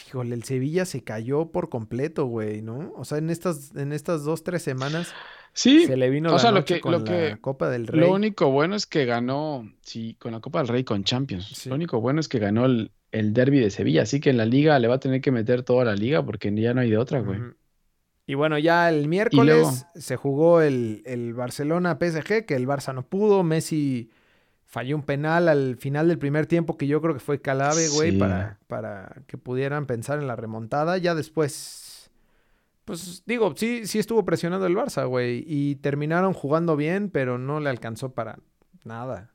Híjole, 0.07 0.35
el 0.35 0.43
Sevilla 0.43 0.85
se 0.85 1.03
cayó 1.03 1.51
por 1.51 1.69
completo, 1.69 2.25
güey, 2.25 2.61
¿no? 2.61 2.93
O 2.97 3.03
sea, 3.03 3.17
en 3.17 3.31
estas, 3.31 3.75
en 3.75 3.91
estas 3.93 4.23
dos, 4.23 4.43
tres 4.43 4.61
semanas 4.61 5.11
sí. 5.57 5.85
se 5.85 5.97
le 5.97 6.09
vino 6.09 6.29
o 6.29 6.33
la 6.33 6.39
sea, 6.39 6.51
lo 6.51 6.63
que- 6.63 6.79
con 6.79 6.91
lo 6.91 6.99
la 6.99 7.03
que- 7.05 7.37
Copa 7.41 7.69
del 7.69 7.87
Rey. 7.87 7.99
Lo 7.99 8.13
único 8.13 8.51
bueno 8.51 8.75
es 8.75 8.85
que 8.85 9.05
ganó, 9.05 9.69
sí, 9.81 10.15
con 10.19 10.31
la 10.31 10.39
Copa 10.39 10.59
del 10.59 10.67
Rey 10.67 10.83
con 10.83 11.03
Champions. 11.03 11.47
Sí. 11.47 11.69
Lo 11.69 11.75
único 11.75 11.99
bueno 11.99 12.19
es 12.19 12.27
que 12.27 12.39
ganó 12.39 12.65
el, 12.65 12.91
el 13.11 13.33
derby 13.33 13.59
de 13.59 13.69
Sevilla. 13.71 14.03
Así 14.03 14.19
que 14.19 14.29
en 14.29 14.37
la 14.37 14.45
liga 14.45 14.77
le 14.79 14.87
va 14.87 14.95
a 14.95 14.99
tener 14.99 15.21
que 15.21 15.31
meter 15.31 15.63
toda 15.63 15.83
la 15.85 15.95
liga 15.95 16.23
porque 16.23 16.53
ya 16.55 16.73
no 16.73 16.81
hay 16.81 16.89
de 16.89 16.97
otra, 16.97 17.19
güey. 17.21 17.39
Y 18.29 18.33
bueno, 18.35 18.57
ya 18.59 18.89
el 18.89 19.07
miércoles 19.07 19.85
se 19.95 20.17
jugó 20.17 20.61
el, 20.61 21.01
el 21.05 21.33
Barcelona-PSG, 21.33 22.45
que 22.45 22.55
el 22.55 22.67
Barça 22.67 22.93
no 22.93 23.03
pudo. 23.03 23.41
Messi 23.43 24.09
falló 24.65 24.97
un 24.97 25.03
penal 25.03 25.47
al 25.47 25.77
final 25.77 26.09
del 26.09 26.17
primer 26.19 26.45
tiempo 26.45 26.77
que 26.77 26.87
yo 26.87 27.01
creo 27.01 27.13
que 27.13 27.21
fue 27.21 27.39
clave, 27.41 27.87
güey, 27.87 28.11
Sí. 28.11 28.17
para, 28.17 28.59
para 28.67 29.15
que 29.27 29.37
pudieran 29.37 29.85
pensar 29.85 30.19
en 30.19 30.27
la 30.27 30.35
remontada. 30.35 30.97
Ya 30.97 31.15
después, 31.15 31.86
pues 32.88 33.23
digo, 33.25 33.53
sí, 33.57 33.85
sí 33.85 33.99
estuvo 33.99 34.23
presionando 34.23 34.65
el 34.65 34.73
Barça, 34.73 35.05
güey. 35.05 35.43
Y 35.45 35.75
terminaron 35.75 36.31
jugando 36.31 36.77
bien, 36.77 37.09
pero 37.09 37.38
no 37.38 37.59
le 37.59 37.69
alcanzó 37.69 38.13
para 38.13 38.39
nada. 38.85 39.29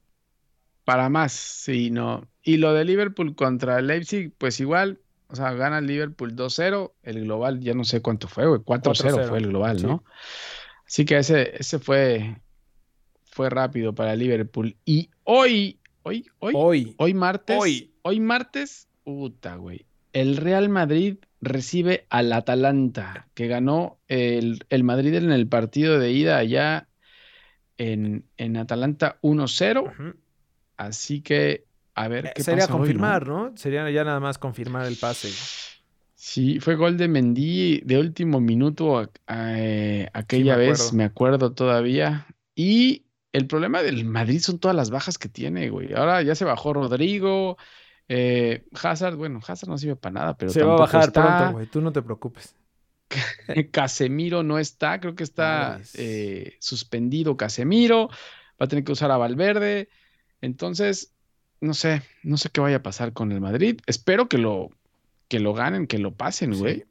Para 0.86 1.10
más, 1.10 1.32
sí, 1.32 1.90
no. 1.90 2.26
Y 2.42 2.56
lo 2.56 2.72
de 2.72 2.86
Liverpool 2.86 3.34
contra 3.34 3.78
el 3.78 3.88
Leipzig, 3.88 4.32
pues 4.38 4.58
igual, 4.58 5.00
o 5.28 5.36
sea, 5.36 5.52
gana 5.52 5.80
el 5.80 5.86
Liverpool 5.86 6.34
2-0, 6.34 6.92
el 7.02 7.24
global 7.24 7.60
ya 7.60 7.74
no 7.74 7.84
sé 7.84 8.00
cuánto 8.00 8.26
fue, 8.26 8.46
güey, 8.46 8.60
4-0 8.62 9.18
4-0, 9.20 9.28
fue 9.28 9.38
el 9.38 9.48
global, 9.48 9.78
sí. 9.78 9.86
¿no? 9.86 10.02
Así 10.86 11.04
que 11.04 11.18
ese, 11.18 11.54
ese 11.54 11.78
fue, 11.78 12.40
fue 13.26 13.50
rápido 13.50 13.94
para 13.94 14.16
Liverpool. 14.16 14.76
Y 14.86 15.10
hoy, 15.24 15.78
hoy, 16.04 16.26
hoy, 16.38 16.52
Hoy, 16.56 16.94
hoy 16.96 17.12
martes, 17.12 17.58
hoy. 17.60 17.92
hoy 18.00 18.18
martes, 18.18 18.88
puta, 19.04 19.56
güey, 19.56 19.84
el 20.14 20.38
Real 20.38 20.70
Madrid 20.70 21.18
recibe 21.42 22.06
al 22.10 22.32
Atalanta, 22.32 23.28
que 23.34 23.48
ganó 23.48 24.00
el, 24.08 24.64
el 24.70 24.84
Madrid 24.84 25.14
en 25.14 25.32
el 25.32 25.48
partido 25.48 25.98
de 25.98 26.12
ida 26.12 26.38
allá 26.38 26.88
en, 27.78 28.24
en 28.36 28.56
Atalanta 28.56 29.18
1-0. 29.22 29.84
ujú. 29.84 30.14
Así 30.76 31.22
que, 31.22 31.64
a 31.94 32.08
ver 32.08 32.26
Eh, 32.26 32.32
qué 32.34 32.42
sería 32.42 32.66
pasa 32.66 32.74
hoy, 32.74 32.80
¿no? 32.80 32.80
confirmar, 32.80 33.26
¿no? 33.28 33.56
Sería 33.56 33.90
ya 33.90 34.04
nada 34.04 34.20
más 34.20 34.38
confirmar 34.38 34.86
el 34.86 34.96
pase. 34.96 35.28
Sí, 36.14 36.60
fue 36.60 36.76
gol 36.76 36.96
de 36.96 37.08
Mendy 37.08 37.80
de 37.84 37.98
último 37.98 38.40
minuto 38.40 38.98
a- 38.98 39.10
a- 39.26 39.58
eh, 39.58 40.08
aquella 40.12 40.56
vez, 40.56 40.92
me 40.92 41.04
acuerdo 41.04 41.52
todavía. 41.52 42.26
Y 42.54 43.06
el 43.32 43.46
problema 43.46 43.82
del 43.82 44.04
Madrid 44.04 44.40
son 44.40 44.58
todas 44.58 44.76
las 44.76 44.90
bajas 44.90 45.18
que 45.18 45.28
tiene, 45.28 45.68
güey. 45.70 45.92
Ahora 45.94 46.22
ya 46.22 46.34
se 46.34 46.44
bajó 46.44 46.72
Rodrigo, 46.74 47.56
eh, 48.14 48.66
Hazard, 48.74 49.16
bueno, 49.16 49.40
Hazard 49.46 49.70
no 49.70 49.78
sirve 49.78 49.96
para 49.96 50.12
nada, 50.12 50.36
pero 50.36 50.52
Se 50.52 50.62
va 50.62 50.74
a 50.74 50.80
bajar 50.80 51.04
está. 51.04 51.38
pronto, 51.38 51.52
güey. 51.54 51.66
Tú 51.66 51.80
no 51.80 51.92
te 51.92 52.02
preocupes. 52.02 52.54
Casemiro 53.70 54.42
no 54.42 54.58
está, 54.58 55.00
creo 55.00 55.14
que 55.14 55.24
está 55.24 55.80
eh, 55.94 56.56
suspendido 56.60 57.38
Casemiro, 57.38 58.08
va 58.08 58.66
a 58.66 58.68
tener 58.68 58.84
que 58.84 58.92
usar 58.92 59.10
a 59.10 59.16
Valverde. 59.16 59.88
Entonces, 60.42 61.14
no 61.62 61.72
sé, 61.72 62.02
no 62.22 62.36
sé 62.36 62.50
qué 62.50 62.60
vaya 62.60 62.76
a 62.76 62.82
pasar 62.82 63.14
con 63.14 63.32
el 63.32 63.40
Madrid. 63.40 63.80
Espero 63.86 64.28
que 64.28 64.36
lo, 64.36 64.68
que 65.28 65.40
lo 65.40 65.54
ganen, 65.54 65.86
que 65.86 65.96
lo 65.96 66.14
pasen, 66.14 66.58
güey. 66.58 66.80
Sí. 66.80 66.84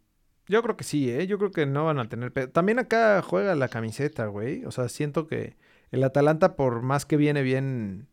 Yo 0.48 0.64
creo 0.64 0.76
que 0.76 0.84
sí, 0.84 1.08
¿eh? 1.12 1.28
Yo 1.28 1.38
creo 1.38 1.52
que 1.52 1.68
no 1.68 1.86
van 1.86 2.00
a 2.00 2.10
tener... 2.10 2.32
También 2.52 2.80
acá 2.80 3.22
juega 3.22 3.54
la 3.54 3.68
camiseta, 3.68 4.26
güey. 4.26 4.66
O 4.66 4.72
sea, 4.72 4.90
siento 4.90 5.28
que 5.28 5.56
el 5.92 6.04
Atalanta, 6.04 6.56
por 6.56 6.82
más 6.82 7.06
que 7.06 7.16
viene 7.16 7.44
bien 7.44 8.08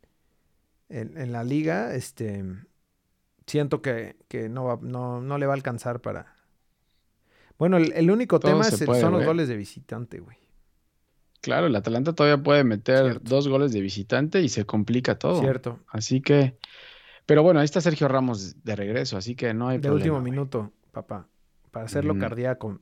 en, 0.90 1.16
en 1.16 1.32
la 1.32 1.42
liga, 1.42 1.94
este... 1.94 2.44
Siento 3.48 3.82
que, 3.82 4.16
que 4.28 4.48
no, 4.48 4.64
va- 4.64 4.78
no, 4.80 5.20
no 5.20 5.38
le 5.38 5.46
va 5.46 5.54
a 5.54 5.56
alcanzar 5.56 6.00
para... 6.00 6.34
Bueno, 7.58 7.76
el, 7.76 7.92
el 7.94 8.10
único 8.10 8.38
Todo 8.38 8.52
tema 8.52 8.68
es 8.68 8.80
el- 8.80 8.86
puede, 8.86 9.00
son 9.00 9.10
los 9.10 9.18
güey. 9.20 9.26
goles 9.26 9.48
de 9.48 9.56
visitante, 9.56 10.20
güey. 10.20 10.36
Claro, 11.40 11.66
el 11.66 11.74
Atalanta 11.76 12.12
todavía 12.14 12.42
puede 12.42 12.62
meter 12.64 12.98
Cierto. 13.04 13.20
dos 13.28 13.48
goles 13.48 13.72
de 13.72 13.80
visitante 13.80 14.40
y 14.42 14.48
se 14.48 14.64
complica 14.64 15.18
todo. 15.18 15.40
Cierto. 15.40 15.80
Así 15.88 16.20
que, 16.20 16.56
pero 17.26 17.42
bueno, 17.42 17.60
ahí 17.60 17.64
está 17.64 17.80
Sergio 17.80 18.06
Ramos 18.08 18.62
de 18.64 18.76
regreso, 18.76 19.16
así 19.16 19.34
que 19.34 19.54
no 19.54 19.68
hay 19.68 19.78
De 19.78 19.82
problema. 19.88 19.96
último 19.96 20.20
güey. 20.20 20.30
minuto, 20.30 20.72
papá. 20.92 21.26
Para 21.70 21.86
hacerlo 21.86 22.16
cardíaco. 22.18 22.80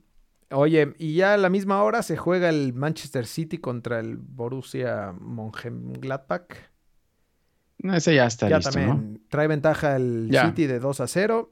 Oye, 0.49 0.93
y 0.97 1.15
ya 1.15 1.33
a 1.33 1.37
la 1.37 1.49
misma 1.49 1.83
hora 1.83 2.01
se 2.03 2.15
juega 2.17 2.49
el 2.49 2.73
Manchester 2.73 3.25
City 3.27 3.57
contra 3.57 3.99
el 3.99 4.17
Borussia 4.17 5.13
Mönchengladbach. 5.19 6.47
No, 7.79 7.95
ese 7.95 8.15
ya 8.15 8.25
está 8.25 8.49
ya 8.49 8.57
listo, 8.57 8.71
también 8.71 9.13
¿no? 9.13 9.19
trae 9.29 9.47
ventaja 9.47 9.95
el 9.95 10.29
Ya. 10.31 10.47
City 10.47 10.65
de 10.65 10.79
2 10.79 10.99
a 10.99 11.07
0. 11.07 11.51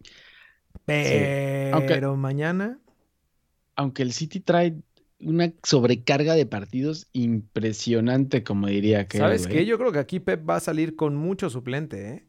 Pero 0.86 1.76
Aunque- 1.78 2.01
mañana. 2.17 2.80
Aunque 3.76 4.03
el 4.03 4.13
City 4.13 4.39
trae 4.39 4.76
una 5.19 5.51
sobrecarga 5.63 6.34
de 6.36 6.45
partidos 6.45 7.07
impresionante, 7.13 8.43
como 8.43 8.67
diría 8.67 9.01
aquel, 9.01 9.21
¿Sabes 9.21 9.47
qué? 9.47 9.65
Yo 9.65 9.78
creo 9.78 9.91
que 9.91 9.99
aquí 9.99 10.19
Pep 10.19 10.47
va 10.47 10.57
a 10.57 10.59
salir 10.59 10.95
con 10.95 11.15
mucho 11.15 11.49
suplente, 11.49 12.09
¿eh? 12.09 12.26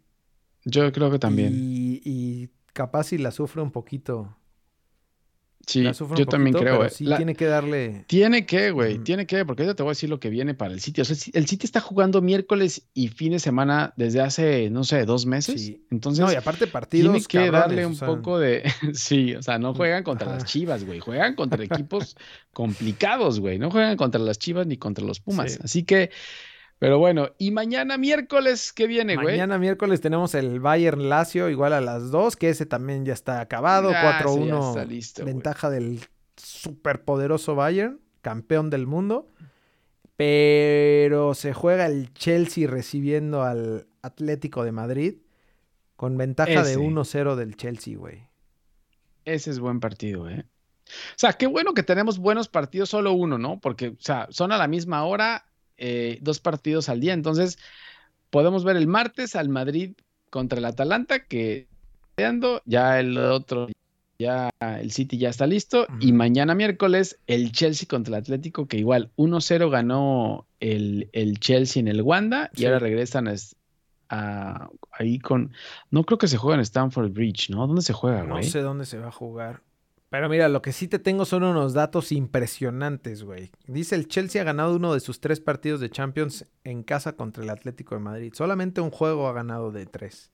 Yo 0.65 0.91
creo 0.93 1.11
que 1.11 1.19
también. 1.19 1.53
Y, 1.55 2.01
y 2.05 2.49
capaz 2.73 3.05
si 3.05 3.19
la 3.19 3.31
sufre 3.31 3.63
un 3.63 3.71
poquito. 3.71 4.37
Sí, 5.69 5.83
yo 6.17 6.27
también 6.27 6.55
creo. 6.55 6.77
pero 6.79 6.85
eh. 6.87 6.91
sí 6.91 7.05
La- 7.05 7.17
tiene 7.17 7.35
que 7.35 7.47
darle. 7.47 8.05
Tiene 8.07 8.47
que, 8.47 8.71
güey, 8.71 8.99
tiene 8.99 9.27
que, 9.27 9.45
porque 9.45 9.65
ahorita 9.65 9.75
te 9.75 9.83
voy 9.83 9.91
a 9.91 9.93
decir 9.93 10.09
lo 10.09 10.21
que 10.21 10.31
viene 10.31 10.55
para 10.55 10.73
el 10.73 10.81
City. 10.81 11.01
O 11.01 11.05
sea, 11.05 11.17
el 11.35 11.47
City 11.49 11.67
está 11.67 11.81
jugando 11.81 12.23
miércoles 12.23 12.87
y 12.95 13.09
fin 13.09 13.33
de 13.33 13.41
semana 13.41 13.93
desde 13.97 14.21
hace, 14.21 14.71
no 14.71 14.85
sé, 14.85 15.05
dos 15.07 15.27
meses. 15.27 15.61
Sí. 15.61 15.85
Entonces, 15.91 16.25
No, 16.25 16.31
y 16.33 16.37
aparte 16.37 16.69
partidos. 16.69 17.11
tiene 17.13 17.27
que 17.27 17.51
cabrones, 17.51 17.61
darle 17.69 17.85
o 17.85 17.89
un 17.89 17.97
sea, 17.97 18.07
poco 18.07 18.39
de. 18.39 18.63
Sí, 18.95 19.35
o 19.35 19.43
sea, 19.43 19.59
no 19.59 19.75
juegan 19.75 20.05
contra 20.05 20.29
las. 20.33 20.45
Chivas, 20.45 20.85
güey. 20.85 21.01
Juegan 21.01 21.35
contra 21.35 21.63
equipos 21.65 22.17
complicados, 22.53 23.41
güey. 23.41 23.59
No 23.59 23.71
juegan 23.71 23.97
contra 23.97 24.21
las 24.21 24.39
Chivas 24.39 24.67
ni 24.69 24.77
contra 24.77 25.05
los 25.05 25.19
Pumas. 25.21 25.53
Sí. 25.55 25.59
Así 25.63 25.83
que, 25.83 26.11
pero 26.79 26.99
bueno, 26.99 27.31
y 27.39 27.51
mañana 27.51 27.99
miércoles, 27.99 28.73
¿qué 28.73 28.87
viene, 28.87 29.17
güey? 29.17 29.35
Mañana 29.37 29.59
miércoles 29.59 30.01
tenemos 30.01 30.35
el 30.35 30.61
Bayern 30.61 31.09
Lazio 31.09 31.49
igual 31.49 31.73
a 31.73 31.81
las 31.81 32.11
2, 32.11 32.37
que 32.37 32.51
ese 32.51 32.67
también 32.67 33.05
ya 33.05 33.13
está 33.13 33.41
acabado. 33.41 33.91
Ya 33.91 34.21
4-1 34.21 34.69
está 34.69 34.85
listo, 34.85 35.23
güey. 35.23 35.35
ventaja 35.35 35.71
del 35.71 36.01
superpoderoso 36.37 37.55
Bayern, 37.55 38.01
campeón 38.21 38.71
del 38.71 38.87
mundo. 38.87 39.29
Pero 40.17 41.35
se 41.35 41.53
juega 41.53 41.87
el 41.87 42.13
Chelsea 42.15 42.67
recibiendo 42.67 43.43
al 43.43 43.87
Atlético 44.01 44.65
de 44.65 44.73
Madrid 44.73 45.17
con 45.95 46.17
ventaja 46.17 46.63
de 46.63 46.73
Ese. 46.73 46.79
1-0 46.79 47.35
del 47.37 47.57
Chelsea, 47.57 47.99
güey. 47.99 48.29
Ese 49.27 49.51
es 49.51 49.59
buen 49.59 49.81
partido, 49.81 50.29
¿eh? 50.31 50.47
O 50.87 51.17
sea, 51.17 51.33
qué 51.35 51.47
bueno 51.47 51.75
que 51.75 51.83
tenemos 51.83 52.19
buenos 52.19 52.49
partidos, 52.49 52.89
solo 52.89 53.13
uno, 53.13 53.37
¿no? 53.39 53.61
Porque, 53.61 53.89
o 53.89 53.97
sea, 53.99 54.27
son 54.31 54.53
a 54.53 54.57
la 54.57 54.69
misma 54.69 55.05
hora, 55.05 55.45
eh, 55.79 56.19
dos 56.23 56.41
partidos 56.41 56.89
al 56.89 57.01
día. 57.01 57.13
Entonces, 57.13 57.59
podemos 58.31 58.65
ver 58.65 58.77
el 58.77 58.87
martes 58.87 59.37
al 59.37 59.49
Madrid 59.49 59.93
contra 60.31 60.59
el 60.59 60.65
Atalanta, 60.65 61.25
que 61.25 61.67
ya 62.65 62.99
el 62.99 63.17
otro, 63.19 63.69
ya 64.19 64.51
el 64.61 64.91
City 64.93 65.19
ya 65.19 65.29
está 65.29 65.47
listo. 65.47 65.87
Y 66.01 66.13
mañana 66.13 66.55
miércoles, 66.55 67.19
el 67.27 67.53
Chelsea 67.53 67.87
contra 67.89 68.17
el 68.17 68.23
Atlético, 68.23 68.67
que 68.67 68.79
igual 68.79 69.11
1-0 69.17 69.71
ganó 69.71 70.47
el, 70.61 71.09
el 71.13 71.39
Chelsea 71.39 71.81
en 71.81 71.89
el 71.89 72.03
Wanda 72.03 72.51
y 72.55 72.61
Sí. 72.61 72.67
ahora 72.67 72.79
regresan 72.79 73.29
a, 74.09 74.69
ahí 74.93 75.19
con. 75.19 75.53
No 75.91 76.05
creo 76.05 76.19
que 76.19 76.29
se 76.29 76.37
juega 76.37 76.55
en 76.57 76.61
Stamford 76.63 77.11
Bridge, 77.13 77.51
¿no? 77.51 77.67
¿Dónde 77.67 77.83
se 77.83 77.93
juega, 77.93 78.23
No 78.23 78.43
sé 78.43 78.61
dónde 78.61 78.87
se 78.87 78.99
va 78.99 79.09
a 79.09 79.13
jugar. 79.13 79.61
Pero 80.09 80.29
mira, 80.29 80.49
lo 80.49 80.63
que 80.63 80.73
sí 80.73 80.87
te 80.87 80.99
tengo 80.99 81.25
son 81.25 81.43
unos 81.43 81.73
datos 81.73 82.13
impresionantes, 82.13 83.25
güey. 83.25 83.51
Dice 83.67 83.97
el 83.97 84.07
Chelsea 84.07 84.41
ha 84.41 84.45
ganado 84.45 84.77
uno 84.77 84.95
de 84.95 85.01
sus 85.01 85.21
tres 85.21 85.41
partidos 85.41 85.81
de 85.81 85.91
Champions 85.91 86.47
en 86.63 86.85
casa 86.85 87.15
contra 87.15 87.43
el 87.43 87.51
Atlético 87.51 87.97
de 87.97 88.01
Madrid. 88.01 88.33
Solamente 88.35 88.81
un 88.81 88.91
juego 88.91 89.29
ha 89.29 89.33
ganado 89.33 89.73
de 89.73 89.87
tres. 89.87 90.31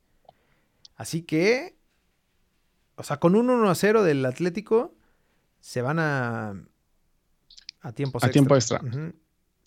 Así 0.94 1.22
que, 1.22 1.74
o 2.96 3.02
sea, 3.02 3.18
con 3.18 3.34
un 3.34 3.48
1 3.48 3.70
a 3.70 3.74
0 3.74 4.02
del 4.04 4.24
Atlético, 4.26 4.94
se 5.60 5.80
van 5.80 5.98
a, 5.98 6.54
a 7.80 7.92
tiempos 7.92 8.22
A 8.24 8.30
tiempo 8.30 8.54
extra. 8.54 8.82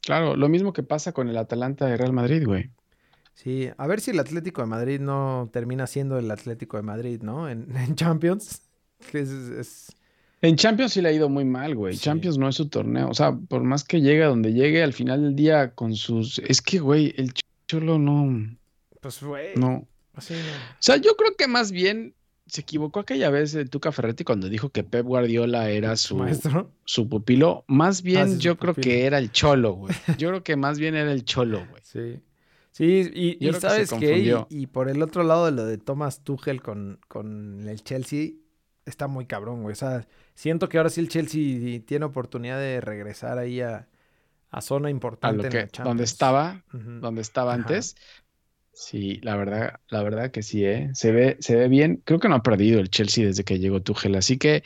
Claro, 0.02 0.36
lo 0.36 0.50
mismo 0.50 0.72
que 0.72 0.84
pasa 0.84 1.14
con 1.14 1.30
el 1.30 1.38
Atalanta 1.38 1.88
de 1.88 1.98
Real 1.98 2.14
Madrid, 2.14 2.46
güey. 2.46 2.70
Sí, 3.34 3.70
a 3.76 3.88
ver 3.88 4.00
si 4.02 4.12
el 4.12 4.20
Atlético 4.20 4.62
de 4.62 4.68
Madrid 4.68 5.00
no 5.02 5.50
termina 5.52 5.88
siendo 5.88 6.20
el 6.20 6.30
Atlético 6.30 6.78
de 6.78 6.84
Madrid, 6.84 7.22
¿no? 7.24 7.50
En, 7.50 7.76
en 7.76 7.96
Champions. 7.96 8.62
Que 9.12 9.20
es- 9.20 9.30
es... 9.30 9.96
En 10.42 10.56
Champions 10.58 10.94
sí 10.94 11.02
le 11.02 11.10
ha 11.10 11.12
ido 11.14 11.28
muy 11.30 11.46
mal, 11.46 11.74
güey. 11.76 11.96
Sí. 11.96 12.02
Champions 12.02 12.38
no 12.38 12.48
es 12.48 12.56
su 12.56 12.68
torneo. 12.70 13.10
O 13.10 13.14
sea, 13.14 13.32
por 13.36 13.64
más 13.64 13.84
que 13.84 14.02
llegue 14.02 14.24
a 14.24 14.28
donde 14.28 14.54
llegue, 14.54 14.84
al 14.84 14.94
final 14.94 15.24
del 15.24 15.36
día 15.36 15.74
con 15.74 15.96
sus... 15.96 16.40
Es 16.40 16.62
que, 16.62 16.78
güey, 16.80 17.14
el 17.18 17.34
Cholo 17.68 17.98
no... 17.98 18.56
Pues, 19.02 19.24
güey. 19.24 19.56
No. 19.56 19.88
Así 20.14 20.34
no. 20.34 20.40
O 20.40 20.76
sea, 20.80 20.98
yo 20.98 21.16
creo 21.16 21.36
que 21.36 21.48
más 21.48 21.72
bien 21.72 22.14
se 22.48 22.62
equivocó 22.62 23.00
aquella 23.00 23.32
vez 23.32 23.56
el 23.56 23.72
Tuca 23.72 23.92
Ferretti 23.92 24.24
cuando 24.24 24.48
dijo 24.50 24.70
que 24.70 24.84
Pep 24.84 25.04
Guardiola 25.06 25.70
era 25.72 25.96
su, 25.96 26.16
maestro. 26.18 26.72
su 26.86 27.10
pupilo. 27.10 27.64
Más 27.68 28.04
bien 28.04 28.34
Ah, 28.34 28.38
yo 28.38 28.58
creo 28.58 28.76
pupilo. 28.76 28.94
que 28.94 29.06
era 29.06 29.18
el 29.18 29.32
Cholo, 29.32 29.74
güey. 29.74 29.96
Yo 30.20 30.30
creo 30.30 30.44
que 30.44 30.56
más 30.56 30.78
bien 30.78 30.94
era 30.96 31.12
el 31.12 31.26
Cholo, 31.26 31.66
güey. 31.72 31.82
Sí. 31.84 32.20
Sí, 32.72 33.10
y, 33.14 33.38
que 33.40 33.54
sabes 33.54 33.88
y, 33.88 33.90
confundió. 33.90 34.48
y 34.52 34.68
por 34.68 34.90
el 34.90 35.02
otro 35.02 35.24
lado 35.24 35.46
de 35.46 35.54
lo 35.54 35.66
de 35.66 35.78
Thomas 35.80 36.24
Tuchel 36.24 36.62
con, 36.62 37.00
con 37.08 37.68
el 37.68 37.82
Chelsea, 37.84 38.32
está 38.86 39.08
muy 39.08 39.26
cabrón, 39.26 39.62
güey. 39.64 39.74
O 39.74 39.76
sea, 39.76 40.08
siento 40.34 40.70
que 40.70 40.78
ahora 40.78 40.90
sí 40.90 41.02
el 41.02 41.10
Chelsea 41.10 41.82
tiene 41.86 42.06
oportunidad 42.06 42.60
de 42.60 42.82
regresar 42.82 43.38
ahí 43.38 43.62
a, 43.62 43.88
a 44.52 44.62
zona 44.62 44.88
A 44.88 44.92
importante 44.92 45.48
en 45.48 45.54
la 45.78 45.84
donde 45.84 46.04
estaba, 46.04 46.64
donde 46.72 47.22
estaba 47.22 47.54
Ajá. 47.54 47.62
antes. 47.62 47.96
Sí, 48.74 49.20
la 49.24 49.38
verdad, 49.38 49.80
la 49.88 50.04
verdad 50.04 50.32
que 50.32 50.44
sí, 50.44 50.66
¿eh? 50.66 50.90
Se 50.94 51.12
ve, 51.12 51.38
se 51.40 51.56
ve 51.56 51.68
bien. 51.70 52.02
Creo 52.04 52.20
que 52.20 52.28
no 52.28 52.36
ha 52.36 52.44
perdido 52.44 52.80
el 52.82 52.90
Chelsea 52.90 53.26
desde 53.26 53.44
que 53.46 53.58
llegó 53.58 53.82
Tuchel. 53.82 54.16
Así 54.16 54.38
que, 54.38 54.64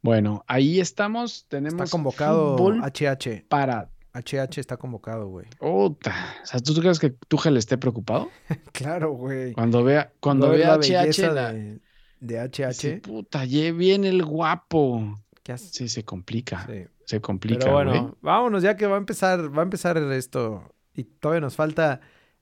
bueno, 0.00 0.42
ahí 0.48 0.80
estamos. 0.80 1.44
Tenemos 1.48 1.82
Está 1.82 1.90
convocado 1.90 2.56
HH. 2.56 3.44
para. 3.48 3.90
HH 4.14 4.58
está 4.60 4.78
convocado, 4.78 5.26
güey. 5.28 5.44
Ota. 5.58 6.14
O 6.42 6.46
sea, 6.46 6.60
¿tú 6.60 6.72
crees 6.80 6.98
que 6.98 7.10
Tuchel 7.10 7.58
esté 7.58 7.76
preocupado? 7.76 8.30
Claro, 8.72 9.12
güey. 9.12 9.52
Cuando 9.52 9.84
vea, 9.84 10.10
cuando 10.20 10.46
Va 10.46 10.54
a 10.54 10.56
ver 10.56 10.60
vea 10.66 10.68
la 10.70 10.78
HH, 10.78 11.00
belleza 11.02 11.32
la- 11.32 11.52
de, 11.52 11.78
de 12.20 12.38
HH. 12.40 12.68
dice, 12.68 12.96
puta, 12.98 13.44
ye 13.44 13.72
viene 13.72 14.08
el 14.08 14.24
guapo. 14.24 15.18
¿qué 15.42 15.52
hace? 15.52 15.68
Sí, 15.68 15.88
se 15.88 16.04
complica. 16.04 16.66
Sí. 16.66 16.84
Se 17.04 17.20
complica, 17.20 17.60
Pero 17.60 17.72
bueno, 17.72 17.90
güey. 17.92 18.14
vámonos 18.20 18.62
ya 18.64 18.76
que 18.76 18.86
va 18.86 18.96
a 18.96 18.98
empezar, 18.98 19.56
va 19.56 19.62
a 19.62 19.64
empezar 19.64 19.96
esto. 19.98 20.74
Y 20.94 21.04
todavía 21.04 21.40
nos 21.40 21.54
falta 21.54 22.00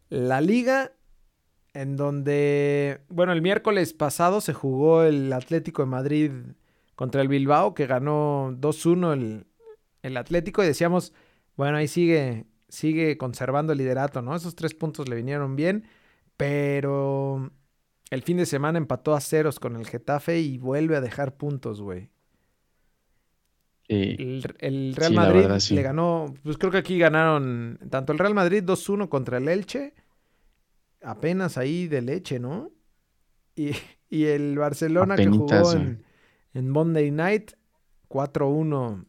la 0.08 0.40
liga, 0.40 0.92
en 1.74 1.96
donde, 1.96 3.00
bueno, 3.08 3.32
el 3.32 3.42
miércoles 3.42 3.92
pasado 3.92 4.40
se 4.40 4.54
jugó 4.54 5.02
el 5.02 5.32
Atlético 5.32 5.82
de 5.82 5.86
Madrid 5.86 6.30
contra 6.94 7.20
el 7.20 7.28
Bilbao, 7.28 7.74
que 7.74 7.86
ganó 7.86 8.52
2-1 8.58 9.12
el, 9.12 9.46
el 10.02 10.16
Atlético, 10.16 10.62
y 10.62 10.66
decíamos, 10.66 11.12
bueno, 11.56 11.76
ahí 11.76 11.88
sigue, 11.88 12.46
sigue 12.68 13.18
conservando 13.18 13.72
el 13.72 13.78
liderato, 13.78 14.22
¿no? 14.22 14.34
Esos 14.34 14.54
tres 14.54 14.72
puntos 14.74 15.08
le 15.08 15.16
vinieron 15.16 15.56
bien, 15.56 15.84
pero 16.36 17.50
el 18.10 18.22
fin 18.22 18.36
de 18.38 18.46
semana 18.46 18.78
empató 18.78 19.14
a 19.14 19.20
ceros 19.20 19.58
con 19.60 19.76
el 19.76 19.86
Getafe 19.86 20.40
y 20.40 20.58
vuelve 20.58 20.96
a 20.96 21.00
dejar 21.00 21.36
puntos, 21.36 21.80
güey. 21.80 22.10
Sí. 23.88 24.16
El, 24.18 24.56
el 24.60 24.96
Real 24.96 25.10
Sí, 25.10 25.16
Madrid 25.16 25.40
verdad, 25.42 25.60
sí. 25.60 25.74
le 25.74 25.82
ganó, 25.82 26.34
pues 26.42 26.56
creo 26.56 26.70
que 26.72 26.78
aquí 26.78 26.98
ganaron 26.98 27.78
tanto 27.90 28.12
el 28.12 28.18
Real 28.18 28.34
Madrid 28.34 28.62
2-1 28.64 29.08
contra 29.08 29.36
el 29.38 29.48
Elche, 29.48 29.94
apenas 31.02 31.58
ahí 31.58 31.86
de 31.88 32.00
leche, 32.02 32.38
¿no? 32.38 32.70
Y, 33.56 33.72
y 34.10 34.24
el 34.26 34.56
Barcelona 34.58 35.16
que 35.16 35.26
jugó 35.28 35.72
en, 35.72 36.04
en 36.54 36.70
Monday 36.70 37.10
Night 37.10 37.52
4-1 38.08 39.04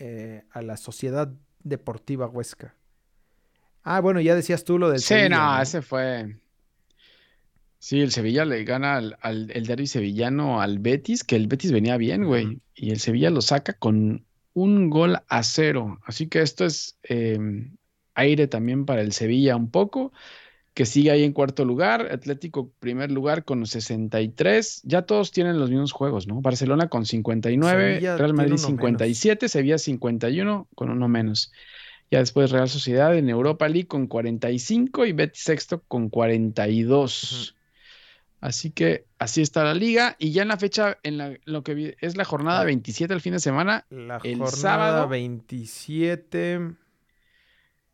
eh, 0.00 0.44
a 0.50 0.62
la 0.62 0.76
Sociedad 0.76 1.32
Deportiva 1.62 2.26
Huesca. 2.28 2.74
Ah, 3.82 4.00
bueno, 4.00 4.20
ya 4.20 4.34
decías 4.34 4.64
tú 4.64 4.78
lo 4.78 4.90
del 4.90 5.02
Sí, 5.02 5.06
Sevilla, 5.14 5.28
no, 5.28 5.56
¿no? 5.56 5.62
ese 5.62 5.80
fue. 5.82 6.36
Sí, 7.80 8.00
el 8.00 8.10
Sevilla 8.10 8.44
le 8.44 8.64
gana 8.64 8.96
al, 8.96 9.16
al- 9.20 9.50
el 9.52 9.66
derbi 9.66 9.86
sevillano 9.86 10.60
al 10.60 10.78
Betis, 10.80 11.22
que 11.24 11.36
el 11.36 11.46
Betis 11.46 11.70
venía 11.72 11.96
bien, 11.96 12.24
güey. 12.24 12.60
Y 12.74 12.90
el 12.90 12.98
Sevilla 13.00 13.30
lo 13.30 13.40
saca 13.40 13.72
con 13.74 14.24
un 14.54 14.90
gol 14.90 15.18
a 15.28 15.42
cero. 15.44 16.00
Así 16.04 16.26
que 16.26 16.42
esto 16.42 16.64
es 16.64 16.98
eh, 17.08 17.38
aire 18.14 18.48
también 18.48 18.84
para 18.84 19.02
el 19.02 19.12
Sevilla 19.12 19.54
un 19.54 19.70
poco, 19.70 20.12
que 20.74 20.86
sigue 20.86 21.12
ahí 21.12 21.22
en 21.22 21.32
cuarto 21.32 21.64
lugar. 21.64 22.08
Atlético 22.10 22.72
primer 22.80 23.12
lugar 23.12 23.44
con 23.44 23.64
63. 23.64 24.80
Ya 24.84 25.02
todos 25.02 25.30
tienen 25.30 25.60
los 25.60 25.70
mismos 25.70 25.92
juegos, 25.92 26.26
¿no? 26.26 26.40
Barcelona 26.40 26.88
con 26.88 27.04
59, 27.06 27.94
Sevilla 27.94 28.16
Real 28.16 28.34
Madrid 28.34 28.52
uno 28.54 28.58
menos. 28.58 28.66
57, 28.78 29.48
Sevilla 29.48 29.78
51 29.78 30.68
con 30.74 30.90
uno 30.90 31.06
menos. 31.08 31.52
Ya 32.10 32.18
después 32.20 32.50
Real 32.50 32.68
Sociedad 32.68 33.16
en 33.16 33.28
Europa 33.28 33.68
League 33.68 33.86
con 33.86 34.06
45 34.08 35.06
y 35.06 35.12
Betis 35.12 35.42
sexto 35.44 35.82
con 35.86 36.08
42. 36.08 37.54
Así 38.40 38.70
que 38.70 39.04
así 39.18 39.42
está 39.42 39.64
la 39.64 39.74
liga. 39.74 40.14
Y 40.18 40.30
ya 40.32 40.42
en 40.42 40.48
la 40.48 40.56
fecha, 40.56 40.98
en 41.02 41.18
la, 41.18 41.36
lo 41.44 41.62
que 41.64 41.74
vi- 41.74 41.94
es 42.00 42.16
la 42.16 42.24
jornada 42.24 42.62
27 42.64 43.12
el 43.12 43.20
fin 43.20 43.32
de 43.32 43.40
semana, 43.40 43.84
La 43.90 44.18
el 44.22 44.38
jornada 44.38 44.50
sábado- 44.56 45.08
27. 45.08 46.60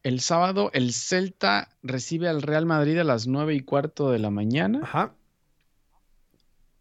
el 0.02 0.20
sábado 0.20 0.70
el 0.74 0.92
Celta 0.92 1.70
recibe 1.82 2.28
al 2.28 2.42
Real 2.42 2.66
Madrid 2.66 2.98
a 2.98 3.04
las 3.04 3.26
9 3.26 3.54
y 3.54 3.60
cuarto 3.60 4.10
de 4.10 4.18
la 4.18 4.28
mañana. 4.30 4.80
Ajá. 4.82 5.14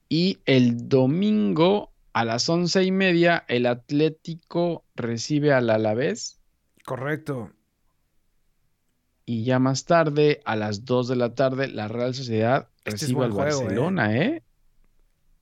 Y 0.09 0.39
el 0.45 0.89
domingo 0.89 1.91
a 2.11 2.25
las 2.25 2.47
once 2.49 2.83
y 2.83 2.91
media 2.91 3.45
el 3.47 3.65
Atlético 3.65 4.83
recibe 4.95 5.53
al 5.53 5.69
Alavés. 5.69 6.37
Correcto. 6.85 7.51
Y 9.25 9.45
ya 9.45 9.57
más 9.57 9.85
tarde, 9.85 10.41
a 10.43 10.57
las 10.57 10.83
2 10.83 11.07
de 11.07 11.15
la 11.15 11.33
tarde, 11.33 11.69
la 11.69 11.87
Real 11.87 12.13
Sociedad 12.13 12.67
Este 12.85 12.95
es 12.95 13.01
recibe 13.01 13.17
buen 13.17 13.31
al 13.31 13.33
juego, 13.33 13.49
¿eh? 13.49 13.63
Barcelona, 13.63 14.17
¿eh? 14.17 14.43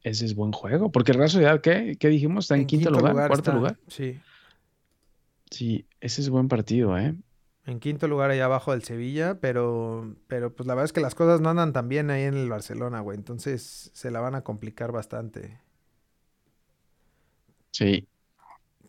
Ese 0.04 0.26
es 0.26 0.36
buen 0.36 0.52
juego. 0.52 0.92
Porque 0.92 1.12
el 1.12 1.18
Real 1.18 1.30
Sociedad, 1.30 1.62
¿qué? 1.62 1.96
¿Qué 2.00 2.08
dijimos? 2.10 2.46
¿Está 2.46 2.56
en, 2.56 2.66
quinto, 2.66 2.90
lugar? 2.90 3.14
¿Cuarto 3.14 3.36
está. 3.36 3.54
lugar? 3.54 3.78
Sí. 3.88 4.20
Sí, 5.50 5.86
ese 6.00 6.22
es 6.22 6.30
buen 6.30 6.48
partido, 6.48 6.98
¿eh? 6.98 7.16
En 7.66 7.80
quinto 7.80 8.08
lugar 8.08 8.32
allá 8.32 8.46
abajo 8.46 8.72
del 8.72 8.84
Sevilla, 8.84 9.40
pero, 9.40 10.16
pero 10.28 10.54
pues 10.54 10.66
la 10.66 10.74
verdad 10.74 10.86
es 10.86 10.94
que 10.94 11.02
las 11.02 11.14
cosas 11.14 11.42
no 11.42 11.50
andan 11.50 11.74
tan 11.74 11.90
bien 11.90 12.10
ahí 12.10 12.24
en 12.24 12.36
el 12.36 12.50
Barcelona, 12.50 13.02
güey. 13.02 13.18
Entonces 13.18 13.92
se 13.94 14.10
la 14.10 14.20
van 14.20 14.34
a 14.34 14.42
complicar 14.42 14.92
bastante. 14.92 15.60
Sí. 17.70 18.08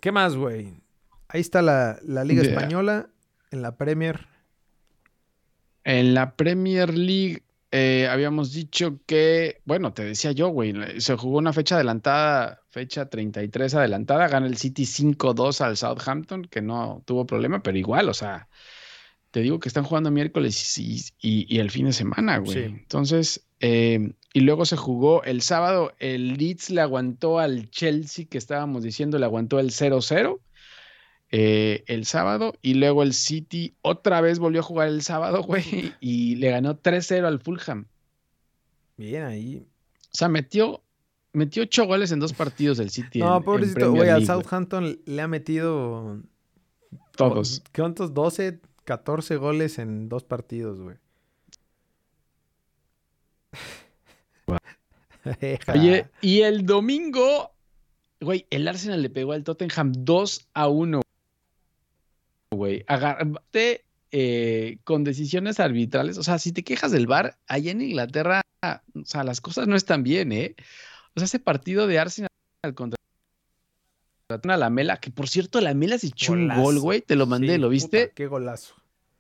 ¿Qué 0.00 0.11
más, 0.11 0.36
güey? 0.36 0.80
Ahí 1.28 1.40
está 1.40 1.61
la, 1.61 1.98
la 2.03 2.24
Liga 2.24 2.42
Española, 2.42 3.11
en 3.50 3.61
la 3.62 3.76
Premier. 3.76 4.26
En 5.84 6.14
la 6.14 6.34
Premier 6.34 6.94
League 6.96 7.42
eh, 7.73 8.07
habíamos 8.09 8.53
dicho 8.53 9.01
que, 9.07 9.61
bueno, 9.64 9.93
te 9.93 10.05
decía 10.05 10.33
yo, 10.33 10.49
güey, 10.49 10.75
se 11.01 11.16
jugó 11.16 11.39
una 11.39 11.53
fecha 11.53 11.75
adelantada, 11.77 12.61
fecha 12.68 13.09
33 13.09 13.75
adelantada, 13.75 14.29
gana 14.29 14.47
el 14.47 14.57
City 14.59 14.85
5-2 14.85 15.61
al 15.62 15.77
Southampton, 15.77 16.45
que 16.45 16.62
no 16.62 17.03
tuvo 17.07 17.27
problema, 17.27 17.62
pero 17.62 17.79
igual, 17.79 18.09
o 18.09 18.14
sea, 18.14 18.49
te 19.31 19.41
digo 19.41 19.59
que 19.59 19.68
están 19.68 19.85
jugando 19.85 20.11
miércoles 20.11 20.79
y, 20.79 21.01
y- 21.20 21.47
y 21.49 21.59
el 21.59 21.70
fin 21.70 21.87
de 21.87 21.93
semana, 21.95 22.39
güey. 22.39 22.53
Sí. 22.53 22.61
Entonces, 22.64 23.47
eh, 23.61 24.12
y 24.35 24.41
luego 24.41 24.66
se 24.66 24.77
jugó 24.77 25.23
el 25.25 25.41
sábado, 25.41 25.93
el 25.99 26.35
Leeds 26.35 26.70
le 26.70 26.83
aguantó 26.83 27.39
al 27.39 27.70
Chelsea, 27.70 28.27
que 28.29 28.37
estábamos 28.39 28.83
diciendo, 28.83 29.18
le 29.18 29.25
aguantó 29.25 29.59
el 29.59 29.70
0-0. 29.70 30.41
Eh, 31.35 31.83
el 31.87 32.05
sábado 32.05 32.53
y 32.61 32.74
luego 32.74 33.03
el 33.03 33.14
City 33.14 33.74
otra 33.80 34.20
vez 34.20 34.39
volvió 34.39 34.61
a 34.61 34.64
jugar 34.64 34.89
el 34.89 35.01
sábado, 35.03 35.43
güey, 35.47 35.95
y 35.99 36.37
le 36.37 36.51
ganó 36.51 36.78
3-0 36.78 37.24
al 37.24 37.41
Fulham. 37.41 37.87
Bien 38.99 39.24
ahí. 39.24 39.66
O 40.05 40.11
sea, 40.12 40.28
metió, 40.28 40.83
metió 41.33 41.62
8 41.62 41.87
goles 41.87 42.12
en 42.12 42.20
dos 42.20 42.35
partidos 42.35 42.78
el 42.78 42.91
City. 42.91 43.20
No, 43.20 43.39
en- 43.39 43.43
pobrecito, 43.43 43.91
güey, 43.93 44.11
al. 44.11 44.26
Southampton 44.26 45.01
le 45.07 45.22
ha 45.22 45.26
metido... 45.26 46.20
Todos. 47.16 47.62
¿Cuántos? 47.74 48.12
12, 48.14 48.61
14 48.85 49.37
goles 49.37 49.78
en 49.78 50.09
dos 50.09 50.24
partidos, 50.24 50.80
güey. 50.80 50.97
Oye, 55.74 56.09
y 56.20 56.41
el 56.41 56.66
domingo, 56.66 57.53
güey, 58.20 58.47
el 58.51 58.66
Arsenal 58.68 59.01
le 59.03 59.09
pegó 59.09 59.33
al 59.33 59.45
Tottenham 59.45 59.93
2 59.97 60.49
a 60.55 60.68
1. 60.68 61.01
Güey, 62.53 62.84
agarrate 62.86 63.84
eh, 64.11 64.78
con 64.84 65.05
decisiones 65.05 65.59
arbitrales. 65.59 66.18
O 66.18 66.22
sea, 66.22 66.38
si 66.38 66.53
te 66.53 66.62
quejas 66.62 66.92
del 66.92 67.07
VAR, 67.07 67.38
allá 67.46 67.70
en 67.70 67.80
Inglaterra, 67.80 68.42
o 68.94 69.05
sea, 69.05 69.24
las 69.24 69.40
cosas 69.40 69.66
no 69.68 69.74
están 69.76 70.03
bien, 70.03 70.32
¿eh? 70.32 70.55
O 71.14 71.20
sea, 71.20 71.24
ese 71.24 71.38
partido 71.38 71.86
de 71.86 71.98
Arsenal 71.98 72.28
contra 72.74 72.96
una 74.44 74.57
Lamela, 74.57 74.96
que 74.98 75.11
por 75.11 75.28
cierto, 75.28 75.61
Lamela 75.61 75.98
se 75.98 76.07
echó 76.09 76.32
un 76.32 76.48
gol, 76.48 76.78
güey, 76.78 77.00
te 77.03 77.16
lo 77.16 77.26
mandé, 77.26 77.55
Sí, 77.55 77.59
¿lo 77.61 77.68
viste? 77.68 78.03
puta, 78.05 78.14
qué 78.14 78.26
golazo. 78.26 78.74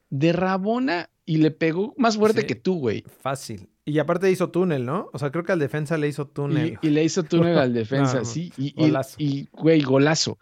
De 0.08 0.32
Rabona 0.32 1.10
y 1.26 1.36
le 1.38 1.50
pegó 1.50 1.94
más 1.98 2.16
fuerte 2.16 2.42
Sí. 2.42 2.46
que 2.46 2.54
tú, 2.54 2.78
güey. 2.78 3.02
Fácil. 3.20 3.68
Y 3.84 3.98
aparte 3.98 4.30
hizo 4.30 4.50
túnel, 4.50 4.84
¿no? 4.86 5.10
O 5.12 5.18
sea, 5.18 5.30
creo 5.30 5.44
que 5.44 5.52
al 5.52 5.58
defensa 5.58 5.98
le 5.98 6.08
hizo 6.08 6.26
túnel. 6.28 6.78
Y, 6.82 6.86
y 6.86 6.90
le 6.90 7.02
hizo 7.04 7.22
túnel 7.24 7.58
al 7.58 7.72
defensa, 7.74 8.18
No, 8.20 8.24
sí. 8.24 8.52
Y, 8.56 8.68
y- 8.68 8.86
golazo. 8.88 9.16
y, 9.18 9.48
güey, 9.52 9.82
golazo. 9.82 10.38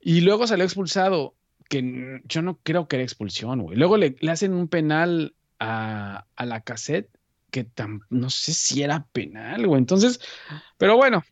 Y 0.00 0.20
luego 0.22 0.46
salió 0.46 0.64
expulsado, 0.64 1.34
que 1.68 2.20
yo 2.24 2.42
no 2.42 2.58
creo 2.62 2.88
que 2.88 2.96
era 2.96 3.02
expulsión, 3.04 3.62
güey. 3.62 3.76
Luego 3.76 3.96
le, 3.96 4.16
le 4.20 4.30
hacen 4.30 4.52
un 4.52 4.68
penal 4.68 5.34
a, 5.58 6.26
a 6.36 6.46
la 6.46 6.60
cassette, 6.60 7.10
que 7.50 7.66
tam- 7.66 8.02
no 8.10 8.30
sé 8.30 8.52
si 8.52 8.82
era 8.82 9.06
penal, 9.12 9.66
güey. 9.66 9.78
Entonces, 9.78 10.20
pero 10.78 10.96
bueno, 10.96 11.24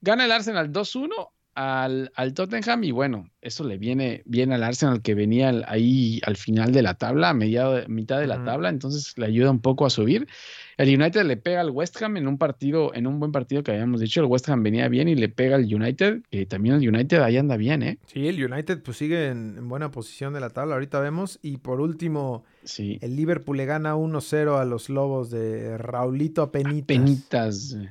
gana 0.00 0.24
el 0.24 0.32
Arsenal 0.32 0.72
2-1 0.72 1.30
al, 1.54 2.12
al 2.14 2.32
Tottenham 2.32 2.84
y 2.84 2.90
bueno, 2.92 3.28
eso 3.42 3.64
le 3.64 3.76
viene 3.76 4.22
bien 4.24 4.52
al 4.52 4.62
Arsenal 4.62 5.02
que 5.02 5.14
venía 5.14 5.48
al- 5.48 5.64
ahí 5.68 6.20
al 6.24 6.36
final 6.36 6.72
de 6.72 6.82
la 6.82 6.94
tabla, 6.94 7.30
a 7.30 7.34
mediado, 7.34 7.82
mitad 7.88 8.18
de 8.20 8.26
la 8.26 8.44
tabla, 8.44 8.68
entonces 8.68 9.12
le 9.18 9.26
ayuda 9.26 9.50
un 9.50 9.60
poco 9.60 9.84
a 9.84 9.90
subir. 9.90 10.26
El 10.78 10.88
United 10.98 11.24
le 11.24 11.36
pega 11.36 11.60
al 11.60 11.70
West 11.70 12.00
Ham 12.00 12.16
en 12.16 12.28
un 12.28 12.38
partido, 12.38 12.94
en 12.94 13.06
un 13.06 13.18
buen 13.18 13.32
partido 13.32 13.62
que 13.62 13.72
habíamos 13.72 14.00
dicho, 14.00 14.20
el 14.20 14.26
West 14.26 14.48
Ham 14.48 14.62
venía 14.62 14.88
bien 14.88 15.08
y 15.08 15.14
le 15.16 15.28
pega 15.28 15.56
al 15.56 15.64
United, 15.74 16.22
que 16.30 16.46
también 16.46 16.76
el 16.76 16.88
United 16.88 17.18
ahí 17.20 17.36
anda 17.36 17.56
bien, 17.56 17.82
¿eh? 17.82 17.98
Sí, 18.06 18.28
el 18.28 18.42
United 18.42 18.82
pues 18.82 18.96
sigue 18.96 19.26
en, 19.28 19.58
en 19.58 19.68
buena 19.68 19.90
posición 19.90 20.32
de 20.32 20.40
la 20.40 20.50
tabla. 20.50 20.74
Ahorita 20.74 21.00
vemos. 21.00 21.38
Y 21.42 21.58
por 21.58 21.80
último, 21.80 22.44
Sí. 22.64 22.98
el 23.02 23.16
Liverpool 23.16 23.56
le 23.56 23.66
gana 23.66 23.96
1-0 23.96 24.58
a 24.58 24.64
los 24.64 24.88
Lobos 24.88 25.30
de 25.30 25.76
Raulito 25.76 26.42
Apenitas. 26.42 26.86
Penitas, 26.86 27.74
güey. 27.76 27.88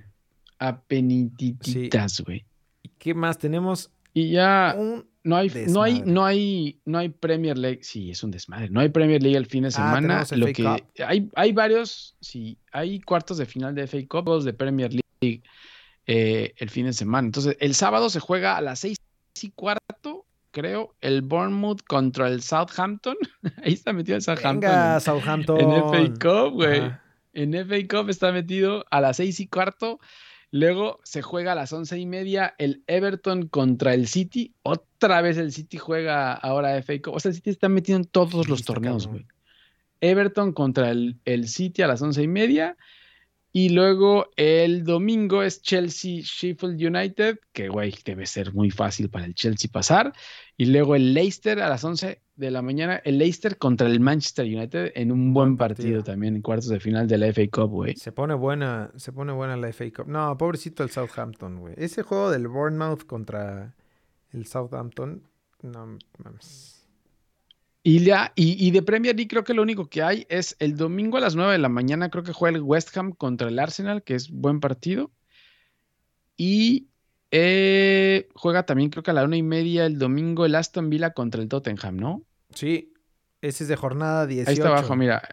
apenitititas, 0.60 2.22
güey. 2.26 2.38
¿Y 2.39 2.48
qué 2.99 3.13
más? 3.15 3.37
Tenemos 3.39 3.91
Y 4.13 4.31
ya 4.31 4.75
no 5.23 5.35
hay, 5.35 5.51
no 5.67 5.81
hay, 5.83 6.01
no 6.05 6.25
hay, 6.25 6.79
no 6.85 6.97
hay 6.97 7.09
Premier 7.09 7.57
League. 7.57 7.79
Sí, 7.83 8.11
es 8.11 8.23
un 8.23 8.31
desmadre. 8.31 8.69
No 8.69 8.79
hay 8.79 8.89
Premier 8.89 9.21
League 9.21 9.37
el 9.37 9.45
fin 9.45 9.63
de 9.63 9.69
Ah, 9.69 9.71
semana. 9.71 10.25
Lo 10.35 10.47
FA 10.47 10.53
que 10.53 10.63
Cup. 10.63 10.87
hay, 11.05 11.29
hay 11.35 11.51
varios, 11.53 12.15
sí, 12.21 12.57
hay 12.71 12.99
cuartos 13.01 13.37
de 13.37 13.45
final 13.45 13.73
de 13.75 13.87
FA 13.87 13.97
Cup, 14.07 14.25
dos 14.25 14.45
de 14.45 14.53
Premier 14.53 14.91
League 14.93 15.41
eh, 16.07 16.53
el 16.57 16.69
fin 16.69 16.85
de 16.85 16.93
semana. 16.93 17.27
Entonces, 17.27 17.55
el 17.59 17.75
sábado 17.75 18.09
se 18.09 18.19
juega 18.19 18.57
a 18.57 18.61
las 18.61 18.79
seis 18.79 18.97
y 19.41 19.49
cuarto, 19.51 20.25
creo, 20.51 20.95
el 21.01 21.21
Bournemouth 21.21 21.81
contra 21.87 22.27
el 22.27 22.41
Southampton. 22.41 23.15
Ahí 23.63 23.73
está 23.73 23.93
metido 23.93 24.15
el 24.15 24.21
Southampton. 24.23 24.59
Venga, 24.71 24.95
en- 24.95 25.01
Southampton. 25.01 25.59
en 25.59 25.71
FA 25.71 26.13
Cup, 26.19 26.53
güey. 26.55 26.91
En 27.33 27.53
FA 27.53 27.75
Cup 27.87 28.09
está 28.09 28.31
metido 28.31 28.83
a 28.89 28.99
las 29.01 29.17
seis 29.17 29.39
y 29.39 29.47
cuarto. 29.47 29.99
Luego 30.51 30.99
se 31.03 31.21
juega 31.21 31.51
a 31.51 31.55
las 31.55 31.71
once 31.73 31.97
y 31.99 32.05
media 32.05 32.55
el 32.57 32.83
Everton 32.87 33.47
contra 33.47 33.93
el 33.93 34.07
City. 34.07 34.55
Otra 34.63 35.21
vez 35.21 35.37
el 35.37 35.51
City 35.51 35.77
juega 35.77 36.33
ahora 36.33 36.81
FA 36.81 37.01
Cup. 37.01 37.15
O 37.15 37.19
sea, 37.19 37.29
el 37.29 37.35
City 37.35 37.51
está 37.51 37.69
metido 37.69 37.97
en 37.97 38.05
todos 38.05 38.49
los 38.49 38.63
torneos, 38.63 39.07
güey. 39.07 39.25
Everton 40.01 40.53
contra 40.53 40.89
el, 40.89 41.19
el 41.25 41.47
City 41.47 41.81
a 41.81 41.87
las 41.87 42.01
once 42.01 42.23
y 42.23 42.27
media. 42.27 42.77
Y 43.51 43.69
luego 43.69 44.27
el 44.35 44.83
domingo 44.83 45.41
es 45.41 45.61
Chelsea 45.61 46.21
Sheffield 46.21 46.79
United, 46.81 47.39
que 47.51 47.67
güey, 47.67 47.95
debe 48.05 48.27
ser 48.27 48.53
muy 48.53 48.69
fácil 48.69 49.09
para 49.09 49.25
el 49.25 49.33
Chelsea 49.33 49.69
pasar. 49.71 50.13
Y 50.55 50.65
luego 50.65 50.95
el 50.95 51.13
Leicester 51.13 51.59
a 51.59 51.69
las 51.69 51.83
11 51.83 52.21
de 52.35 52.51
la 52.51 52.61
mañana, 52.61 53.01
el 53.03 53.17
Leicester 53.17 53.57
contra 53.57 53.87
el 53.87 53.99
Manchester 53.99 54.45
United 54.45 54.91
en 54.95 55.11
un 55.11 55.33
buen 55.33 55.57
partido. 55.57 56.03
también 56.03 56.35
en 56.35 56.41
cuartos 56.41 56.69
de 56.69 56.79
final 56.79 57.07
de 57.07 57.17
la 57.17 57.33
FA 57.33 57.47
Cup, 57.51 57.71
güey. 57.71 57.95
Se 57.95 58.11
pone 58.11 58.35
buena, 58.35 58.91
se 58.95 59.11
pone 59.11 59.33
buena 59.33 59.57
la 59.57 59.73
FA 59.73 59.85
Cup. 59.95 60.07
No, 60.07 60.37
pobrecito 60.37 60.83
el 60.83 60.91
Southampton, 60.91 61.59
güey. 61.59 61.73
Ese 61.77 62.03
juego 62.03 62.29
del 62.29 62.47
Bournemouth 62.47 63.05
contra 63.05 63.75
el 64.31 64.45
Southampton, 64.45 65.23
no 65.63 65.97
mames. 66.23 66.78
Y, 67.89 68.03
ya, 68.03 68.33
y, 68.35 68.67
y 68.67 68.69
de 68.69 68.83
Premier 68.83 69.15
League 69.15 69.27
creo 69.29 69.43
que 69.43 69.55
lo 69.55 69.63
único 69.63 69.89
que 69.89 70.03
hay 70.03 70.27
es 70.29 70.55
el 70.59 70.77
domingo 70.77 71.17
a 71.17 71.21
las 71.21 71.35
9 71.35 71.53
de 71.53 71.57
la 71.57 71.69
mañana, 71.69 72.09
creo 72.11 72.23
que 72.23 72.33
juega 72.33 72.55
el 72.55 72.61
West 72.61 72.95
Ham 72.95 73.13
contra 73.13 73.47
el 73.47 73.57
Arsenal, 73.57 74.03
que 74.03 74.13
es 74.13 74.29
buen 74.29 74.59
partido. 74.59 75.11
Y 76.37 76.87
eh, 77.31 78.29
juega 78.35 78.63
también 78.67 78.91
creo 78.91 79.01
que 79.01 79.09
a 79.09 79.15
la 79.15 79.23
una 79.23 79.37
y 79.37 79.43
media 79.43 79.87
el 79.87 79.97
domingo 79.97 80.45
el 80.45 80.53
Aston 80.53 80.91
Villa 80.91 81.13
contra 81.13 81.41
el 81.41 81.49
Tottenham, 81.49 81.97
¿no? 81.97 82.23
Sí, 82.53 82.93
ese 83.41 83.63
es 83.63 83.69
de 83.69 83.75
jornada 83.75 84.27
18. 84.27 84.49
Ahí 84.49 84.53
está 84.53 84.67
abajo, 84.67 84.95
mira. 84.95 85.27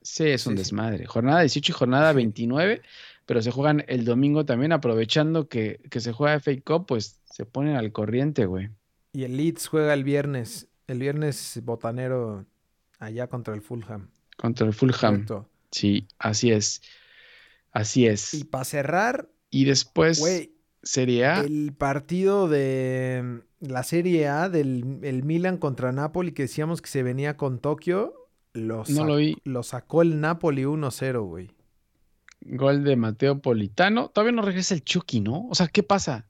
Sí, 0.00 0.24
es 0.28 0.46
un 0.46 0.56
Sí, 0.56 0.56
sí. 0.56 0.58
desmadre. 0.58 1.04
Jornada 1.04 1.40
18 1.40 1.72
y 1.72 1.74
jornada 1.74 2.12
29, 2.14 2.80
pero 3.26 3.42
se 3.42 3.50
juegan 3.50 3.84
el 3.88 4.06
domingo 4.06 4.46
también, 4.46 4.72
aprovechando 4.72 5.48
que, 5.48 5.80
que 5.90 6.00
se 6.00 6.12
juega 6.12 6.40
FA 6.40 6.52
Cup, 6.64 6.86
pues 6.86 7.20
se 7.30 7.44
ponen 7.44 7.76
al 7.76 7.92
corriente, 7.92 8.46
güey. 8.46 8.70
Y 9.12 9.24
el 9.24 9.36
Leeds 9.36 9.66
juega 9.68 9.92
el 9.92 10.04
viernes. 10.04 10.68
El 10.86 10.98
viernes 11.00 11.60
botanero 11.64 12.46
allá 12.98 13.26
contra 13.28 13.54
el 13.54 13.60
Fulham. 13.62 14.10
Contra 14.36 14.66
el 14.66 14.72
Fulham. 14.72 14.98
Correcto. 15.00 15.48
Sí, 15.70 16.06
así 16.18 16.52
es. 16.52 16.80
Así 17.72 18.06
es. 18.06 18.34
Y 18.34 18.44
para 18.44 18.64
cerrar, 18.64 19.28
Y 19.50 19.64
después 19.64 20.18
güey, 20.20 20.52
Serie 20.82 21.26
A. 21.26 21.40
el 21.40 21.74
partido 21.76 22.48
de 22.48 23.42
la 23.60 23.82
Serie 23.82 24.28
A 24.28 24.48
del 24.48 25.00
el 25.02 25.24
Milan 25.24 25.58
contra 25.58 25.92
Napoli 25.92 26.32
que 26.32 26.42
decíamos 26.42 26.80
que 26.80 26.88
se 26.88 27.02
venía 27.02 27.36
con 27.36 27.58
Tokio, 27.58 28.14
lo, 28.54 28.84
No 28.88 29.04
lo 29.04 29.16
vi. 29.16 29.36
lo 29.44 29.62
sacó 29.62 30.02
el 30.02 30.20
Napoli 30.20 30.62
1-0, 30.64 31.20
güey. 31.26 31.50
Gol 32.40 32.84
de 32.84 32.96
Mateo 32.96 33.40
Politano. 33.42 34.08
Todavía 34.10 34.32
no 34.32 34.42
regresa 34.42 34.74
el 34.74 34.84
Chucky, 34.84 35.20
¿no? 35.20 35.48
O 35.48 35.54
sea, 35.54 35.66
¿qué 35.68 35.82
pasa? 35.82 36.28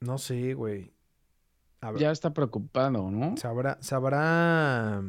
No 0.00 0.18
sé, 0.18 0.54
güey. 0.54 0.92
Habrá- 1.80 2.00
Ya 2.00 2.10
está 2.10 2.32
preocupado, 2.32 3.10
¿no? 3.10 3.36
¿Se 3.36 3.46
habrá, 3.46 3.78
se 3.80 3.94
habrá, 3.94 5.02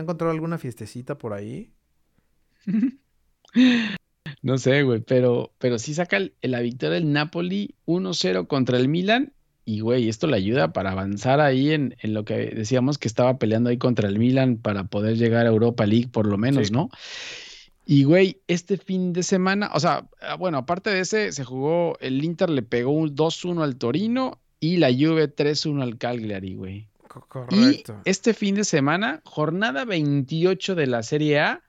encontrado 0.00 0.32
alguna 0.32 0.58
fiestecita 0.58 1.18
por 1.18 1.32
ahí? 1.32 1.72
No 4.42 4.58
sé, 4.58 4.82
güey, 4.82 5.00
pero, 5.00 5.52
pero 5.58 5.78
sí 5.78 5.94
saca 5.94 6.16
el- 6.16 6.34
la 6.42 6.60
victoria 6.60 6.94
del 6.94 7.12
Napoli 7.12 7.74
1-0 7.86 8.46
contra 8.48 8.76
el 8.78 8.88
Milan. 8.88 9.32
Y, 9.64 9.80
güey, 9.80 10.08
esto 10.08 10.26
le 10.26 10.36
ayuda 10.36 10.72
para 10.72 10.90
avanzar 10.90 11.40
ahí 11.40 11.70
en, 11.70 11.94
en 12.00 12.14
lo 12.14 12.24
que 12.24 12.34
decíamos 12.46 12.98
que 12.98 13.06
estaba 13.06 13.38
peleando 13.38 13.70
ahí 13.70 13.78
contra 13.78 14.08
el 14.08 14.18
Milan 14.18 14.56
para 14.56 14.84
poder 14.84 15.16
llegar 15.16 15.46
a 15.46 15.50
Europa 15.50 15.86
League, 15.86 16.08
por 16.08 16.26
lo 16.26 16.38
menos, 16.38 16.68
Sí. 16.68 16.72
¿no? 16.72 16.90
Y, 17.86 18.02
güey, 18.04 18.40
este 18.48 18.76
fin 18.78 19.12
de 19.12 19.22
semana, 19.22 19.70
o 19.74 19.78
sea, 19.80 20.08
ah, 20.20 20.34
bueno, 20.36 20.58
aparte 20.58 20.90
de 20.90 21.00
ese, 21.00 21.30
se 21.32 21.44
jugó, 21.44 21.96
el 22.00 22.24
Inter 22.24 22.50
le 22.50 22.62
pegó 22.62 22.90
un 22.92 23.14
2-1 23.14 23.62
al 23.62 23.76
Torino 23.76 24.40
y 24.62 24.76
la 24.76 24.90
Juve 24.92 25.26
3-1 25.28 25.82
al 25.82 25.98
Cagliari, 25.98 26.54
güey. 26.54 26.88
Co- 27.08 27.18
Y 27.20 27.28
Correcto. 27.28 28.00
este 28.04 28.32
fin 28.32 28.54
de 28.54 28.62
semana, 28.64 29.20
jornada 29.24 29.84
28 29.84 30.74
de 30.76 30.86
la 30.86 31.02
Serie 31.02 31.40
A, 31.40 31.62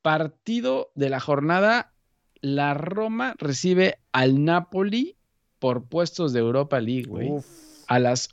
partido 0.00 0.90
de 0.94 1.10
la 1.10 1.20
jornada, 1.20 1.92
la 2.40 2.74
Roma 2.74 3.34
recibe 3.38 3.98
al 4.12 4.44
Napoli 4.44 5.16
por 5.58 5.84
puestos 5.84 6.32
de 6.32 6.40
Europa 6.40 6.80
League, 6.80 7.06
güey. 7.08 7.30
A 7.88 7.98
las 7.98 8.30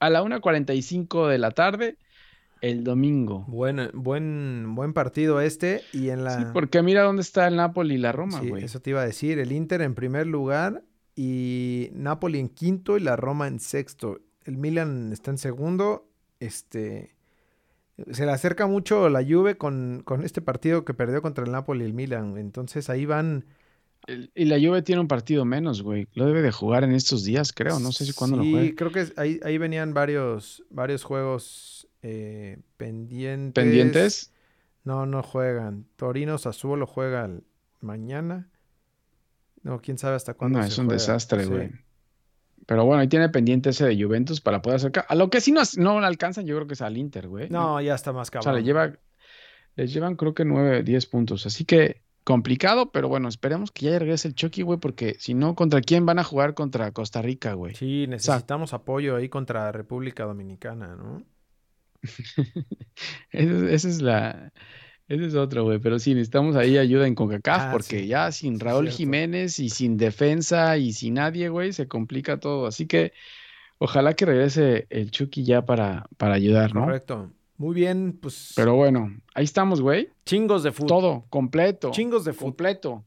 a 0.00 0.10
la 0.10 0.22
1:45 0.22 1.28
de 1.28 1.38
la 1.38 1.50
tarde 1.50 1.98
el 2.60 2.84
domingo. 2.84 3.44
Buen, 3.48 3.90
buen, 3.92 4.74
buen 4.74 4.92
partido 4.94 5.40
este. 5.40 5.82
Y 5.92 6.08
en 6.10 6.24
la. 6.24 6.38
Sí, 6.38 6.44
porque 6.52 6.82
mira 6.82 7.02
dónde 7.02 7.22
está 7.22 7.46
el 7.48 7.56
Napoli 7.56 7.96
y 7.96 7.98
la 7.98 8.12
Roma, 8.12 8.40
Sí, 8.40 8.48
güey. 8.48 8.64
eso 8.64 8.80
te 8.80 8.90
iba 8.90 9.02
a 9.02 9.06
decir. 9.06 9.38
El 9.38 9.52
Inter 9.52 9.82
en 9.82 9.94
primer 9.94 10.26
lugar 10.26 10.82
y 11.16 11.90
Napoli 11.92 12.38
en 12.38 12.48
quinto 12.48 12.96
y 12.96 13.00
la 13.00 13.16
Roma 13.16 13.46
en 13.46 13.60
sexto. 13.60 14.20
El 14.44 14.56
Milan 14.56 15.12
está 15.12 15.30
en 15.30 15.38
segundo. 15.38 16.08
Este. 16.40 17.14
Se 18.10 18.26
le 18.26 18.32
acerca 18.32 18.66
mucho 18.66 19.08
la 19.08 19.24
Juve 19.24 19.56
con, 19.56 20.02
con 20.04 20.24
este 20.24 20.42
partido 20.42 20.84
que 20.84 20.94
perdió 20.94 21.22
contra 21.22 21.44
el 21.44 21.52
Napoli 21.52 21.84
y 21.84 21.86
el 21.86 21.94
Milan. 21.94 22.36
Entonces 22.38 22.90
ahí 22.90 23.06
van. 23.06 23.44
El- 24.06 24.30
y 24.34 24.44
la 24.46 24.56
Juve 24.58 24.82
tiene 24.82 25.00
un 25.00 25.08
partido 25.08 25.44
menos, 25.44 25.82
güey. 25.82 26.08
Lo 26.14 26.26
debe 26.26 26.42
de 26.42 26.50
jugar 26.50 26.84
en 26.84 26.92
estos 26.92 27.24
días, 27.24 27.52
creo. 27.52 27.78
No 27.78 27.92
sé 27.92 28.04
si 28.04 28.12
cuándo 28.12 28.42
sí, 28.42 28.50
lo 28.50 28.56
juegue. 28.58 28.74
creo 28.74 28.90
que 28.92 29.06
ahí, 29.16 29.40
ahí 29.44 29.56
venían 29.58 29.94
varios, 29.94 30.64
varios 30.70 31.04
juegos 31.04 31.86
eh, 32.02 32.58
pendientes. 32.76 33.64
¿Pendientes? 33.64 34.32
No, 34.82 35.06
no 35.06 35.22
juegan. 35.22 35.86
Torino 35.96 36.36
Sassuolo 36.36 36.86
juega 36.86 37.30
mañana. 37.80 38.50
No, 39.64 39.80
quién 39.80 39.98
sabe 39.98 40.14
hasta 40.16 40.34
cuándo. 40.34 40.58
No, 40.58 40.64
se 40.64 40.70
es 40.70 40.78
un 40.78 40.84
juega. 40.86 41.00
desastre, 41.00 41.42
Sí. 41.44 41.50
güey. 41.50 41.70
Pero 42.66 42.84
bueno, 42.86 43.00
ahí 43.02 43.08
tiene 43.08 43.28
pendiente 43.28 43.70
ese 43.70 43.84
de 43.86 44.02
Juventus 44.02 44.40
para 44.40 44.62
poder 44.62 44.76
acercar. 44.76 45.04
A 45.08 45.14
lo 45.14 45.28
que 45.28 45.40
sí 45.42 45.52
no, 45.52 45.60
no 45.76 46.00
le 46.00 46.06
alcanzan, 46.06 46.46
yo 46.46 46.54
creo 46.56 46.66
que 46.66 46.72
es 46.74 46.80
al 46.80 46.96
Inter, 46.96 47.28
güey. 47.28 47.50
No, 47.50 47.78
ya 47.80 47.94
está 47.94 48.12
más 48.12 48.28
O 48.28 48.32
sea, 48.32 48.40
cabrón. 48.40 48.54
le 48.56 48.62
lleva, 48.62 48.92
les 49.76 49.92
llevan 49.92 50.16
creo 50.16 50.32
que 50.32 50.44
9, 50.46 50.82
10 50.82 51.06
puntos. 51.06 51.44
Así 51.44 51.64
que 51.66 52.00
complicado, 52.24 52.90
pero 52.90 53.08
bueno, 53.08 53.28
esperemos 53.28 53.70
que 53.70 53.86
ya 53.86 53.98
regrese 53.98 54.28
el 54.28 54.34
Chucky, 54.34 54.62
güey, 54.62 54.78
porque 54.80 55.16
si 55.18 55.34
no, 55.34 55.54
¿contra 55.54 55.82
quién 55.82 56.06
van 56.06 56.18
a 56.18 56.24
jugar? 56.24 56.54
Contra 56.54 56.90
Costa 56.92 57.20
Rica, 57.20 57.52
güey. 57.52 57.74
Sí, 57.74 58.06
necesitamos 58.08 58.72
apoyo 58.72 59.16
ahí 59.16 59.28
contra 59.28 59.70
República 59.70 60.24
Dominicana, 60.24 60.96
¿no? 60.96 61.22
Esa, 63.30 63.70
esa 63.70 63.88
es 63.88 64.00
la... 64.00 64.52
Ese 65.06 65.26
es 65.26 65.34
otro, 65.34 65.64
güey, 65.64 65.78
pero 65.78 65.98
sí, 65.98 66.14
necesitamos 66.14 66.56
ahí 66.56 66.78
ayuda 66.78 67.06
en 67.06 67.14
CONCACAF, 67.14 67.60
Ah, 67.62 67.68
porque 67.72 68.00
sí, 68.00 68.06
ya 68.06 68.32
sin 68.32 68.58
Raúl. 68.58 68.88
Jiménez 68.88 69.58
y 69.58 69.68
sin 69.68 69.96
defensa 69.98 70.78
y 70.78 70.92
sin 70.94 71.14
nadie, 71.14 71.50
güey, 71.50 71.72
se 71.74 71.86
complica 71.88 72.40
todo. 72.40 72.66
Así 72.66 72.86
que 72.86 73.12
ojalá 73.78 74.14
que 74.14 74.24
regrese 74.24 74.86
el 74.88 75.10
Chucky 75.10 75.44
ya 75.44 75.64
para, 75.66 76.06
para 76.16 76.34
ayudar, 76.34 76.74
¿no? 76.74 76.84
Correcto. 76.84 77.30
Muy 77.56 77.74
bien, 77.74 78.18
pues 78.20 78.52
Pero 78.56 78.74
bueno, 78.74 79.14
ahí 79.34 79.44
estamos, 79.44 79.80
güey. 79.80 80.08
chingos 80.24 80.62
de 80.62 80.72
fútbol. 80.72 80.88
Todo, 80.88 81.24
completo. 81.28 81.90
Chingos 81.90 82.24
de 82.24 82.32
fútbol. 82.32 82.50
Completo. 82.52 83.04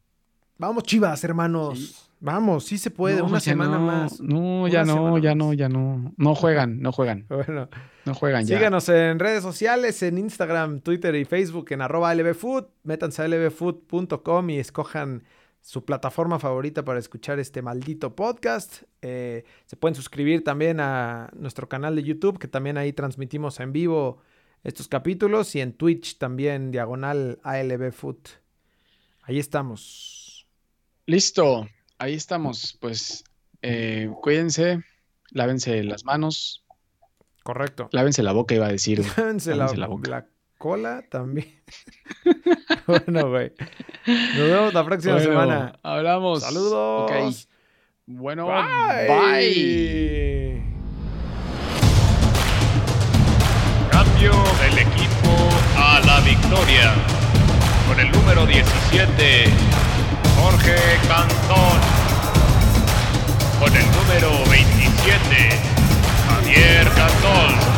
Vamos, 0.58 0.84
Chivas, 0.84 1.24
hermanos. 1.24 1.80
Sí. 1.80 1.96
Vamos, 2.20 2.66
sí 2.66 2.80
se 2.80 2.90
puede, 2.90 3.18
No, 3.20 3.26
una 3.26 3.38
ya 3.38 3.42
semana 3.42 3.78
no, 3.78 3.86
más. 3.86 4.20
No, 4.20 4.68
ya 4.68 4.84
no, 4.84 5.20
ya 5.20 5.36
no, 5.36 5.54
ya 5.54 5.70
no. 5.70 6.14
No 6.18 6.34
juegan, 6.34 6.82
no 6.82 6.92
juegan, 6.92 7.28
Bueno, 7.30 7.70
no 8.06 8.16
juegan 8.16 8.44
ya. 8.46 8.58
síganos 8.58 8.90
en 8.90 9.20
redes 9.20 9.44
sociales, 9.44 10.02
en 10.02 10.18
Instagram, 10.18 10.82
Twitter 10.82 11.14
y 11.14 11.26
Facebook, 11.26 11.68
en 11.72 11.82
arroba 11.82 12.16
lbfood. 12.16 12.66
Métanse 12.84 13.22
a 13.22 13.28
lbfood.com 13.28 14.50
y 14.50 14.58
escojan 14.58 15.24
su 15.62 15.86
plataforma 15.86 16.40
favorita 16.40 16.84
para 16.84 16.98
escuchar 16.98 17.38
este 17.38 17.62
maldito 17.62 18.16
podcast. 18.16 18.84
Eh, 19.04 19.44
se 19.66 19.76
pueden 19.76 19.94
suscribir 19.94 20.44
también 20.44 20.80
a 20.80 21.30
nuestro 21.36 21.70
canal 21.70 21.96
de 21.96 22.04
YouTube, 22.04 22.40
que 22.40 22.48
también 22.48 22.78
ahí 22.80 22.94
transmitimos 22.94 23.60
en 23.60 23.74
vivo 23.74 24.18
estos 24.64 24.88
capítulos, 24.88 25.54
y 25.56 25.62
en 25.62 25.74
Twitch 25.74 26.18
también, 26.18 26.72
diagonal 26.72 27.38
ALBfood. 27.44 28.18
Ahí 29.22 29.38
estamos. 29.38 30.17
Listo, 31.08 31.70
ahí 32.00 32.14
estamos. 32.16 32.78
Pues 32.82 33.24
eh, 33.62 34.10
cuídense, 34.22 34.84
lávense 35.32 35.82
las 35.86 36.04
manos, 36.04 36.66
Correcto. 37.44 37.88
lávense 37.94 38.24
la 38.24 38.34
boca, 38.34 38.54
iba 38.56 38.66
a 38.68 38.72
decir. 38.72 39.06
Lávense 39.18 39.56
la, 39.56 39.88
boca. 39.88 40.10
la 40.12 40.26
cola 40.58 41.06
también. 41.10 41.64
bueno, 42.88 43.30
güey. 43.30 43.54
Nos 44.06 44.38
vemos 44.50 44.74
la 44.74 44.84
próxima 44.86 45.14
Bueno, 45.14 45.30
semana. 45.30 45.80
Hablamos. 45.82 46.42
Saludos. 46.44 47.48
Bueno, 48.06 48.48
Bye. 48.48 49.08
bye. 49.08 50.64
Cambio 53.92 54.32
del 54.62 54.78
equipo 54.80 55.50
a 55.78 56.02
la 56.06 56.20
victoria. 56.20 56.94
Con 57.88 57.98
el 58.02 58.12
número 58.12 58.46
17, 58.46 59.46
Jorge 60.58 60.76
Cantón. 61.08 61.80
Con 63.60 63.76
el 63.76 63.86
número 63.92 64.46
27, 64.50 65.50
Javier 66.28 66.90
Cantón. 66.96 67.77